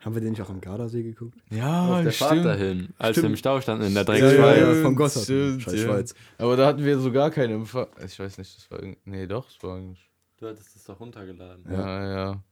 Haben 0.00 0.14
wir 0.14 0.22
den 0.22 0.30
nicht 0.30 0.40
auch 0.40 0.48
am 0.48 0.60
Gardasee 0.62 1.02
geguckt? 1.02 1.38
Ja, 1.50 1.96
Auf 1.98 2.02
der 2.02 2.12
Fahrt 2.12 2.44
dahin, 2.44 2.88
als 2.98 3.18
wir 3.18 3.24
im 3.24 3.36
Stau 3.36 3.60
standen 3.60 3.84
in 3.86 3.94
der 3.94 4.04
Ja, 4.04 4.14
ja, 4.14 4.20
Dreckschweiz. 4.30 4.82
ja, 4.82 4.90
Gotthard. 4.90 5.24
Stimmt, 5.24 5.62
Scheiß 5.62 5.74
ja. 5.74 5.78
Schweiz. 5.80 6.14
Aber 6.38 6.56
da 6.56 6.66
hatten 6.66 6.84
wir 6.84 6.98
so 6.98 7.12
gar 7.12 7.30
keinen 7.30 7.52
Empfang. 7.52 7.86
Ich 8.04 8.18
weiß 8.18 8.38
nicht, 8.38 8.56
das 8.56 8.70
war 8.70 8.78
irgendwie. 8.80 8.98
Nee, 9.04 9.26
doch, 9.26 9.44
das 9.46 9.62
war 9.62 9.76
eigentlich. 9.76 10.10
Du 10.38 10.48
hattest 10.48 10.74
es 10.74 10.84
doch 10.84 10.98
runtergeladen. 10.98 11.64
Ja, 11.70 12.10
ja. 12.14 12.42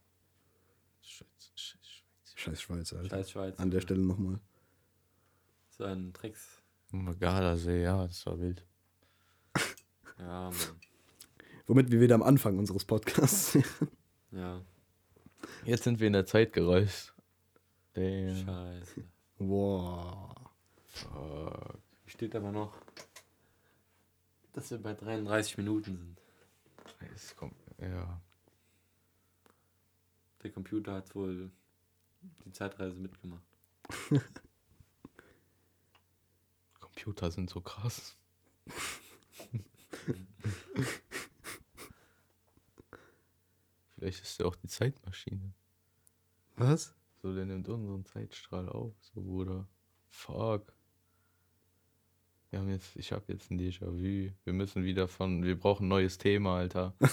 Scheiße, 1.01 1.25
scheiße. 1.55 1.79
Scheiß 2.35 2.61
Schweiz, 2.61 2.93
Alter. 2.93 3.09
Scheiß 3.17 3.31
Schweiz. 3.31 3.59
An 3.59 3.71
der 3.71 3.81
Stelle 3.81 4.01
nochmal. 4.03 4.39
So 5.71 5.85
ein 5.85 6.13
Tricks. 6.13 6.61
Gardasee, 7.19 7.83
ja, 7.83 8.07
das 8.07 8.25
war 8.27 8.39
wild. 8.41 8.65
Ja, 10.19 10.51
Mann. 10.51 10.55
Womit 11.69 11.91
wir 11.93 12.01
wieder 12.01 12.15
am 12.17 12.23
Anfang 12.23 12.59
unseres 12.59 12.85
Podcasts 12.85 13.53
sind. 13.53 13.65
Ja, 14.33 14.61
Jetzt 15.65 15.85
sind 15.85 16.01
wir 16.01 16.09
in 16.09 16.13
der 16.13 16.27
Zeit 16.27 16.53
gereist. 16.53 17.15
Damn. 17.99 18.45
scheiße. 18.45 19.05
Wow. 19.39 20.37
Fuck. 20.87 21.79
Steht 22.07 22.37
aber 22.37 22.53
noch, 22.53 22.81
dass 24.53 24.71
wir 24.71 24.79
bei 24.79 24.95
33 24.95 25.59
Minuten 25.59 25.97
sind. 25.97 26.17
Es 27.15 27.35
kommt, 27.35 27.55
ja. 27.79 28.21
Der 30.43 30.53
Computer 30.53 30.95
hat 30.95 31.15
wohl 31.15 31.51
die 32.45 32.53
Zeitreise 32.53 32.97
mitgemacht. 32.97 33.43
Computer 36.81 37.31
sind 37.31 37.51
so 37.51 37.61
krass. 37.61 38.17
Vielleicht 43.97 44.23
ist 44.23 44.41
er 44.41 44.47
auch 44.47 44.57
die 44.57 44.69
Zeitmaschine. 44.69 45.53
Was? 46.57 46.98
So, 47.23 47.35
der 47.35 47.47
nimmt 47.47 47.69
unseren 47.69 48.05
Zeitstrahl 48.05 48.69
auf, 48.69 48.95
so 49.01 49.21
Bruder. 49.21 49.67
Fuck. 50.09 50.73
Wir 52.51 52.61
haben 52.61 52.71
jetzt, 52.71 52.97
ich 52.97 53.13
habe 53.13 53.25
jetzt 53.29 53.51
ein 53.51 53.59
Déjà-vu. 53.61 54.31
Wir 54.45 54.53
müssen 54.53 54.85
wieder 54.85 55.07
von, 55.09 55.43
wir 55.43 55.59
brauchen 55.59 55.85
ein 55.87 55.89
neues 55.89 56.19
Thema, 56.19 56.57
Alter. 56.59 56.95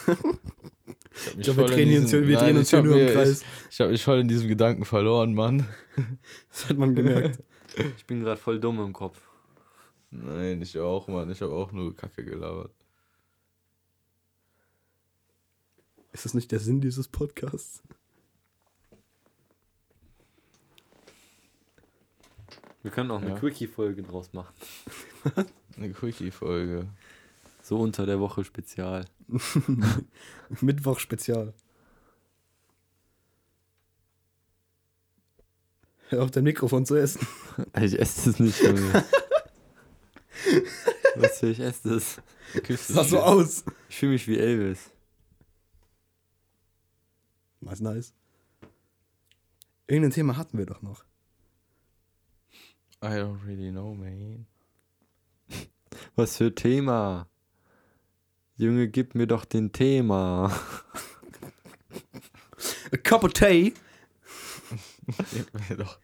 Ich, 1.18 1.38
Ich 1.38 1.44
glaube, 1.46 1.62
wir 1.62 1.68
drehen, 1.68 1.88
hier 1.90 2.02
uns- 2.02 2.12
wir 2.12 2.38
drehen 2.38 2.58
uns 2.58 2.70
hier 2.72 2.84
nur 2.84 3.00
im 3.00 3.08
Kreis. 3.14 3.42
Ich, 3.42 3.48
ich 3.72 3.80
habe 3.80 3.92
mich 3.92 4.04
voll 4.04 4.20
in 4.20 4.28
diesem 4.28 4.50
Gedanken 4.50 4.84
verloren, 4.84 5.34
Mann. 5.34 5.66
Das 6.50 6.68
hat 6.70 6.78
man 6.78 6.94
gemerkt. 6.94 7.42
Ich 7.96 8.06
bin 8.06 8.20
gerade 8.20 8.36
voll 8.40 8.60
dumm 8.60 8.82
im 8.82 8.92
Kopf. 8.92 9.22
Nein, 10.12 10.62
ich 10.62 10.78
auch, 10.78 11.08
Mann. 11.08 11.32
Ich 11.32 11.42
habe 11.42 11.54
auch 11.54 11.72
nur 11.72 11.96
Kacke 11.96 12.26
gelabert. 12.26 12.74
Ist 16.12 16.26
das 16.26 16.34
nicht 16.34 16.52
der 16.52 16.60
Sinn 16.60 16.82
dieses 16.82 17.08
Podcasts? 17.08 17.82
Wir 22.86 22.92
können 22.92 23.10
auch 23.10 23.20
eine 23.20 23.32
Ja. 23.32 23.40
Quickie-Folge 23.40 24.04
draus 24.04 24.32
machen. 24.34 24.54
Eine 25.76 25.92
Quickie-Folge. 25.92 26.88
So 27.64 27.80
unter 27.80 28.06
der 28.06 28.20
Woche 28.20 28.44
Spezial. 28.44 29.06
Mittwoch 30.62 31.00
Spezial. 31.00 31.56
Hör 36.10 36.22
auf 36.26 36.30
dein 36.30 36.44
Mikrofon 36.44 36.86
zu 36.86 36.94
essen. 36.96 37.26
Ich 37.82 38.00
esse 38.00 38.30
das 38.30 38.40
nicht. 38.40 38.62
Was 41.16 41.40
für 41.40 41.48
ich 41.50 41.60
esse 41.60 41.90
das? 41.90 42.22
Küsse 42.62 42.94
Sah 42.94 43.04
so 43.04 43.20
aus. 43.20 43.66
Ich 43.90 43.98
fühle 43.98 44.12
mich 44.12 44.28
wie 44.28 44.38
Elvis. 44.38 44.92
Was 47.62 47.80
nice. 47.80 48.14
Irgendein 49.88 50.12
Thema 50.12 50.38
hatten 50.38 50.60
wir 50.60 50.68
doch 50.68 50.84
noch. 50.84 51.04
I 53.02 53.18
don't 53.18 53.40
really 53.46 53.72
know, 53.72 53.94
man. 53.94 54.46
Was 56.16 56.38
für 56.38 56.54
Thema? 56.54 57.28
Junge, 58.58 58.88
gib 58.88 59.16
mir 59.16 59.28
doch 59.28 59.46
den 59.46 59.72
Thema. 59.72 60.52
A 62.92 62.98
cup 62.98 63.24
of 63.24 63.34
tea. 63.34 63.74
Gib 65.34 65.54
mir 65.54 65.78
doch. 65.78 66.00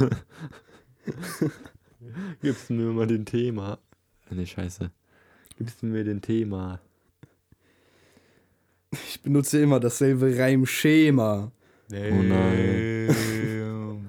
Gibst 2.42 2.68
du 2.68 2.74
mir 2.74 2.92
mal 2.92 3.06
den 3.06 3.24
Thema. 3.24 3.78
Ne, 4.30 4.46
scheiße. 4.46 4.90
Gibst 5.56 5.80
du 5.82 5.86
mir 5.86 6.04
den 6.04 6.20
Thema. 6.20 6.80
Ich 9.18 9.24
benutze 9.24 9.60
immer 9.60 9.80
dasselbe 9.80 10.38
Reimschema. 10.38 11.50
Oh 11.90 12.22
nein. 12.22 13.08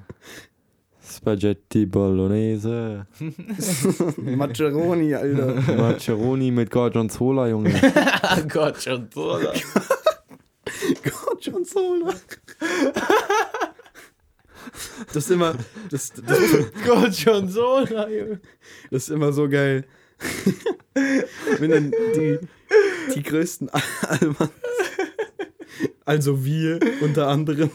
Spaghetti 1.04 1.88
Bolognese. 1.88 3.08
Macaroni, 4.18 5.16
Alter. 5.16 5.76
Macaroni 5.76 6.52
mit 6.52 6.70
Gorgonzola, 6.70 7.48
Junge. 7.48 7.74
So 11.64 11.96
lang. 11.96 12.16
Das 15.08 15.24
ist 15.24 15.32
immer, 15.32 15.56
das, 15.90 16.12
das, 16.14 16.38
so. 17.50 17.80
Junge. 17.80 18.40
das 18.92 19.04
ist 19.04 19.10
immer 19.10 19.34
so 19.34 19.50
geil. 19.50 19.86
Wenn 21.60 21.72
dann 21.72 21.92
die, 22.16 22.40
die 23.16 23.24
größten 23.24 23.70
Almans, 23.70 24.52
also 26.10 26.44
wir 26.44 26.80
unter 27.02 27.28
anderem, 27.28 27.70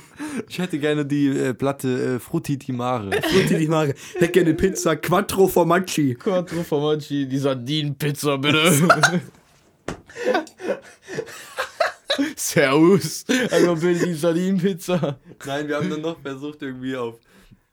Ich 0.48 0.58
hätte 0.58 0.80
gerne 0.80 1.06
die 1.06 1.28
äh, 1.28 1.54
Platte 1.54 2.16
äh, 2.16 2.18
Frutti 2.18 2.58
di 2.58 2.72
Mare. 2.72 3.12
Frutti 3.22 3.56
di 3.56 3.68
Mare, 3.68 3.94
hätte 4.14 4.32
gerne 4.32 4.54
Pizza 4.54 4.96
Quattro 4.96 5.46
Formaggi. 5.46 6.16
Quattro 6.16 6.64
Formaggi, 6.64 7.28
die 7.28 7.38
Sardinenpizza, 7.38 8.36
bitte. 8.36 8.72
Servus. 12.36 13.24
Einmal 13.52 13.76
bitte 13.76 14.06
die 14.06 14.14
Sardinenpizza. 14.14 15.16
Nein, 15.46 15.68
wir 15.68 15.76
haben 15.76 15.90
dann 15.90 16.00
noch 16.00 16.20
versucht, 16.20 16.60
irgendwie 16.62 16.96
auf, 16.96 17.20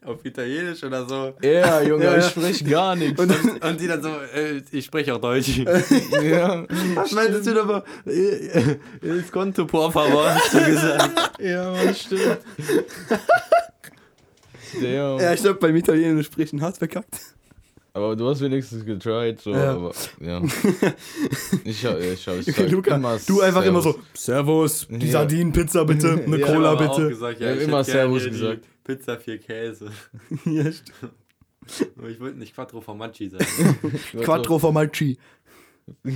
auf 0.03 0.23
Italienisch 0.25 0.83
oder 0.83 1.05
so. 1.07 1.33
Ja, 1.43 1.81
Junge, 1.87 2.05
Ja, 2.05 2.17
ich 2.17 2.25
sprich 2.25 2.65
gar 2.65 2.95
nichts. 2.95 3.19
Und, 3.19 3.31
und 3.63 3.79
die 3.79 3.87
dann 3.87 4.01
so, 4.01 4.09
äh, 4.09 4.61
ich 4.71 4.85
spreche 4.85 5.13
auch 5.15 5.21
Deutsch. 5.21 5.57
ja, 6.23 6.65
Meintest 7.11 7.47
du 7.47 7.61
aber, 7.61 7.83
äh, 8.05 8.77
il 9.01 9.23
conto 9.31 9.65
por 9.67 9.91
favor, 9.91 10.25
hast 10.33 10.53
du 10.53 10.65
gesagt. 10.65 11.31
ja, 11.39 11.71
Mann, 11.71 11.93
stimmt. 11.95 12.39
Damn. 14.81 15.19
Ja, 15.19 15.33
ich 15.33 15.41
glaube, 15.41 15.59
beim 15.59 15.75
Italienisch 15.75 16.27
sprechen 16.27 16.61
hart 16.61 16.77
verkackt. 16.77 17.19
Aber 17.93 18.15
du 18.15 18.29
hast 18.29 18.39
wenigstens 18.39 18.85
getried, 18.85 19.41
so, 19.41 19.51
Ja. 19.51 19.73
aber, 19.73 19.91
ja. 20.21 20.41
Ich, 21.65 21.85
hab- 21.85 21.99
ich, 21.99 22.25
hab- 22.25 22.39
ich 22.39 22.47
Okay, 22.47 22.67
Luca, 22.67 22.95
immer 22.95 23.19
du 23.27 23.41
einfach 23.41 23.65
immer 23.65 23.81
Servus. 23.81 23.95
so, 24.13 24.21
Servus, 24.31 24.87
die 24.89 25.05
Ja. 25.07 25.11
Sardinenpizza 25.11 25.83
bitte, 25.83 26.23
eine 26.25 26.37
Ja, 26.39 26.47
Cola 26.47 26.75
bitte. 26.75 27.09
Gesagt, 27.09 27.41
ja, 27.41 27.53
ich 27.53 27.63
immer 27.63 27.83
Servus 27.83 28.23
gesagt. 28.23 28.61
Pizza 28.83 29.17
vier 29.19 29.37
Käse. 29.39 29.91
Ja, 30.45 30.71
stimmt. 30.71 31.13
Aber 31.97 32.09
ich 32.09 32.19
wollte 32.19 32.39
nicht 32.39 32.55
Quattro 32.55 32.81
Formaggi 32.81 33.29
sagen. 33.29 33.45
Quattro 34.23 34.57
Formaggi. 34.59 35.17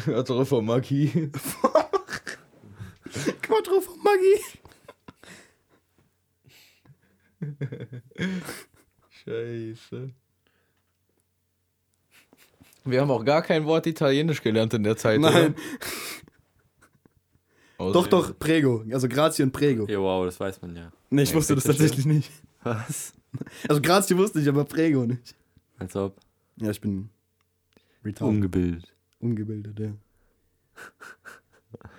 Quattro 0.03 0.43
Formaggi. 0.45 1.31
Quattro 3.41 3.79
Formaggi. 3.81 4.39
Scheiße. 9.23 10.09
Wir 12.85 13.01
haben 13.01 13.11
auch 13.11 13.25
gar 13.25 13.41
kein 13.41 13.65
Wort 13.65 13.87
Italienisch 13.87 14.41
gelernt 14.41 14.73
in 14.73 14.83
der 14.83 14.95
Zeit. 14.97 15.19
Nein, 15.19 15.55
Oder? 17.79 17.93
doch, 17.93 18.07
doch, 18.07 18.37
Prego. 18.37 18.83
Also 18.91 19.07
Grazie 19.09 19.43
und 19.43 19.51
Prego. 19.51 19.87
ja, 19.87 19.99
wow, 19.99 20.25
das 20.25 20.39
weiß 20.39 20.61
man 20.61 20.75
ja. 20.75 20.91
Nee, 21.09 21.23
ich 21.23 21.29
Ja, 21.29 21.35
wusste 21.35 21.55
das 21.55 21.63
tatsächlich 21.63 22.05
nicht. 22.05 22.31
Was? 22.65 23.13
Also 23.69 23.81
Grazie 23.81 24.17
wusste 24.17 24.39
ich, 24.41 24.49
aber 24.49 24.65
Prego 24.65 25.05
nicht. 25.05 25.35
Als 25.77 25.95
ob. 25.95 26.19
Ja, 26.57 26.71
ich 26.71 26.81
bin 26.81 27.09
retarded. 28.03 28.35
Ungebildet. 28.35 28.91
Ungebildet, 29.19 29.79
ja. 29.79 29.93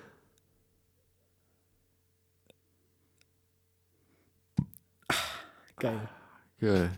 Geil. 5.78 6.08
Geil. 6.58 6.90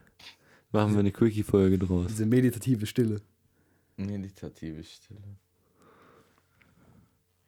Machen 0.70 0.92
wir 0.92 1.00
eine 1.00 1.12
Quickie-Folge 1.12 1.78
draus. 1.78 2.06
Diese 2.08 2.24
meditative 2.26 2.86
Stille. 2.86 3.20
Meditative 3.96 4.84
Stille. 4.84 5.20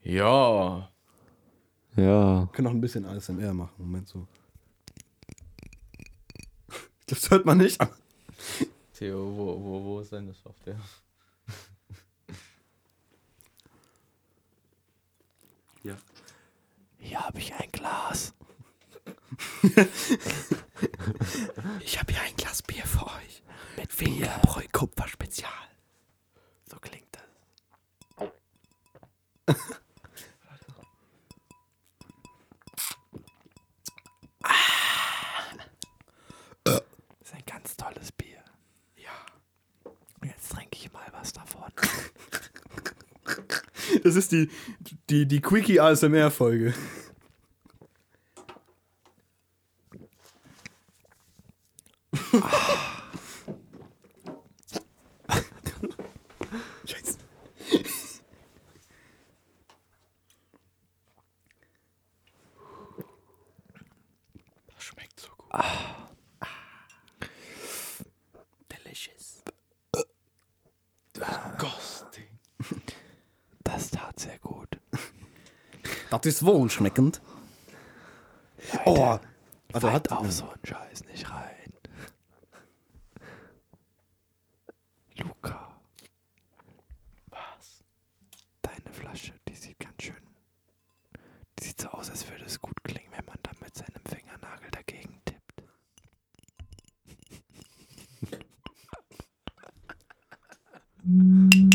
Ja. 0.02 0.90
Ja. 1.96 2.40
Wir 2.40 2.48
können 2.52 2.66
auch 2.66 2.72
ein 2.72 2.80
bisschen 2.80 3.04
ASMR 3.04 3.54
machen. 3.54 3.74
Moment 3.78 4.08
so. 4.08 4.26
Das 7.10 7.30
hört 7.30 7.44
man 7.44 7.58
nicht. 7.58 7.78
Theo, 8.94 9.36
wo, 9.36 9.62
wo, 9.62 9.84
wo 9.84 10.00
ist 10.00 10.12
denn 10.12 10.28
das 10.28 10.40
Software? 10.40 10.80
Hier 17.00 17.26
habe 17.26 17.38
ich 17.38 17.52
ein 17.54 17.72
Glas. 17.72 18.34
Ich 21.80 21.98
habe 21.98 22.12
hier 22.12 22.22
ein 22.22 22.36
Glas 22.36 22.62
Bier 22.62 22.86
für 22.86 23.06
euch. 23.06 23.42
Mit 23.76 23.92
Fingerbräu 23.92 24.62
Kupfer 24.70 25.08
Spezial. 25.08 25.50
So 26.70 26.76
klingt 26.78 27.08
das. 27.12 28.30
Das 29.46 29.79
was 41.30 41.32
davon. 41.32 41.70
Das 44.04 44.14
ist 44.16 44.32
die, 44.32 44.50
die, 45.08 45.26
die 45.26 45.40
Quickie 45.40 45.80
ASMR 45.80 46.30
Folge. 46.30 46.74
Scheiße. 56.86 57.18
Das 64.68 64.84
schmeckt 64.84 65.18
so 65.20 65.28
gut. 65.36 65.50
Delicious. 68.70 69.42
Ghosting. 71.58 72.38
Das 73.62 73.90
tat 73.90 74.18
sehr 74.18 74.38
gut. 74.38 74.78
Das 76.10 76.19
ist 76.30 76.46
wohlschmeckend. 76.46 77.20
Oh, 78.84 79.18
also 79.72 79.90
hat 79.92 80.12
auf 80.12 80.30
so 80.30 80.44
einen 80.44 80.64
Scheiß 80.64 81.04
nicht 81.06 81.28
rein. 81.28 81.72
Luca. 85.16 85.76
Was? 87.30 87.82
Deine 88.62 88.92
Flasche, 88.92 89.32
die 89.48 89.56
sieht 89.56 89.80
ganz 89.80 90.00
schön. 90.00 90.14
Die 91.58 91.64
sieht 91.64 91.80
so 91.80 91.88
aus, 91.88 92.08
als 92.10 92.28
würde 92.30 92.44
es 92.44 92.60
gut 92.60 92.80
klingen, 92.84 93.10
wenn 93.16 93.24
man 93.24 93.38
da 93.42 93.50
mit 93.60 93.74
seinem 93.76 94.04
Fingernagel 94.08 94.70
dagegen 94.70 95.20
tippt. 95.24 95.64
Oh, 101.02 101.66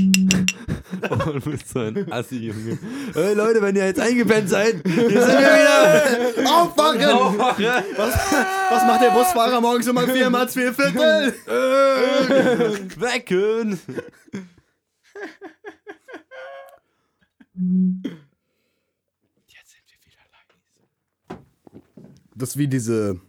du 1.01 1.39
bist 1.51 1.69
so 1.69 1.79
ein 1.79 2.11
Assi, 2.11 2.37
Junge. 2.37 2.77
Hey 3.13 3.33
Leute, 3.33 3.61
wenn 3.61 3.75
ihr 3.75 3.85
jetzt 3.85 3.99
eingepennt 3.99 4.49
seid, 4.49 4.81
hier 4.85 4.93
sind 4.93 5.13
wir 5.13 6.37
wieder. 6.37 6.51
Aufwachen! 6.51 7.83
Was, 7.97 8.13
was 8.69 8.83
macht 8.83 9.01
der 9.01 9.11
Busfahrer 9.11 9.61
morgens 9.61 9.87
um 9.87 9.97
vier 9.97 10.29
mal 10.29 10.47
vier 10.47 10.73
Viertel? 10.73 11.33
Wecken! 12.97 13.79
Das 22.37 22.49
ist 22.49 22.57
wie 22.57 22.67
diese, 22.67 23.21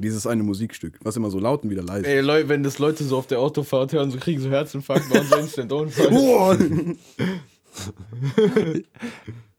dieses 0.00 0.26
eine 0.26 0.42
Musikstück, 0.42 0.98
was 1.02 1.16
immer 1.16 1.30
so 1.30 1.38
laut 1.38 1.62
und 1.64 1.70
wieder 1.70 1.82
leise. 1.82 2.06
Ey, 2.06 2.20
Leute, 2.20 2.48
wenn 2.48 2.62
das 2.62 2.78
Leute 2.78 3.04
so 3.04 3.16
auf 3.16 3.26
der 3.26 3.40
Autofahrt 3.40 3.92
hören, 3.92 4.10
so 4.10 4.18
kriegen 4.18 4.40
so 4.40 4.50
Herzinfarkt, 4.50 5.08
machen 5.10 5.26
so 5.28 5.36
Instant-Unfall. 5.36 6.10
Boah. 6.10 6.58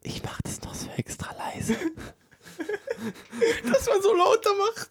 Ich 0.02 0.22
mach 0.22 0.40
das 0.42 0.60
noch 0.62 0.74
so 0.74 0.88
extra 0.96 1.34
leise. 1.36 1.74
Dass 3.72 3.86
man 3.86 4.02
so 4.02 4.14
lauter 4.14 4.50
macht. 4.58 4.88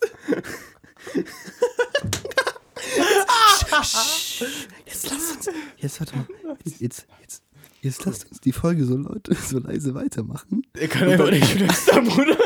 Jetzt 4.85 5.09
lass 5.09 5.31
uns. 5.31 5.49
Jetzt 5.77 5.99
warte 5.99 6.15
mal. 6.15 6.27
Jetzt, 6.63 6.81
jetzt, 6.81 7.07
jetzt, 7.21 7.43
jetzt 7.81 8.05
lasst 8.05 8.29
uns 8.29 8.41
die 8.41 8.51
Folge 8.51 8.85
so 8.85 8.97
laut, 8.97 9.27
so 9.47 9.59
leise 9.59 9.93
weitermachen. 9.95 10.65
Er 10.73 10.87
kann 10.87 11.09
einfach 11.09 11.31
nicht 11.31 11.45
flüstern, 11.45 12.07
Bruder. 12.07 12.37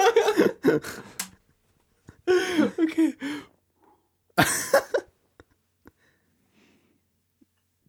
okay. 2.78 3.16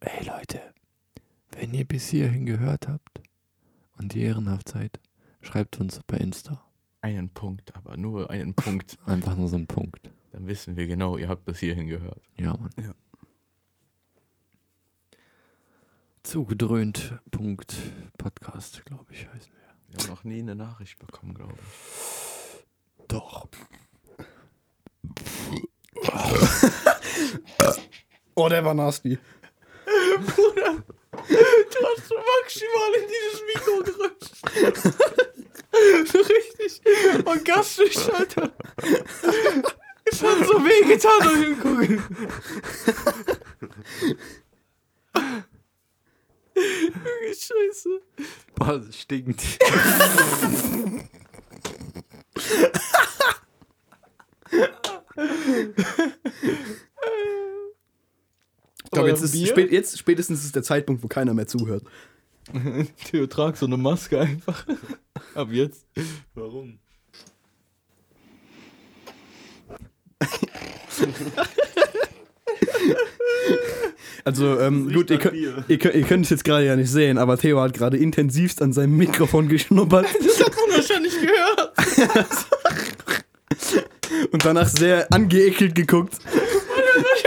Hey 0.01 0.25
Leute, 0.25 0.61
wenn 1.51 1.73
ihr 1.73 1.85
bis 1.85 2.07
hierhin 2.07 2.45
gehört 2.45 2.87
habt 2.87 3.21
und 3.97 4.15
ihr 4.15 4.27
ehrenhaft 4.27 4.69
seid, 4.69 4.99
schreibt 5.41 5.79
uns 5.79 5.99
bei 6.07 6.17
Insta. 6.17 6.63
Einen 7.01 7.29
Punkt, 7.29 7.75
aber 7.75 7.97
nur 7.97 8.29
einen 8.29 8.53
Punkt. 8.53 8.97
Einfach 9.05 9.35
nur 9.35 9.47
so 9.47 9.57
ein 9.57 9.67
Punkt. 9.67 10.11
Dann 10.31 10.47
wissen 10.47 10.75
wir 10.77 10.87
genau, 10.87 11.17
ihr 11.17 11.27
habt 11.27 11.45
bis 11.45 11.59
hierhin 11.59 11.87
gehört. 11.87 12.21
Ja, 12.37 12.55
Mann. 12.57 12.71
Ja. 12.77 12.93
Zugedröhnt. 16.23 17.19
Punkt 17.31 17.75
Podcast, 18.17 18.85
glaube 18.85 19.11
ich, 19.11 19.27
heißen 19.27 19.51
wir. 19.51 19.67
Wir 19.89 20.03
haben 20.03 20.09
noch 20.09 20.23
nie 20.23 20.39
eine 20.39 20.55
Nachricht 20.55 20.99
bekommen, 20.99 21.33
glaube 21.33 21.53
ich. 21.53 22.65
Doch. 23.07 23.47
Oh, 28.39 28.49
der 28.49 28.63
war 28.63 28.75
nasty. 28.75 29.17
hast 30.15 30.37
du 32.07 32.15
maximal 32.15 32.93
in 32.93 33.07
dieses 33.09 33.41
Mikro 33.47 33.81
gerutscht. 33.83 34.35
so 36.11 36.19
richtig 36.19 36.81
orgastisch, 37.25 37.97
Alter. 38.13 38.53
Es 40.05 40.21
hat 40.21 40.45
so 40.45 40.63
weh 40.63 40.83
getan 40.85 41.19
beim 41.19 41.43
Hingucken. 41.43 42.03
Junge, 46.55 47.33
Scheiße. 47.33 48.01
Boah, 48.53 48.77
das 48.77 48.99
stinkt. 48.99 49.41
Ich 58.87 58.91
glaube, 58.91 59.09
jetzt, 59.09 59.21
ist 59.21 59.47
spät, 59.47 59.71
jetzt 59.71 59.97
spätestens 59.99 60.45
ist 60.45 60.55
der 60.55 60.63
Zeitpunkt, 60.63 61.03
wo 61.03 61.07
keiner 61.09 61.33
mehr 61.33 61.45
zuhört. 61.47 61.83
Theo, 63.11 63.27
trag 63.27 63.57
so 63.57 63.65
eine 63.65 63.75
Maske 63.75 64.17
einfach. 64.19 64.65
Ab 65.35 65.49
jetzt. 65.51 65.85
Warum? 66.33 66.79
Also, 74.25 74.59
ähm, 74.59 74.91
gut, 74.93 75.09
ihr, 75.09 75.19
könnt- 75.19 75.35
ihr, 75.35 75.77
könnt- 75.77 75.95
ihr 75.95 76.03
könnt 76.03 76.25
es 76.25 76.29
jetzt 76.31 76.43
gerade 76.43 76.65
ja 76.65 76.75
nicht 76.75 76.91
sehen, 76.91 77.17
aber 77.17 77.37
Theo 77.37 77.61
hat 77.61 77.73
gerade 77.73 77.97
intensivst 77.97 78.61
an 78.61 78.73
seinem 78.73 78.97
Mikrofon 78.97 79.47
geschnuppert 79.47 80.05
Das 80.25 80.39
hat 80.45 80.53
man 80.55 80.77
wahrscheinlich 80.77 81.13
gehört. 81.19 81.73
und 84.31 84.43
danach 84.45 84.67
sehr 84.67 85.11
angeekelt 85.13 85.75
geguckt. 85.75 86.17
Oh, 86.25 87.01
ich 87.15 87.23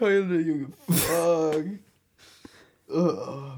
heule, 0.00 0.40
Junge. 0.40 0.68
Fuck. 0.88 1.64
Oh. 2.92 3.52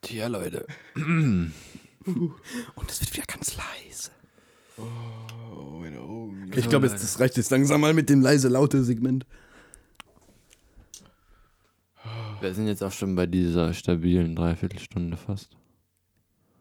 Tja, 0.00 0.26
Leute. 0.26 0.66
Und 0.96 1.52
es 2.88 3.00
wird 3.00 3.14
wieder 3.14 3.26
ganz 3.26 3.56
leise. 3.56 4.10
Oh, 4.76 5.78
meine 5.78 6.00
Augen. 6.00 6.50
Ich 6.56 6.68
glaube, 6.68 6.88
das 6.88 7.20
reicht 7.20 7.36
jetzt 7.36 7.50
langsam 7.50 7.80
mal 7.80 7.94
mit 7.94 8.08
dem 8.10 8.22
leise-laute-Segment. 8.22 9.24
Wir 12.40 12.54
sind 12.54 12.66
jetzt 12.66 12.82
auch 12.82 12.90
schon 12.90 13.14
bei 13.14 13.26
dieser 13.26 13.72
stabilen 13.72 14.34
Dreiviertelstunde 14.34 15.16
fast. 15.16 15.56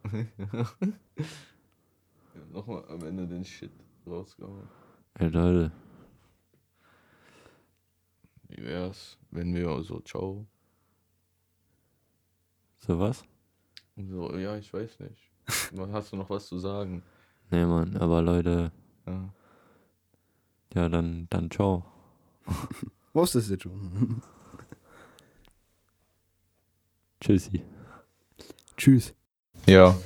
Nochmal 2.52 2.84
am 2.90 3.04
Ende 3.04 3.26
den 3.28 3.44
Shit 3.46 3.72
rausgehauen. 4.06 4.68
Ey, 5.16 5.30
Leute. 5.30 5.72
Wie 8.50 8.64
wär's, 8.64 9.18
wenn 9.32 9.54
wir 9.54 9.84
so, 9.84 10.00
ciao. 10.02 10.46
So 12.80 13.00
was? 13.00 13.24
So, 13.96 14.36
ja, 14.38 14.56
ich 14.58 14.72
weiß 14.72 15.00
nicht. 15.00 15.32
Hast 15.92 16.14
du 16.14 16.18
noch 16.18 16.30
was 16.30 16.48
zu 16.48 16.60
sagen? 16.60 17.04
Nee, 17.50 17.66
Mann, 17.66 17.98
aber 17.98 18.22
Leute, 18.22 18.72
Ja. 19.06 19.34
ja, 20.74 20.90
dann, 20.90 21.28
dann 21.30 21.50
ciao. 21.52 21.86
Das 23.14 23.50
jetzt 23.50 23.64
schon? 23.64 24.22
Tschüssi. 27.20 27.64
Tschüss. 28.78 29.16
Ja. 29.66 29.98